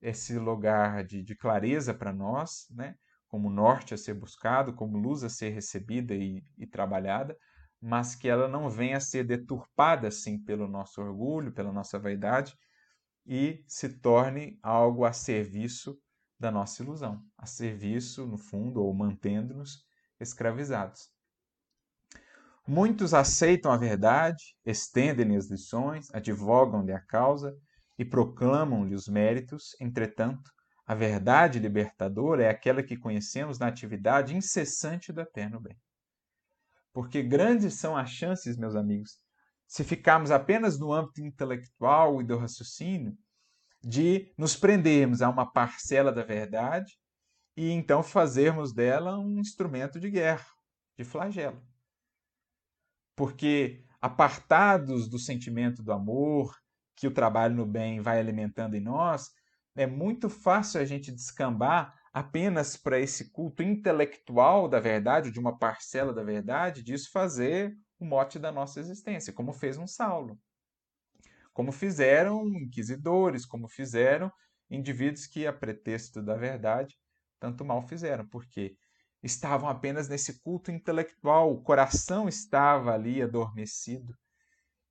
esse 0.00 0.38
lugar 0.38 1.04
de, 1.04 1.22
de 1.22 1.34
clareza 1.34 1.92
para 1.92 2.12
nós, 2.12 2.66
né? 2.70 2.94
como 3.28 3.50
norte 3.50 3.92
a 3.92 3.98
ser 3.98 4.14
buscado, 4.14 4.74
como 4.74 4.96
luz 4.96 5.22
a 5.22 5.28
ser 5.28 5.50
recebida 5.50 6.14
e, 6.14 6.42
e 6.56 6.66
trabalhada, 6.66 7.36
mas 7.80 8.14
que 8.14 8.28
ela 8.28 8.48
não 8.48 8.68
venha 8.70 8.96
a 8.96 9.00
ser 9.00 9.24
deturpada 9.24 10.08
assim 10.08 10.42
pelo 10.42 10.66
nosso 10.66 11.00
orgulho, 11.00 11.52
pela 11.52 11.72
nossa 11.72 11.98
vaidade 11.98 12.56
e 13.26 13.62
se 13.68 14.00
torne 14.00 14.58
algo 14.62 15.04
a 15.04 15.12
serviço 15.12 15.96
da 16.40 16.50
nossa 16.50 16.82
ilusão, 16.82 17.22
a 17.36 17.46
serviço, 17.46 18.26
no 18.26 18.38
fundo, 18.38 18.82
ou 18.82 18.94
mantendo-nos 18.94 19.84
escravizados. 20.18 21.10
Muitos 22.66 23.12
aceitam 23.12 23.72
a 23.72 23.76
verdade, 23.76 24.54
estendem-lhe 24.64 25.36
as 25.36 25.50
lições, 25.50 26.08
advogam-lhe 26.12 26.92
a 26.92 27.00
causa, 27.00 27.56
e 27.98 28.04
proclamam-lhe 28.04 28.94
os 28.94 29.08
méritos, 29.08 29.76
entretanto, 29.80 30.50
a 30.86 30.94
verdade 30.94 31.58
libertadora 31.58 32.44
é 32.44 32.48
aquela 32.48 32.82
que 32.82 32.96
conhecemos 32.96 33.58
na 33.58 33.66
atividade 33.66 34.36
incessante 34.36 35.12
do 35.12 35.20
eterno 35.20 35.60
bem. 35.60 35.76
Porque 36.92 37.22
grandes 37.22 37.74
são 37.74 37.96
as 37.96 38.10
chances, 38.10 38.56
meus 38.56 38.74
amigos, 38.74 39.18
se 39.66 39.84
ficarmos 39.84 40.30
apenas 40.30 40.78
no 40.78 40.92
âmbito 40.92 41.20
intelectual 41.20 42.22
e 42.22 42.24
do 42.24 42.38
raciocínio, 42.38 43.14
de 43.82 44.32
nos 44.38 44.56
prendermos 44.56 45.20
a 45.20 45.28
uma 45.28 45.50
parcela 45.50 46.10
da 46.10 46.24
verdade 46.24 46.98
e 47.56 47.70
então 47.70 48.02
fazermos 48.02 48.72
dela 48.72 49.18
um 49.18 49.38
instrumento 49.38 50.00
de 50.00 50.10
guerra, 50.10 50.46
de 50.96 51.04
flagelo. 51.04 51.62
Porque 53.14 53.84
apartados 54.00 55.08
do 55.08 55.18
sentimento 55.18 55.82
do 55.82 55.92
amor, 55.92 56.56
que 56.98 57.06
o 57.06 57.12
trabalho 57.12 57.54
no 57.54 57.64
bem 57.64 58.00
vai 58.00 58.18
alimentando 58.18 58.74
em 58.74 58.80
nós, 58.80 59.30
é 59.76 59.86
muito 59.86 60.28
fácil 60.28 60.80
a 60.80 60.84
gente 60.84 61.12
descambar 61.12 61.96
apenas 62.12 62.76
para 62.76 62.98
esse 62.98 63.30
culto 63.30 63.62
intelectual 63.62 64.68
da 64.68 64.80
verdade, 64.80 65.30
de 65.30 65.38
uma 65.38 65.56
parcela 65.56 66.12
da 66.12 66.24
verdade, 66.24 66.82
disso 66.82 67.12
fazer 67.12 67.72
o 68.00 68.04
mote 68.04 68.36
da 68.36 68.50
nossa 68.50 68.80
existência, 68.80 69.32
como 69.32 69.52
fez 69.52 69.78
um 69.78 69.86
Saulo. 69.86 70.36
Como 71.52 71.70
fizeram 71.70 72.48
inquisidores, 72.48 73.46
como 73.46 73.68
fizeram 73.68 74.32
indivíduos 74.68 75.24
que, 75.26 75.46
a 75.46 75.52
pretexto 75.52 76.20
da 76.20 76.34
verdade, 76.34 76.98
tanto 77.38 77.64
mal 77.64 77.80
fizeram, 77.80 78.26
porque 78.26 78.76
estavam 79.22 79.68
apenas 79.68 80.08
nesse 80.08 80.40
culto 80.40 80.72
intelectual, 80.72 81.52
o 81.52 81.62
coração 81.62 82.28
estava 82.28 82.92
ali 82.92 83.22
adormecido, 83.22 84.12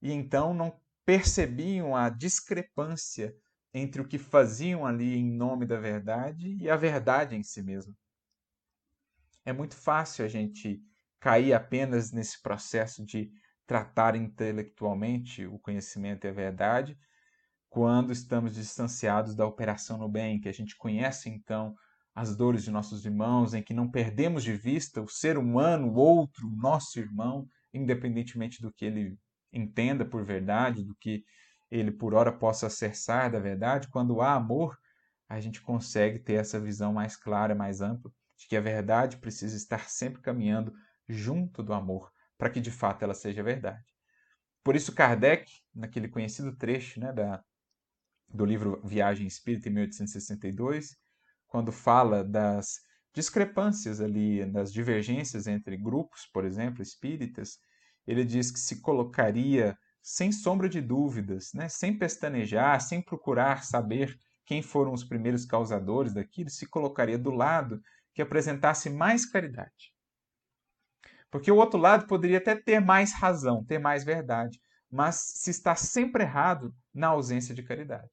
e 0.01 0.14
então 0.14 0.53
não 0.53 0.80
percebiam 1.08 1.95
a 1.95 2.10
discrepância 2.10 3.34
entre 3.74 4.01
o 4.01 4.05
que 4.05 4.18
faziam 4.18 4.86
ali 4.86 5.16
em 5.16 5.32
nome 5.32 5.66
da 5.66 5.80
verdade 5.80 6.58
e 6.60 6.70
a 6.70 6.76
verdade 6.76 7.34
em 7.34 7.41
si 7.41 7.64
mesma. 7.64 7.95
É 9.45 9.53
muito 9.53 9.74
fácil 9.74 10.26
a 10.26 10.28
gente 10.28 10.82
cair 11.18 11.53
apenas 11.53 12.12
nesse 12.12 12.41
processo 12.41 13.05
de 13.05 13.32
tratar 13.66 14.18
intelectualmente 14.18 15.45
o 15.45 15.58
conhecimento 15.58 16.28
e 16.28 16.30
a 16.30 16.34
verdade 16.34 16.99
quando 17.70 18.12
estamos 18.12 18.55
distanciados 18.55 19.34
da 19.34 19.45
operação 19.45 19.97
no 19.97 20.10
bem, 20.10 20.41
que 20.41 20.49
a 20.49 20.53
gente 20.53 20.76
conhece 20.76 21.30
então 21.30 21.74
as 22.14 22.36
dores 22.36 22.64
de 22.64 22.72
nossos 22.72 23.05
irmãos, 23.05 23.53
em 23.53 23.64
que 23.64 23.74
não 23.74 23.89
perdemos 23.89 24.43
de 24.43 24.53
vista 24.58 25.01
o 25.01 25.08
ser 25.08 25.38
humano, 25.38 25.88
o 25.88 25.95
outro, 25.95 26.47
o 26.47 26.55
nosso 26.55 26.99
irmão, 26.99 27.47
independentemente 27.74 28.62
do 28.62 28.74
que 28.74 28.84
ele 28.84 29.18
entenda 29.58 30.05
por 30.05 30.24
verdade, 30.24 30.84
do 30.84 30.95
que 30.95 31.24
ele 31.70 31.91
por 31.91 32.14
hora 32.14 32.32
possa 32.32 32.68
acessar 32.68 33.32
da 33.32 33.39
verdade, 33.39 33.89
quando 33.89 34.22
há 34.22 34.34
amor, 34.34 34.78
a 35.28 35.39
gente 35.39 35.62
consegue 35.62 36.20
ter 36.20 36.34
essa 36.34 36.60
visão 36.60 36.93
mais 36.93 37.16
clara, 37.16 37.53
mais 37.53 37.82
ampla, 37.82 38.12
de 38.38 38.47
que 38.47 38.55
a 38.55 38.62
verdade 38.62 39.18
precisa 39.18 39.58
estar 39.58 39.89
sempre 39.89 40.22
caminhando 40.22 40.74
junto 41.08 41.62
do 41.62 41.74
amor, 41.74 42.12
para 42.38 42.49
que 42.49 42.62
de 42.62 42.72
fato 42.72 43.03
ela 43.03 43.14
seja 43.14 43.43
verdade. 43.43 43.84
Por 44.64 44.76
isso, 44.76 44.93
Kardec, 44.93 45.51
naquele 45.74 46.08
conhecido 46.08 46.55
trecho 46.55 46.99
né, 46.99 47.12
da, 47.12 47.43
do 48.28 48.45
livro 48.45 48.82
Viagem 48.86 49.26
Espírita, 49.26 49.70
em 49.70 49.74
1862, 49.74 50.95
quando 51.47 51.72
fala 51.72 52.24
das 52.24 52.82
discrepâncias 53.14 53.99
ali, 53.99 54.45
das 54.45 54.72
divergências 54.72 55.47
entre 55.47 55.78
grupos, 55.78 56.28
por 56.32 56.45
exemplo, 56.45 56.82
espíritas, 56.82 57.58
ele 58.08 58.24
diz 58.24 58.49
que 58.49 58.60
se 58.60 58.82
colocaria 58.82 59.78
sem 60.01 60.32
sombra 60.32 60.70
de 60.70 60.80
dúvidas, 60.80 61.51
né, 61.53 61.68
sem 61.68 61.97
pestanejar, 61.97 62.80
sem 62.80 63.01
procurar 63.01 63.66
saber 63.66 64.18
quem 64.45 64.62
foram 64.62 64.93
os 64.93 65.03
primeiros 65.03 65.45
causadores 65.45 66.14
daquilo, 66.14 66.49
se 66.49 66.66
colocaria 66.66 67.18
do 67.18 67.32
lado 67.32 67.82
que 68.14 68.22
apresentasse 68.22 68.89
mais 68.89 69.26
caridade. 69.26 69.93
Porque 71.30 71.51
o 71.51 71.58
outro 71.58 71.78
lado 71.78 72.08
poderia 72.08 72.38
até 72.38 72.55
ter 72.55 72.80
mais 72.80 73.14
razão, 73.14 73.66
ter 73.66 73.78
mais 73.78 74.05
verdade, 74.05 74.58
mas 74.89 75.16
se 75.36 75.51
está 75.51 75.76
sempre 75.76 76.24
errado 76.24 76.74
na 76.93 77.08
ausência 77.08 77.53
de 77.53 77.62
caridade. 77.62 78.10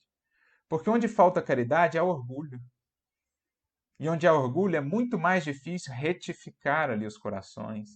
Porque 0.69 0.91
onde 0.91 1.07
falta 1.07 1.41
caridade 1.41 1.97
há 1.97 2.03
orgulho. 2.03 2.61
E 4.01 4.09
onde 4.09 4.27
há 4.27 4.35
orgulho 4.35 4.75
é 4.75 4.81
muito 4.81 5.17
mais 5.17 5.45
difícil 5.45 5.95
retificar 5.95 6.91
ali 6.91 7.07
os 7.07 7.17
corações, 7.17 7.91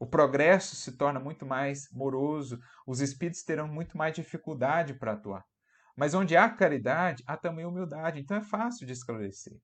o 0.00 0.06
progresso 0.06 0.74
se 0.76 0.92
torna 0.96 1.20
muito 1.20 1.44
mais 1.44 1.86
moroso, 1.92 2.58
os 2.86 3.02
espíritos 3.02 3.42
terão 3.42 3.68
muito 3.68 3.98
mais 3.98 4.14
dificuldade 4.14 4.94
para 4.94 5.12
atuar. 5.12 5.44
Mas 5.94 6.14
onde 6.14 6.34
há 6.34 6.48
caridade, 6.48 7.22
há 7.26 7.36
também 7.36 7.66
humildade, 7.66 8.18
então 8.18 8.38
é 8.38 8.40
fácil 8.40 8.86
de 8.86 8.94
esclarecer. 8.94 9.58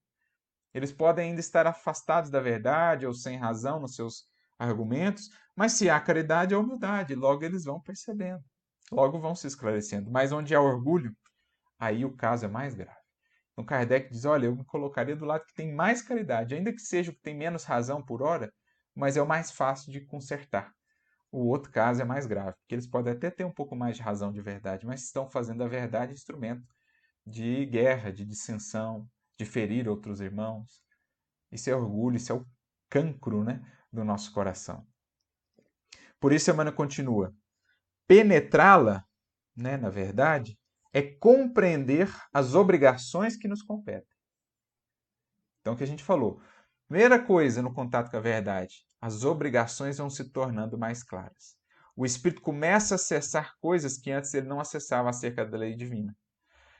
Eles 0.74 0.92
podem 0.92 1.30
ainda 1.30 1.40
estar 1.40 1.66
afastados 1.66 2.28
da 2.28 2.38
verdade 2.38 3.06
ou 3.06 3.14
sem 3.14 3.38
razão 3.38 3.80
nos 3.80 3.94
seus 3.94 4.26
argumentos, 4.58 5.30
mas 5.56 5.72
se 5.72 5.88
há 5.88 5.98
caridade, 5.98 6.54
há 6.54 6.58
humildade, 6.58 7.14
logo 7.14 7.42
eles 7.42 7.64
vão 7.64 7.80
percebendo, 7.80 8.44
logo 8.92 9.18
vão 9.18 9.34
se 9.34 9.46
esclarecendo. 9.46 10.10
Mas 10.10 10.32
onde 10.32 10.54
há 10.54 10.60
orgulho, 10.60 11.16
aí 11.78 12.04
o 12.04 12.14
caso 12.14 12.44
é 12.44 12.48
mais 12.48 12.74
grave. 12.74 13.00
Então 13.52 13.64
Kardec 13.64 14.10
diz: 14.10 14.26
olha, 14.26 14.44
eu 14.44 14.54
me 14.54 14.66
colocaria 14.66 15.16
do 15.16 15.24
lado 15.24 15.46
que 15.46 15.54
tem 15.54 15.74
mais 15.74 16.02
caridade, 16.02 16.54
ainda 16.54 16.74
que 16.74 16.80
seja 16.80 17.10
o 17.10 17.14
que 17.14 17.22
tem 17.22 17.34
menos 17.34 17.64
razão 17.64 18.04
por 18.04 18.20
hora, 18.20 18.52
mas 18.96 19.16
é 19.16 19.22
o 19.22 19.26
mais 19.26 19.50
fácil 19.50 19.92
de 19.92 20.00
consertar. 20.00 20.74
O 21.30 21.46
outro 21.48 21.70
caso 21.70 22.00
é 22.00 22.04
mais 22.04 22.24
grave, 22.24 22.56
porque 22.60 22.74
eles 22.74 22.86
podem 22.86 23.12
até 23.12 23.30
ter 23.30 23.44
um 23.44 23.52
pouco 23.52 23.76
mais 23.76 23.96
de 23.96 24.02
razão 24.02 24.32
de 24.32 24.40
verdade, 24.40 24.86
mas 24.86 25.04
estão 25.04 25.28
fazendo 25.28 25.62
a 25.62 25.68
verdade 25.68 26.14
instrumento 26.14 26.66
de 27.26 27.66
guerra, 27.66 28.10
de 28.10 28.24
dissensão, 28.24 29.06
de 29.38 29.44
ferir 29.44 29.86
outros 29.86 30.20
irmãos. 30.20 30.82
Isso 31.52 31.68
é 31.68 31.74
orgulho, 31.74 32.16
isso 32.16 32.32
é 32.32 32.34
o 32.34 32.46
cancro 32.88 33.44
né, 33.44 33.60
do 33.92 34.02
nosso 34.02 34.32
coração. 34.32 34.86
Por 36.18 36.32
isso, 36.32 36.50
Emmanuel 36.50 36.74
continua: 36.74 37.34
penetrá-la, 38.06 39.04
né, 39.54 39.76
na 39.76 39.90
verdade, 39.90 40.58
é 40.92 41.02
compreender 41.02 42.10
as 42.32 42.54
obrigações 42.54 43.36
que 43.36 43.46
nos 43.46 43.62
competem. 43.62 44.16
Então, 45.60 45.74
o 45.74 45.76
que 45.76 45.84
a 45.84 45.86
gente 45.86 46.04
falou, 46.04 46.40
Primeira 46.88 47.18
coisa 47.18 47.60
no 47.60 47.74
contato 47.74 48.12
com 48.12 48.16
a 48.16 48.20
verdade, 48.20 48.86
as 49.00 49.24
obrigações 49.24 49.98
vão 49.98 50.08
se 50.08 50.30
tornando 50.30 50.78
mais 50.78 51.02
claras. 51.02 51.56
O 51.96 52.06
espírito 52.06 52.40
começa 52.40 52.94
a 52.94 52.96
acessar 52.96 53.54
coisas 53.60 53.98
que 53.98 54.12
antes 54.12 54.32
ele 54.34 54.46
não 54.46 54.60
acessava 54.60 55.10
acerca 55.10 55.44
da 55.44 55.58
lei 55.58 55.74
divina. 55.74 56.16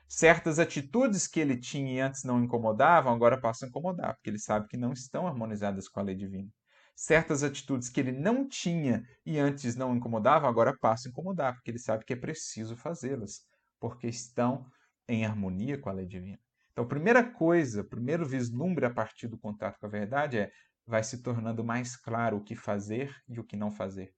Certas 0.06 0.60
atitudes 0.60 1.26
que 1.26 1.40
ele 1.40 1.56
tinha 1.58 1.92
e 1.92 1.98
antes 1.98 2.22
não 2.22 2.40
incomodavam, 2.40 3.12
agora 3.12 3.40
passam 3.40 3.66
a 3.66 3.68
incomodar, 3.68 4.14
porque 4.14 4.30
ele 4.30 4.38
sabe 4.38 4.68
que 4.68 4.76
não 4.76 4.92
estão 4.92 5.26
harmonizadas 5.26 5.88
com 5.88 5.98
a 5.98 6.04
lei 6.04 6.14
divina. 6.14 6.48
Certas 6.94 7.42
atitudes 7.42 7.88
que 7.88 7.98
ele 7.98 8.12
não 8.12 8.48
tinha 8.48 9.02
e 9.24 9.40
antes 9.40 9.74
não 9.74 9.96
incomodavam, 9.96 10.48
agora 10.48 10.78
passam 10.78 11.10
a 11.10 11.10
incomodar, 11.10 11.54
porque 11.54 11.72
ele 11.72 11.80
sabe 11.80 12.04
que 12.04 12.12
é 12.12 12.16
preciso 12.16 12.76
fazê-las, 12.76 13.44
porque 13.80 14.06
estão 14.06 14.70
em 15.08 15.26
harmonia 15.26 15.76
com 15.76 15.90
a 15.90 15.92
lei 15.92 16.06
divina. 16.06 16.38
Então, 16.76 16.84
a 16.84 16.88
primeira 16.88 17.24
coisa, 17.24 17.80
o 17.80 17.88
primeiro 17.88 18.26
vislumbre 18.26 18.84
a 18.84 18.90
partir 18.90 19.28
do 19.28 19.38
contato 19.38 19.80
com 19.80 19.86
a 19.86 19.88
verdade 19.88 20.36
é 20.36 20.52
vai 20.86 21.02
se 21.02 21.22
tornando 21.22 21.64
mais 21.64 21.96
claro 21.96 22.36
o 22.36 22.44
que 22.44 22.54
fazer 22.54 23.16
e 23.26 23.40
o 23.40 23.44
que 23.44 23.56
não 23.56 23.70
fazer. 23.70 24.12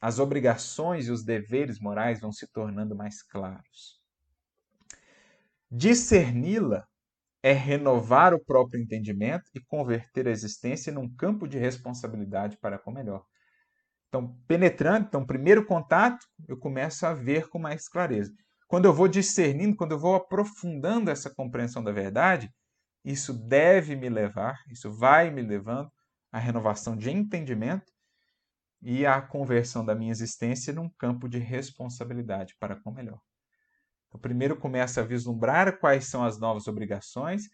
As 0.00 0.18
obrigações 0.18 1.06
e 1.06 1.10
os 1.10 1.22
deveres 1.22 1.78
morais 1.78 2.18
vão 2.18 2.32
se 2.32 2.50
tornando 2.50 2.96
mais 2.96 3.22
claros. 3.22 4.00
Discerni-la 5.70 6.88
é 7.42 7.52
renovar 7.52 8.32
o 8.32 8.42
próprio 8.42 8.80
entendimento 8.80 9.44
e 9.54 9.60
converter 9.60 10.26
a 10.26 10.30
existência 10.30 10.90
num 10.90 11.14
campo 11.14 11.46
de 11.46 11.58
responsabilidade 11.58 12.56
para 12.56 12.78
com 12.78 12.90
melhor. 12.90 13.22
Então, 14.08 14.34
penetrando, 14.48 15.08
então, 15.08 15.26
primeiro 15.26 15.66
contato, 15.66 16.26
eu 16.48 16.56
começo 16.56 17.04
a 17.04 17.12
ver 17.12 17.50
com 17.50 17.58
mais 17.58 17.86
clareza. 17.86 18.32
Quando 18.68 18.84
eu 18.84 18.92
vou 18.92 19.08
discernindo, 19.08 19.74
quando 19.74 19.92
eu 19.92 19.98
vou 19.98 20.14
aprofundando 20.14 21.10
essa 21.10 21.30
compreensão 21.30 21.82
da 21.82 21.90
verdade, 21.90 22.52
isso 23.02 23.32
deve 23.32 23.96
me 23.96 24.10
levar, 24.10 24.62
isso 24.70 24.90
vai 24.92 25.30
me 25.30 25.40
levando 25.40 25.90
à 26.30 26.38
renovação 26.38 26.94
de 26.94 27.10
entendimento 27.10 27.90
e 28.82 29.06
à 29.06 29.22
conversão 29.22 29.82
da 29.82 29.94
minha 29.94 30.10
existência 30.10 30.70
num 30.70 30.90
campo 30.98 31.30
de 31.30 31.38
responsabilidade 31.38 32.54
para 32.60 32.76
com 32.76 32.90
o 32.90 32.94
melhor. 32.94 33.18
Então, 34.06 34.20
primeiro 34.20 34.54
começa 34.54 35.00
a 35.00 35.04
vislumbrar 35.04 35.78
quais 35.78 36.06
são 36.06 36.22
as 36.22 36.38
novas 36.38 36.68
obrigações 36.68 37.44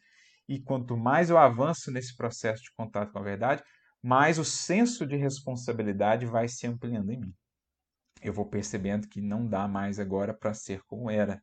e 0.49 0.59
quanto 0.59 0.97
mais 0.97 1.31
eu 1.31 1.39
avanço 1.39 1.93
nesse 1.93 2.17
processo 2.17 2.65
de 2.65 2.73
contato 2.77 3.13
com 3.13 3.21
a 3.21 3.23
verdade, 3.23 3.63
mais 4.03 4.37
o 4.37 4.45
senso 4.45 5.07
de 5.07 5.15
responsabilidade 5.15 6.27
vai 6.27 6.49
se 6.49 6.67
ampliando 6.67 7.13
em 7.13 7.21
mim 7.21 7.35
eu 8.25 8.33
vou 8.33 8.47
percebendo 8.47 9.07
que 9.07 9.21
não 9.21 9.47
dá 9.47 9.69
mais 9.69 10.01
agora 10.01 10.33
para 10.33 10.55
ser 10.55 10.83
como 10.85 11.11
era, 11.11 11.43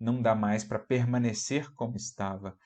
não 0.00 0.22
dá 0.22 0.34
mais 0.34 0.64
para 0.64 0.78
permanecer 0.78 1.70
como 1.74 1.94
estava. 1.94 2.56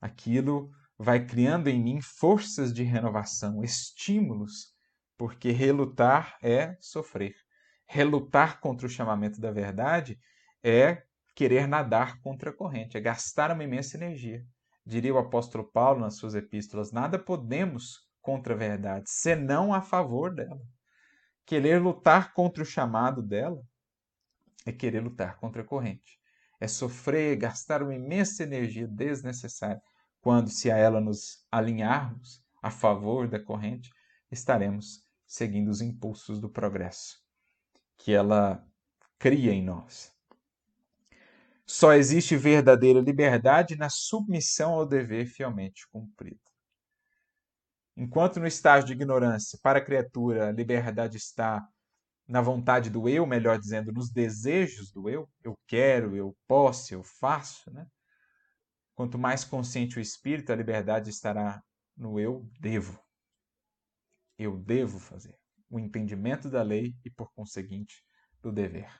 Aquilo 0.00 0.70
vai 0.96 1.26
criando 1.26 1.66
em 1.68 1.82
mim 1.82 2.00
forças 2.00 2.72
de 2.72 2.84
renovação, 2.84 3.64
estímulos, 3.64 4.72
porque 5.18 5.50
relutar 5.50 6.38
é 6.40 6.76
sofrer. 6.80 7.34
Relutar 7.84 8.60
contra 8.60 8.86
o 8.86 8.90
chamamento 8.90 9.40
da 9.40 9.50
verdade 9.50 10.16
é 10.62 11.02
querer 11.34 11.66
nadar 11.66 12.20
contra 12.20 12.50
a 12.50 12.52
corrente, 12.52 12.96
é 12.96 13.00
gastar 13.00 13.50
uma 13.50 13.64
imensa 13.64 13.96
energia. 13.96 14.46
Diria 14.86 15.12
o 15.12 15.18
apóstolo 15.18 15.64
Paulo 15.64 16.00
nas 16.00 16.14
suas 16.14 16.36
epístolas: 16.36 16.92
nada 16.92 17.18
podemos 17.18 18.08
contra 18.22 18.54
a 18.54 18.56
verdade, 18.56 19.04
senão 19.08 19.74
a 19.74 19.82
favor 19.82 20.32
dela. 20.32 20.60
Querer 21.46 21.80
lutar 21.80 22.32
contra 22.32 22.62
o 22.62 22.66
chamado 22.66 23.22
dela 23.22 23.62
é 24.64 24.72
querer 24.72 25.00
lutar 25.00 25.36
contra 25.38 25.62
a 25.62 25.64
corrente. 25.64 26.18
É 26.60 26.68
sofrer, 26.68 27.36
gastar 27.36 27.82
uma 27.82 27.94
imensa 27.94 28.42
energia 28.42 28.86
desnecessária, 28.86 29.82
quando, 30.20 30.50
se 30.50 30.70
a 30.70 30.76
ela 30.76 31.00
nos 31.00 31.46
alinharmos 31.50 32.42
a 32.62 32.70
favor 32.70 33.26
da 33.26 33.42
corrente, 33.42 33.90
estaremos 34.30 35.02
seguindo 35.26 35.68
os 35.68 35.80
impulsos 35.80 36.38
do 36.38 36.50
progresso 36.50 37.18
que 37.96 38.12
ela 38.12 38.66
cria 39.18 39.52
em 39.52 39.62
nós. 39.62 40.12
Só 41.66 41.92
existe 41.92 42.36
verdadeira 42.36 43.00
liberdade 43.00 43.76
na 43.76 43.88
submissão 43.88 44.72
ao 44.72 44.86
dever 44.86 45.26
fielmente 45.26 45.86
cumprido. 45.88 46.49
Enquanto 47.96 48.40
no 48.40 48.46
estágio 48.46 48.86
de 48.86 48.92
ignorância, 48.92 49.58
para 49.62 49.78
a 49.78 49.84
criatura, 49.84 50.48
a 50.48 50.52
liberdade 50.52 51.16
está 51.16 51.66
na 52.26 52.40
vontade 52.40 52.88
do 52.88 53.08
eu, 53.08 53.26
melhor 53.26 53.58
dizendo, 53.58 53.92
nos 53.92 54.10
desejos 54.10 54.92
do 54.92 55.08
eu, 55.08 55.28
eu 55.42 55.58
quero, 55.66 56.16
eu 56.16 56.36
posso, 56.46 56.94
eu 56.94 57.02
faço, 57.02 57.70
né? 57.72 57.86
Quanto 58.94 59.18
mais 59.18 59.44
consciente 59.44 59.98
o 59.98 60.00
espírito, 60.00 60.52
a 60.52 60.56
liberdade 60.56 61.10
estará 61.10 61.60
no 61.96 62.20
eu 62.20 62.48
devo. 62.60 63.02
Eu 64.38 64.56
devo 64.56 64.98
fazer. 64.98 65.36
O 65.68 65.78
entendimento 65.78 66.48
da 66.48 66.62
lei 66.62 66.94
e, 67.04 67.10
por 67.10 67.32
conseguinte, 67.32 68.04
do 68.40 68.52
dever. 68.52 68.90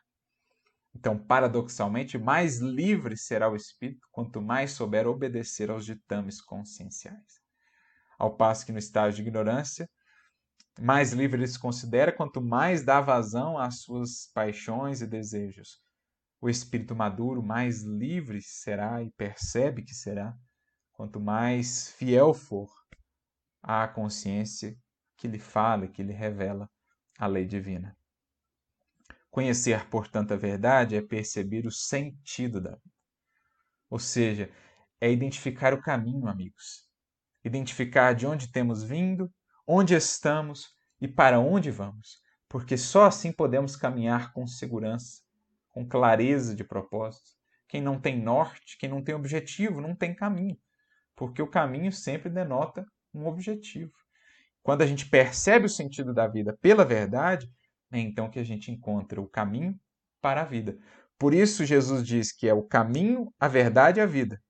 Então, 0.95 1.19
paradoxalmente, 1.19 2.19
mais 2.19 2.59
livre 2.59 3.17
será 3.17 3.49
o 3.49 3.57
espírito 3.57 4.09
quanto 4.11 4.43
mais 4.43 4.73
souber 4.73 5.07
obedecer 5.07 5.71
aos 5.71 5.85
ditames 5.85 6.41
conscienciais. 6.41 7.40
Ao 8.21 8.37
passo 8.37 8.67
que 8.67 8.73
no 8.73 8.79
estágio 8.79 9.17
de 9.17 9.23
ignorância, 9.23 9.89
mais 10.79 11.15
livre 11.15 11.39
ele 11.39 11.47
se 11.49 11.59
considera, 11.59 12.13
quanto 12.13 12.43
mais 12.43 12.85
dá 12.85 13.01
vazão 13.01 13.57
às 13.57 13.81
suas 13.81 14.31
paixões 14.35 15.01
e 15.01 15.07
desejos. 15.07 15.81
O 16.39 16.47
espírito 16.47 16.95
maduro 16.95 17.43
mais 17.43 17.83
livre 17.83 18.43
será 18.43 19.03
e 19.03 19.11
percebe 19.13 19.83
que 19.83 19.95
será, 19.95 20.37
quanto 20.93 21.19
mais 21.19 21.93
fiel 21.93 22.35
for 22.35 22.71
à 23.63 23.89
consciência 23.89 24.77
que 25.17 25.27
lhe 25.27 25.39
fala, 25.39 25.89
que 25.89 26.03
lhe 26.03 26.13
revela 26.13 26.69
a 27.19 27.27
lei 27.27 27.47
divina. 27.47 27.97
Conhecer, 29.31 29.89
portanto, 29.89 30.35
a 30.35 30.37
verdade 30.37 30.95
é 30.95 31.01
perceber 31.01 31.67
o 31.67 31.73
sentido 31.73 32.61
da 32.61 32.73
vida. 32.73 32.93
Ou 33.89 33.99
seja, 33.99 34.53
é 35.01 35.11
identificar 35.11 35.73
o 35.73 35.81
caminho, 35.81 36.29
amigos. 36.29 36.90
Identificar 37.45 38.15
de 38.15 38.27
onde 38.27 38.51
temos 38.51 38.83
vindo 38.83 39.31
onde 39.67 39.95
estamos 39.95 40.75
e 41.01 41.07
para 41.07 41.39
onde 41.39 41.71
vamos, 41.71 42.19
porque 42.49 42.77
só 42.77 43.05
assim 43.05 43.31
podemos 43.31 43.77
caminhar 43.77 44.33
com 44.33 44.45
segurança, 44.47 45.23
com 45.71 45.87
clareza 45.87 46.57
de 46.57 46.65
propósito. 46.65 47.31
Quem 47.69 47.81
não 47.81 48.01
tem 48.01 48.21
norte, 48.21 48.77
quem 48.79 48.89
não 48.89 49.01
tem 49.01 49.15
objetivo, 49.15 49.81
não 49.81 49.95
tem 49.95 50.13
caminho, 50.13 50.59
porque 51.15 51.41
o 51.41 51.47
caminho 51.47 51.93
sempre 51.93 52.29
denota 52.29 52.85
um 53.15 53.27
objetivo. 53.27 53.93
Quando 54.61 54.83
a 54.83 54.87
gente 54.87 55.09
percebe 55.09 55.67
o 55.67 55.71
sentido 55.71 56.13
da 56.13 56.27
vida 56.27 56.59
pela 56.61 56.85
verdade, 56.85 57.49
é 57.93 57.99
então 58.01 58.29
que 58.29 58.41
a 58.41 58.45
gente 58.45 58.73
encontra 58.73 59.21
o 59.21 59.29
caminho 59.29 59.79
para 60.21 60.43
a 60.43 60.45
vida. 60.45 60.77
Por 61.17 61.33
isso, 61.33 61.65
Jesus 61.65 62.05
diz 62.05 62.33
que 62.33 62.49
é 62.49 62.55
o 62.55 62.63
caminho, 62.63 63.33
a 63.39 63.47
verdade 63.47 64.01
e 64.01 64.03
a 64.03 64.07
vida. 64.07 64.43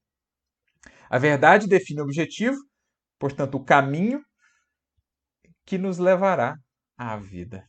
A 1.11 1.19
verdade 1.19 1.67
define 1.67 2.01
o 2.01 2.05
objetivo, 2.05 2.57
portanto, 3.21 3.55
o 3.55 3.65
caminho 3.65 4.25
que 5.65 5.79
nos 5.79 5.99
levará 5.99 6.57
à 6.99 7.17
vida. 7.17 7.65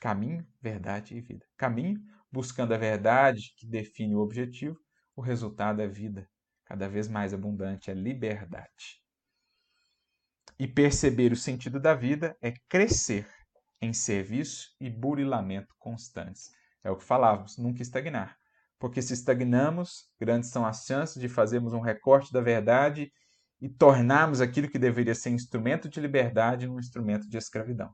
Caminho, 0.00 0.44
verdade 0.60 1.14
e 1.14 1.20
vida. 1.20 1.46
Caminho, 1.56 2.00
buscando 2.32 2.74
a 2.74 2.76
verdade 2.76 3.54
que 3.56 3.66
define 3.66 4.16
o 4.16 4.18
objetivo, 4.18 4.76
o 5.14 5.20
resultado 5.20 5.80
é 5.80 5.86
vida, 5.86 6.28
cada 6.64 6.88
vez 6.88 7.06
mais 7.06 7.32
abundante, 7.32 7.90
é 7.90 7.94
liberdade. 7.94 9.00
E 10.58 10.66
perceber 10.66 11.32
o 11.32 11.36
sentido 11.36 11.78
da 11.78 11.94
vida 11.94 12.36
é 12.42 12.52
crescer 12.68 13.28
em 13.80 13.92
serviço 13.92 14.74
e 14.80 14.90
burilamento 14.90 15.74
constantes. 15.78 16.50
É 16.82 16.90
o 16.90 16.96
que 16.96 17.04
falávamos, 17.04 17.56
nunca 17.58 17.82
estagnar. 17.82 18.36
Porque 18.78 19.00
se 19.00 19.14
estagnamos, 19.14 20.10
grandes 20.18 20.50
são 20.50 20.66
as 20.66 20.84
chances 20.84 21.20
de 21.20 21.28
fazermos 21.28 21.72
um 21.72 21.80
recorte 21.80 22.32
da 22.32 22.40
verdade 22.40 23.12
e 23.64 23.68
tornarmos 23.70 24.42
aquilo 24.42 24.68
que 24.68 24.78
deveria 24.78 25.14
ser 25.14 25.30
instrumento 25.30 25.88
de 25.88 25.98
liberdade 25.98 26.66
num 26.66 26.78
instrumento 26.78 27.26
de 27.26 27.38
escravidão, 27.38 27.90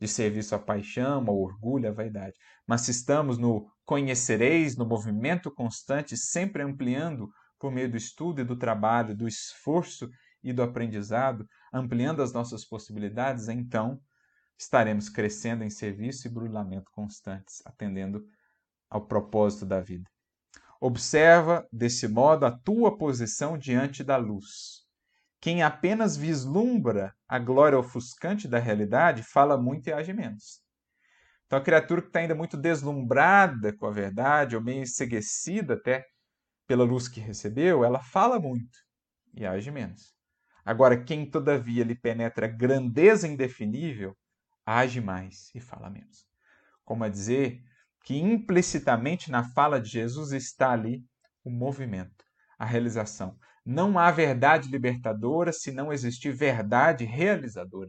de 0.00 0.08
serviço 0.08 0.54
à 0.54 0.58
paixão, 0.58 1.22
ao 1.28 1.38
orgulho, 1.38 1.90
à 1.90 1.92
vaidade. 1.92 2.38
Mas 2.66 2.80
se 2.80 2.90
estamos 2.90 3.36
no 3.36 3.70
conhecereis, 3.84 4.78
no 4.78 4.86
movimento 4.86 5.50
constante, 5.50 6.16
sempre 6.16 6.62
ampliando 6.62 7.28
por 7.58 7.70
meio 7.70 7.90
do 7.90 7.98
estudo 7.98 8.40
e 8.40 8.44
do 8.44 8.56
trabalho, 8.56 9.14
do 9.14 9.28
esforço 9.28 10.08
e 10.42 10.54
do 10.54 10.62
aprendizado, 10.62 11.46
ampliando 11.70 12.22
as 12.22 12.32
nossas 12.32 12.64
possibilidades, 12.64 13.46
então 13.48 14.00
estaremos 14.58 15.10
crescendo 15.10 15.62
em 15.62 15.68
serviço 15.68 16.28
e 16.28 16.30
brulhamento 16.30 16.90
constantes, 16.92 17.60
atendendo 17.66 18.24
ao 18.88 19.06
propósito 19.06 19.66
da 19.66 19.82
vida. 19.82 20.08
Observa, 20.80 21.68
desse 21.70 22.08
modo, 22.08 22.46
a 22.46 22.50
tua 22.50 22.96
posição 22.96 23.58
diante 23.58 24.02
da 24.02 24.16
luz. 24.16 24.79
Quem 25.40 25.62
apenas 25.62 26.16
vislumbra 26.16 27.14
a 27.26 27.38
glória 27.38 27.78
ofuscante 27.78 28.46
da 28.46 28.58
realidade 28.58 29.22
fala 29.22 29.56
muito 29.56 29.88
e 29.88 29.92
age 29.92 30.12
menos. 30.12 30.60
Então, 31.46 31.58
a 31.58 31.62
criatura 31.62 32.02
que 32.02 32.08
está 32.08 32.20
ainda 32.20 32.34
muito 32.34 32.56
deslumbrada 32.56 33.76
com 33.76 33.86
a 33.86 33.90
verdade, 33.90 34.54
ou 34.54 34.62
meio 34.62 34.82
enseguecida 34.82 35.74
até 35.74 36.04
pela 36.66 36.84
luz 36.84 37.08
que 37.08 37.20
recebeu, 37.20 37.84
ela 37.84 38.00
fala 38.00 38.38
muito 38.38 38.78
e 39.34 39.46
age 39.46 39.70
menos. 39.70 40.14
Agora, 40.64 41.02
quem 41.02 41.28
todavia 41.28 41.82
lhe 41.82 41.94
penetra 41.94 42.46
grandeza 42.46 43.26
indefinível, 43.26 44.16
age 44.64 45.00
mais 45.00 45.50
e 45.54 45.60
fala 45.60 45.90
menos. 45.90 46.26
Como 46.84 47.02
a 47.02 47.08
dizer 47.08 47.60
que 48.04 48.16
implicitamente 48.16 49.30
na 49.30 49.42
fala 49.42 49.80
de 49.80 49.88
Jesus 49.88 50.32
está 50.32 50.72
ali 50.72 51.04
o 51.42 51.50
movimento, 51.50 52.24
a 52.58 52.64
realização. 52.64 53.36
Não 53.70 53.96
há 54.00 54.10
verdade 54.10 54.68
libertadora 54.68 55.52
se 55.52 55.70
não 55.70 55.92
existir 55.92 56.32
verdade 56.32 57.04
realizadora. 57.04 57.88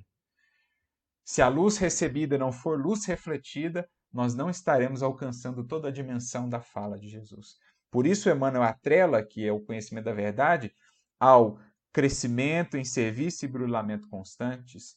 Se 1.26 1.42
a 1.42 1.48
luz 1.48 1.80
recebida 1.80 2.38
não 2.38 2.52
for 2.52 2.80
luz 2.80 3.04
refletida, 3.06 3.90
nós 4.14 4.36
não 4.36 4.48
estaremos 4.48 5.02
alcançando 5.02 5.66
toda 5.66 5.88
a 5.88 5.92
dimensão 5.92 6.48
da 6.48 6.62
fala 6.62 7.00
de 7.00 7.10
Jesus. 7.10 7.56
Por 7.90 8.06
isso, 8.06 8.30
Emmanuel 8.30 8.62
atrela, 8.62 9.26
que 9.26 9.44
é 9.44 9.52
o 9.52 9.60
conhecimento 9.60 10.06
da 10.06 10.14
verdade, 10.14 10.72
ao 11.20 11.60
crescimento 11.92 12.78
em 12.78 12.86
serviço 12.86 13.46
e 13.46 13.48
brulamento 13.48 14.08
constantes, 14.08 14.96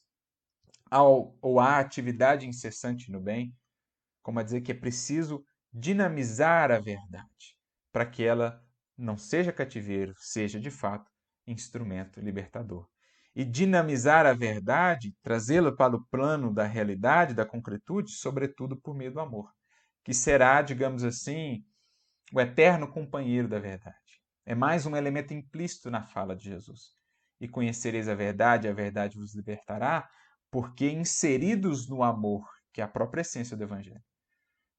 ao, 0.91 1.35
ou 1.41 1.61
à 1.61 1.78
atividade 1.78 2.47
incessante 2.47 3.11
no 3.11 3.22
bem, 3.22 3.57
como 4.22 4.39
a 4.39 4.43
dizer 4.43 4.61
que 4.61 4.72
é 4.72 4.74
preciso 4.74 5.43
dinamizar 5.72 6.70
a 6.70 6.78
verdade 6.78 7.57
para 7.91 8.05
que 8.05 8.22
ela 8.22 8.62
não 8.97 9.16
seja 9.16 9.53
cativeiro, 9.53 10.14
seja 10.16 10.61
de 10.61 10.70
fato 10.70 11.11
instrumento 11.47 12.20
libertador. 12.20 12.88
E 13.34 13.45
dinamizar 13.45 14.26
a 14.26 14.32
verdade, 14.32 15.14
trazê-la 15.22 15.72
para 15.72 15.97
o 15.97 16.05
plano 16.07 16.55
da 16.55 16.64
realidade, 16.64 17.34
da 17.34 17.45
concretude, 17.45 18.12
sobretudo 18.12 18.76
por 18.76 18.95
meio 18.95 19.12
do 19.12 19.20
amor, 19.20 19.53
que 20.05 20.14
será, 20.14 20.62
digamos 20.62 21.03
assim, 21.03 21.64
o 22.32 22.40
eterno 22.40 22.86
companheiro 22.90 23.49
da 23.49 23.59
verdade. 23.59 24.22
É 24.47 24.55
mais 24.55 24.86
um 24.86 24.95
elemento 24.95 25.34
implícito 25.34 25.90
na 25.90 26.03
fala 26.03 26.36
de 26.36 26.45
Jesus. 26.45 26.95
E 27.40 27.49
conhecereis 27.49 28.09
a 28.09 28.14
verdade, 28.14 28.68
a 28.68 28.72
verdade 28.72 29.18
vos 29.18 29.34
libertará, 29.34 30.09
porque 30.51 30.88
inseridos 30.88 31.88
no 31.88 32.03
amor, 32.03 32.49
que 32.72 32.80
é 32.80 32.84
a 32.84 32.88
própria 32.88 33.22
essência 33.22 33.57
do 33.57 33.64
Evangelho. 33.64 34.03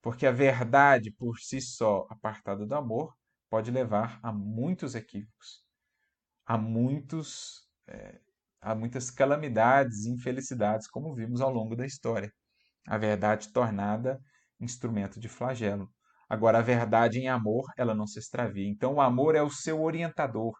Porque 0.01 0.25
a 0.25 0.31
verdade 0.31 1.11
por 1.11 1.39
si 1.39 1.59
só, 1.59 2.07
apartada 2.09 2.65
do 2.65 2.75
amor, 2.75 3.13
pode 3.55 3.71
levar 3.71 4.19
a 4.21 4.33
muitos 4.33 4.95
equívocos, 4.95 5.63
a, 6.45 6.57
muitos, 6.57 7.61
é, 7.87 8.19
a 8.59 8.75
muitas 8.75 9.09
calamidades 9.09 10.03
e 10.03 10.09
infelicidades, 10.09 10.89
como 10.89 11.15
vimos 11.15 11.39
ao 11.39 11.53
longo 11.53 11.73
da 11.73 11.85
história. 11.85 12.29
A 12.85 12.97
verdade 12.97 13.53
tornada 13.53 14.19
instrumento 14.59 15.21
de 15.21 15.29
flagelo. 15.29 15.89
Agora, 16.27 16.57
a 16.57 16.61
verdade 16.61 17.19
em 17.19 17.29
amor, 17.29 17.63
ela 17.77 17.95
não 17.95 18.05
se 18.05 18.19
extravia. 18.19 18.67
Então, 18.67 18.95
o 18.95 19.01
amor 19.01 19.35
é 19.35 19.41
o 19.41 19.49
seu 19.49 19.81
orientador. 19.81 20.53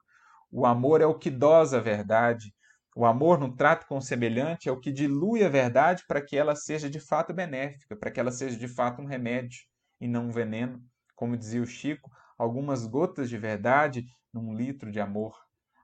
O 0.50 0.66
amor 0.66 1.02
é 1.02 1.06
o 1.06 1.20
que 1.20 1.30
dosa 1.30 1.80
a 1.80 1.82
verdade. 1.82 2.54
O 2.96 3.06
amor 3.06 3.38
no 3.38 3.54
trato 3.58 3.88
com 3.88 3.98
o 3.98 4.02
semelhante 4.02 4.70
é 4.70 4.72
o 4.72 4.80
que 4.80 4.90
dilui 4.90 5.44
a 5.44 5.50
verdade 5.50 6.02
para 6.08 6.22
que 6.22 6.38
ela 6.38 6.56
seja 6.56 6.90
de 6.90 7.02
fato 7.02 7.34
benéfica, 7.34 7.98
para 7.98 8.10
que 8.10 8.22
ela 8.22 8.32
seja 8.32 8.58
de 8.58 8.70
fato 8.70 9.02
um 9.02 9.06
remédio 9.06 9.60
e 10.00 10.08
não 10.08 10.28
um 10.28 10.32
veneno. 10.32 10.82
Como 11.14 11.36
dizia 11.36 11.62
o 11.62 11.66
Chico, 11.66 12.10
algumas 12.38 12.86
gotas 12.86 13.30
de 13.30 13.38
verdade 13.38 14.06
num 14.34 14.54
litro 14.54 14.92
de 14.92 15.00
amor. 15.00 15.36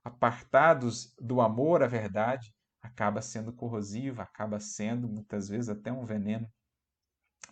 Apartados 0.04 1.14
do 1.20 1.42
amor 1.42 1.84
à 1.84 1.88
verdade, 1.88 2.52
acaba 2.82 3.22
sendo 3.22 3.54
corrosiva, 3.54 4.24
acaba 4.24 4.60
sendo 4.60 5.08
muitas 5.08 5.48
vezes 5.48 5.70
até 5.70 5.92
um 5.92 6.06
veneno. 6.06 6.48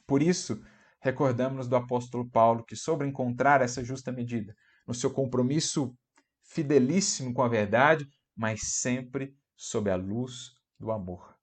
Por 0.07 0.21
isso, 0.21 0.61
recordamos 1.01 1.67
do 1.67 1.75
apóstolo 1.75 2.29
Paulo 2.29 2.65
que, 2.65 2.75
sobre 2.75 3.07
encontrar 3.07 3.61
essa 3.61 3.83
justa 3.83 4.11
medida, 4.11 4.53
no 4.87 4.93
seu 4.93 5.11
compromisso 5.11 5.95
fidelíssimo 6.43 7.33
com 7.33 7.43
a 7.43 7.47
verdade, 7.47 8.07
mas 8.35 8.61
sempre 8.79 9.35
sob 9.55 9.89
a 9.89 9.95
luz 9.95 10.51
do 10.79 10.91
amor. 10.91 11.35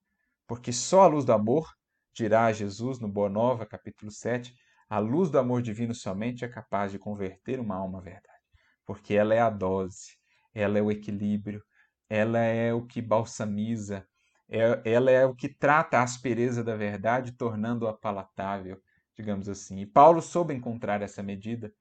Porque 0.47 0.73
só 0.73 1.03
a 1.03 1.07
luz 1.07 1.25
do 1.25 1.33
amor, 1.33 1.69
dirá 2.13 2.53
Jesus 2.53 2.99
no 2.99 3.09
Boa 3.09 3.29
Nova, 3.29 3.65
capítulo 3.67 4.11
7, 4.11 4.53
a 4.89 4.99
luz 4.99 5.31
do 5.31 5.39
amor 5.39 5.63
divino 5.63 5.95
somente 5.95 6.45
é 6.45 6.49
capaz 6.49 6.93
de 6.93 6.99
converter 6.99 7.59
uma 7.59 7.75
alma 7.75 7.99
à 7.99 8.03
verdade, 8.03 8.43
porque 8.85 9.15
ela 9.15 9.35
é 9.35 9.41
a 9.41 9.51
dose, 9.51 10.17
ela 10.55 10.79
é 10.79 10.83
o 10.83 10.91
equilíbrio, 10.91 11.63
ela 12.09 12.39
é 12.39 12.73
o 12.73 12.87
que 12.87 13.03
balsamiza, 13.03 14.07
é, 14.49 14.81
ela 14.85 15.11
é 15.11 15.27
o 15.27 15.35
que 15.35 15.49
trata 15.49 15.99
a 15.99 16.03
aspereza 16.03 16.63
da 16.63 16.77
verdade, 16.77 17.33
tornando-a 17.33 17.93
palatável, 17.93 18.81
digamos 19.17 19.49
assim. 19.49 19.81
E 19.81 19.87
Paulo 19.87 20.23
soube 20.23 20.55
encontrar 20.55 21.03
essa 21.03 21.23
medida, 21.23 21.73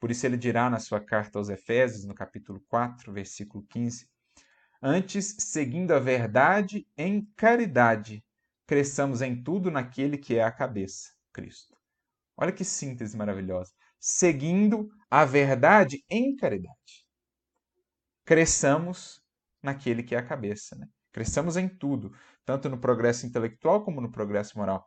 por 0.00 0.10
isso 0.10 0.24
ele 0.24 0.36
dirá 0.36 0.70
na 0.70 0.78
sua 0.78 1.00
carta 1.00 1.38
aos 1.38 1.50
Efésios, 1.50 2.04
no 2.04 2.14
capítulo 2.14 2.60
4, 2.66 3.12
versículo 3.12 3.64
15: 3.68 4.08
Antes, 4.80 5.36
seguindo 5.38 5.92
a 5.92 5.98
verdade 5.98 6.86
em 6.96 7.28
caridade, 7.36 8.24
cresçamos 8.66 9.20
em 9.20 9.42
tudo 9.42 9.70
naquele 9.70 10.16
que 10.16 10.36
é 10.36 10.44
a 10.44 10.52
cabeça, 10.52 11.12
Cristo. 11.32 11.77
Olha 12.40 12.52
que 12.52 12.64
síntese 12.64 13.16
maravilhosa. 13.16 13.72
Seguindo 13.98 14.88
a 15.10 15.24
verdade 15.24 16.04
em 16.08 16.36
caridade. 16.36 17.04
Cresçamos 18.24 19.20
naquele 19.60 20.04
que 20.04 20.14
é 20.14 20.18
a 20.18 20.24
cabeça. 20.24 20.76
Né? 20.76 20.86
Cresçamos 21.12 21.56
em 21.56 21.68
tudo. 21.68 22.14
tanto 22.44 22.68
no 22.68 22.80
progresso 22.80 23.26
intelectual 23.26 23.84
como 23.84 24.00
no 24.00 24.10
progresso 24.10 24.56
moral, 24.56 24.86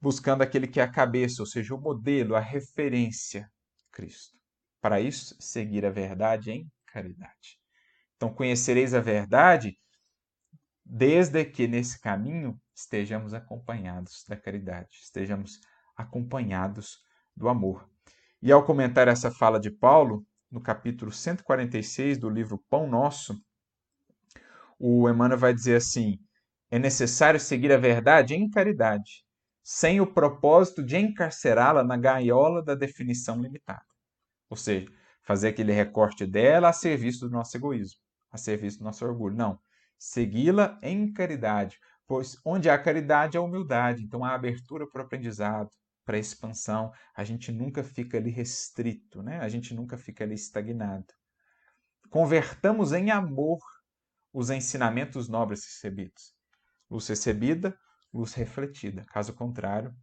buscando 0.00 0.42
aquele 0.42 0.66
que 0.66 0.80
é 0.80 0.82
a 0.82 0.90
cabeça, 0.90 1.42
ou 1.42 1.46
seja, 1.46 1.74
o 1.74 1.80
modelo, 1.80 2.34
a 2.34 2.40
referência, 2.40 3.50
Cristo. 3.92 4.38
Para 4.80 4.98
isso, 4.98 5.36
seguir 5.38 5.84
a 5.84 5.90
verdade 5.90 6.52
em 6.52 6.70
caridade. 6.86 7.58
Então, 8.16 8.32
conhecereis 8.32 8.94
a 8.94 9.00
verdade 9.00 9.76
desde 10.84 11.44
que 11.44 11.68
nesse 11.68 12.00
caminho 12.00 12.58
estejamos 12.74 13.34
acompanhados 13.34 14.24
da 14.26 14.36
caridade, 14.36 14.88
estejamos 15.02 15.60
acompanhados 16.00 16.98
do 17.36 17.48
amor. 17.48 17.88
E 18.42 18.50
ao 18.50 18.64
comentar 18.64 19.08
essa 19.08 19.30
fala 19.30 19.60
de 19.60 19.70
Paulo, 19.70 20.26
no 20.50 20.60
capítulo 20.60 21.12
146 21.12 22.18
do 22.18 22.28
livro 22.28 22.62
Pão 22.68 22.88
Nosso, 22.88 23.40
o 24.78 25.08
Emmanuel 25.08 25.38
vai 25.38 25.54
dizer 25.54 25.76
assim: 25.76 26.18
é 26.70 26.78
necessário 26.78 27.38
seguir 27.38 27.72
a 27.72 27.76
verdade 27.76 28.34
em 28.34 28.48
caridade, 28.48 29.24
sem 29.62 30.00
o 30.00 30.06
propósito 30.06 30.82
de 30.82 30.96
encarcerá-la 30.96 31.84
na 31.84 31.96
gaiola 31.96 32.62
da 32.62 32.74
definição 32.74 33.40
limitada. 33.40 33.84
Ou 34.48 34.56
seja, 34.56 34.90
fazer 35.22 35.48
aquele 35.48 35.72
recorte 35.72 36.26
dela 36.26 36.70
a 36.70 36.72
serviço 36.72 37.28
do 37.28 37.32
nosso 37.32 37.56
egoísmo, 37.56 38.00
a 38.32 38.38
serviço 38.38 38.78
do 38.78 38.84
nosso 38.84 39.04
orgulho. 39.04 39.36
Não. 39.36 39.58
Segui-la 39.98 40.78
em 40.82 41.12
caridade, 41.12 41.78
pois 42.06 42.40
onde 42.44 42.70
há 42.70 42.78
caridade 42.78 43.36
há 43.36 43.40
humildade, 43.40 44.02
então 44.02 44.24
há 44.24 44.34
abertura 44.34 44.88
para 44.88 45.02
o 45.02 45.04
aprendizado, 45.04 45.70
para 46.04 46.18
expansão. 46.18 46.92
A 47.14 47.24
gente 47.24 47.52
nunca 47.52 47.82
fica 47.82 48.18
ali 48.18 48.30
restrito, 48.30 49.22
né? 49.22 49.40
a 49.40 49.48
gente 49.48 49.74
nunca 49.74 49.96
fica 49.96 50.24
ali 50.24 50.34
estagnado. 50.34 51.12
Convertamos 52.10 52.92
em 52.92 53.10
amor 53.10 53.60
os 54.32 54.50
ensinamentos 54.50 55.28
nobres 55.28 55.64
recebidos. 55.64 56.34
Luz 56.90 57.06
recebida, 57.06 57.78
luz 58.12 58.34
refletida. 58.34 59.04
Caso 59.12 59.32
contrário, 59.34 59.94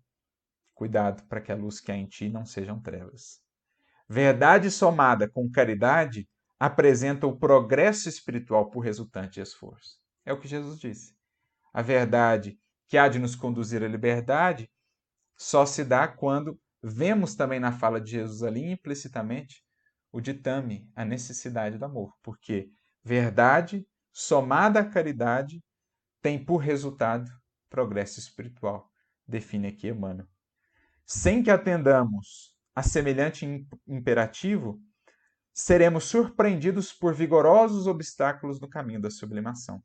cuidado 0.73 1.23
para 1.27 1.41
que 1.41 1.51
a 1.51 1.55
luz 1.55 1.79
que 1.79 1.91
há 1.91 1.95
em 1.95 2.07
ti 2.07 2.29
não 2.29 2.45
sejam 2.45 2.79
trevas. 2.79 3.41
Verdade 4.07 4.71
somada 4.71 5.29
com 5.29 5.49
caridade 5.51 6.29
apresenta 6.59 7.27
o 7.27 7.37
progresso 7.37 8.07
espiritual 8.07 8.69
por 8.69 8.79
resultante 8.79 9.39
esforço. 9.39 9.99
É 10.25 10.31
o 10.31 10.39
que 10.39 10.47
Jesus 10.47 10.79
disse. 10.79 11.15
A 11.73 11.81
verdade 11.81 12.57
que 12.87 12.97
há 12.97 13.07
de 13.07 13.19
nos 13.19 13.35
conduzir 13.35 13.83
à 13.83 13.87
liberdade 13.87 14.71
só 15.37 15.65
se 15.65 15.85
dá 15.85 16.07
quando 16.07 16.59
vemos 16.81 17.35
também 17.35 17.59
na 17.59 17.71
fala 17.71 18.01
de 18.01 18.11
Jesus 18.11 18.41
ali 18.41 18.71
implicitamente 18.71 19.63
o 20.11 20.19
ditame, 20.19 20.89
a 20.95 21.05
necessidade 21.05 21.77
do 21.77 21.85
amor, 21.85 22.13
porque 22.23 22.71
verdade 23.03 23.87
somada 24.11 24.79
à 24.79 24.85
caridade 24.85 25.63
tem 26.21 26.43
por 26.43 26.57
resultado 26.57 27.29
progresso 27.69 28.19
espiritual, 28.19 28.89
define 29.27 29.67
aqui 29.67 29.89
Emmanuel. 29.89 30.27
Sem 31.05 31.43
que 31.43 31.51
atendamos 31.51 32.55
a 32.73 32.81
semelhante 32.81 33.45
imperativo, 33.87 34.81
seremos 35.53 36.05
surpreendidos 36.05 36.91
por 36.91 37.13
vigorosos 37.13 37.87
obstáculos 37.87 38.59
no 38.59 38.69
caminho 38.69 39.01
da 39.01 39.09
sublimação. 39.09 39.81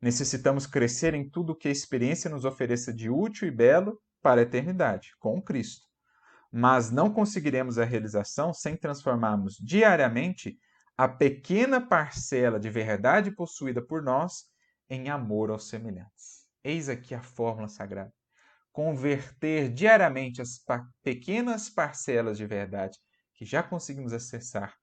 Necessitamos 0.00 0.66
crescer 0.66 1.14
em 1.14 1.28
tudo 1.28 1.52
o 1.52 1.56
que 1.56 1.68
a 1.68 1.70
experiência 1.70 2.30
nos 2.30 2.44
ofereça 2.44 2.92
de 2.92 3.10
útil 3.10 3.48
e 3.48 3.50
belo 3.50 4.00
para 4.22 4.40
a 4.40 4.42
eternidade, 4.42 5.12
com 5.18 5.40
Cristo. 5.40 5.86
Mas 6.52 6.90
não 6.90 7.12
conseguiremos 7.12 7.78
a 7.78 7.84
realização 7.84 8.52
sem 8.52 8.76
transformarmos 8.76 9.56
diariamente 9.56 10.58
a 10.96 11.08
pequena 11.08 11.80
parcela 11.80 12.58
de 12.58 12.68
verdade 12.68 13.30
possuída 13.30 13.80
por 13.80 14.02
nós 14.02 14.44
em 14.88 15.08
amor 15.08 15.50
aos 15.50 15.68
semelhantes. 15.68 16.46
Eis 16.62 16.88
aqui 16.88 17.14
a 17.14 17.22
fórmula 17.22 17.68
sagrada 17.68 18.12
converter 18.72 19.72
diariamente 19.72 20.40
as 20.40 20.64
pequenas 21.02 21.68
parcelas 21.68 22.38
de 22.38 22.46
verdade 22.46 22.98
que 23.34 23.44
já 23.44 23.62
conseguimos 23.62 24.12
acessar 24.12 24.76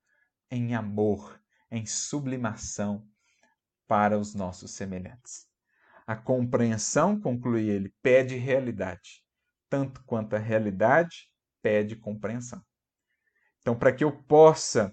em 0.52 0.76
amor, 0.76 1.42
em 1.72 1.86
sublimação 1.86 3.08
para 3.88 4.18
os 4.18 4.34
nossos 4.34 4.72
semelhantes. 4.72 5.46
A 6.06 6.16
compreensão, 6.16 7.20
conclui 7.20 7.70
ele, 7.70 7.94
pede 8.02 8.36
realidade, 8.36 9.24
tanto 9.70 10.04
quanto 10.06 10.36
a 10.36 10.40
realidade 10.40 11.30
pede 11.62 11.96
compreensão. 11.96 12.62
Então, 13.60 13.78
para 13.78 13.92
que 13.92 14.04
eu 14.04 14.12
possa 14.24 14.92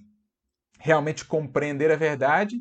realmente 0.78 1.24
compreender 1.24 1.90
a 1.90 1.96
verdade 1.96 2.60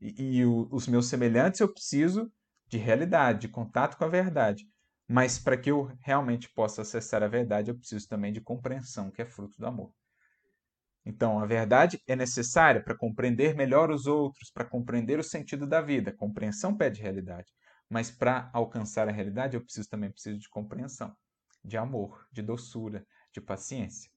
e, 0.00 0.38
e 0.38 0.44
o, 0.46 0.68
os 0.70 0.86
meus 0.86 1.08
semelhantes, 1.08 1.60
eu 1.60 1.72
preciso 1.72 2.30
de 2.68 2.78
realidade, 2.78 3.40
de 3.40 3.48
contato 3.48 3.96
com 3.96 4.04
a 4.04 4.08
verdade. 4.08 4.64
Mas 5.08 5.38
para 5.38 5.56
que 5.56 5.70
eu 5.70 5.90
realmente 6.02 6.48
possa 6.54 6.82
acessar 6.82 7.22
a 7.22 7.28
verdade, 7.28 7.70
eu 7.70 7.76
preciso 7.76 8.08
também 8.08 8.32
de 8.32 8.40
compreensão, 8.40 9.10
que 9.10 9.20
é 9.20 9.26
fruto 9.26 9.58
do 9.58 9.66
amor. 9.66 9.92
Então, 11.04 11.40
a 11.40 11.46
verdade 11.46 12.00
é 12.06 12.14
necessária 12.14 12.82
para 12.82 12.96
compreender 12.96 13.56
melhor 13.56 13.90
os 13.90 14.06
outros, 14.06 14.50
para 14.50 14.64
compreender 14.64 15.18
o 15.18 15.24
sentido 15.24 15.66
da 15.66 15.80
vida. 15.80 16.12
Compreensão 16.12 16.76
pede 16.76 17.02
realidade. 17.02 17.52
Mas 17.88 18.10
para 18.10 18.48
alcançar 18.52 19.08
a 19.08 19.12
realidade, 19.12 19.56
eu 19.56 19.62
preciso 19.64 19.88
também 19.88 20.12
preciso 20.12 20.38
de 20.38 20.48
compreensão, 20.48 21.12
de 21.64 21.76
amor, 21.76 22.26
de 22.32 22.42
doçura, 22.42 23.06
de 23.32 23.40
paciência. 23.40 24.10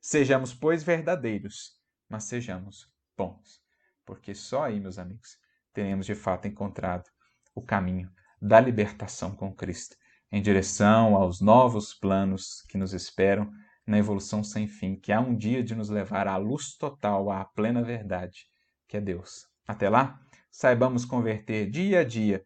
Sejamos, 0.00 0.54
pois, 0.54 0.82
verdadeiros, 0.82 1.78
mas 2.08 2.24
sejamos 2.24 2.90
bons. 3.16 3.60
Porque 4.04 4.34
só 4.34 4.64
aí, 4.64 4.80
meus 4.80 4.98
amigos, 4.98 5.38
teremos 5.72 6.06
de 6.06 6.14
fato 6.14 6.48
encontrado 6.48 7.08
o 7.54 7.62
caminho 7.62 8.10
da 8.40 8.58
libertação 8.60 9.34
com 9.34 9.54
Cristo 9.54 9.96
em 10.32 10.40
direção 10.40 11.16
aos 11.16 11.40
novos 11.40 11.92
planos 11.92 12.62
que 12.68 12.78
nos 12.78 12.92
esperam 12.92 13.50
na 13.86 13.98
evolução 13.98 14.44
sem 14.44 14.68
fim, 14.68 14.94
que 14.94 15.12
há 15.12 15.20
um 15.20 15.36
dia 15.36 15.62
de 15.62 15.74
nos 15.74 15.88
levar 15.88 16.28
à 16.28 16.36
luz 16.36 16.76
total, 16.76 17.30
à 17.30 17.44
plena 17.44 17.82
verdade, 17.82 18.46
que 18.86 18.96
é 18.96 19.00
Deus. 19.00 19.46
Até 19.66 19.88
lá, 19.88 20.20
saibamos 20.50 21.04
converter 21.04 21.68
dia 21.68 22.00
a 22.00 22.04
dia 22.04 22.44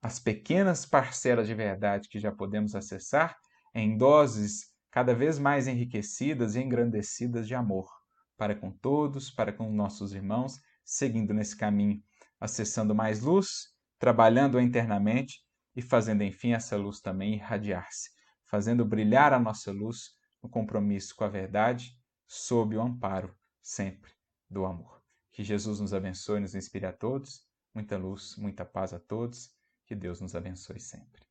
as 0.00 0.18
pequenas 0.18 0.86
parcelas 0.86 1.46
de 1.46 1.54
verdade 1.54 2.08
que 2.08 2.18
já 2.18 2.32
podemos 2.32 2.74
acessar 2.74 3.36
em 3.78 3.94
doses 3.94 4.74
cada 4.90 5.14
vez 5.14 5.38
mais 5.38 5.68
enriquecidas 5.68 6.56
e 6.56 6.62
engrandecidas 6.62 7.46
de 7.46 7.54
amor, 7.54 7.86
para 8.34 8.56
com 8.56 8.70
todos, 8.72 9.30
para 9.30 9.52
com 9.52 9.70
nossos 9.70 10.14
irmãos, 10.14 10.58
seguindo 10.82 11.34
nesse 11.34 11.54
caminho, 11.54 12.02
acessando 12.40 12.94
mais 12.94 13.20
luz, 13.20 13.74
trabalhando 13.98 14.58
internamente 14.58 15.44
e 15.74 15.82
fazendo 15.82 16.22
enfim 16.22 16.54
essa 16.54 16.74
luz 16.74 17.02
também 17.02 17.34
irradiar-se, 17.34 18.08
fazendo 18.46 18.82
brilhar 18.82 19.34
a 19.34 19.38
nossa 19.38 19.70
luz 19.70 20.12
no 20.42 20.48
compromisso 20.48 21.14
com 21.14 21.24
a 21.24 21.28
verdade, 21.28 21.92
sob 22.26 22.76
o 22.76 22.80
amparo 22.80 23.36
sempre 23.60 24.10
do 24.48 24.64
amor. 24.64 25.02
Que 25.30 25.44
Jesus 25.44 25.80
nos 25.80 25.92
abençoe 25.92 26.38
e 26.38 26.40
nos 26.40 26.54
inspire 26.54 26.86
a 26.86 26.92
todos. 26.94 27.42
Muita 27.74 27.98
luz, 27.98 28.36
muita 28.38 28.64
paz 28.64 28.94
a 28.94 28.98
todos. 28.98 29.50
Que 29.86 29.94
Deus 29.94 30.18
nos 30.22 30.34
abençoe 30.34 30.80
sempre. 30.80 31.25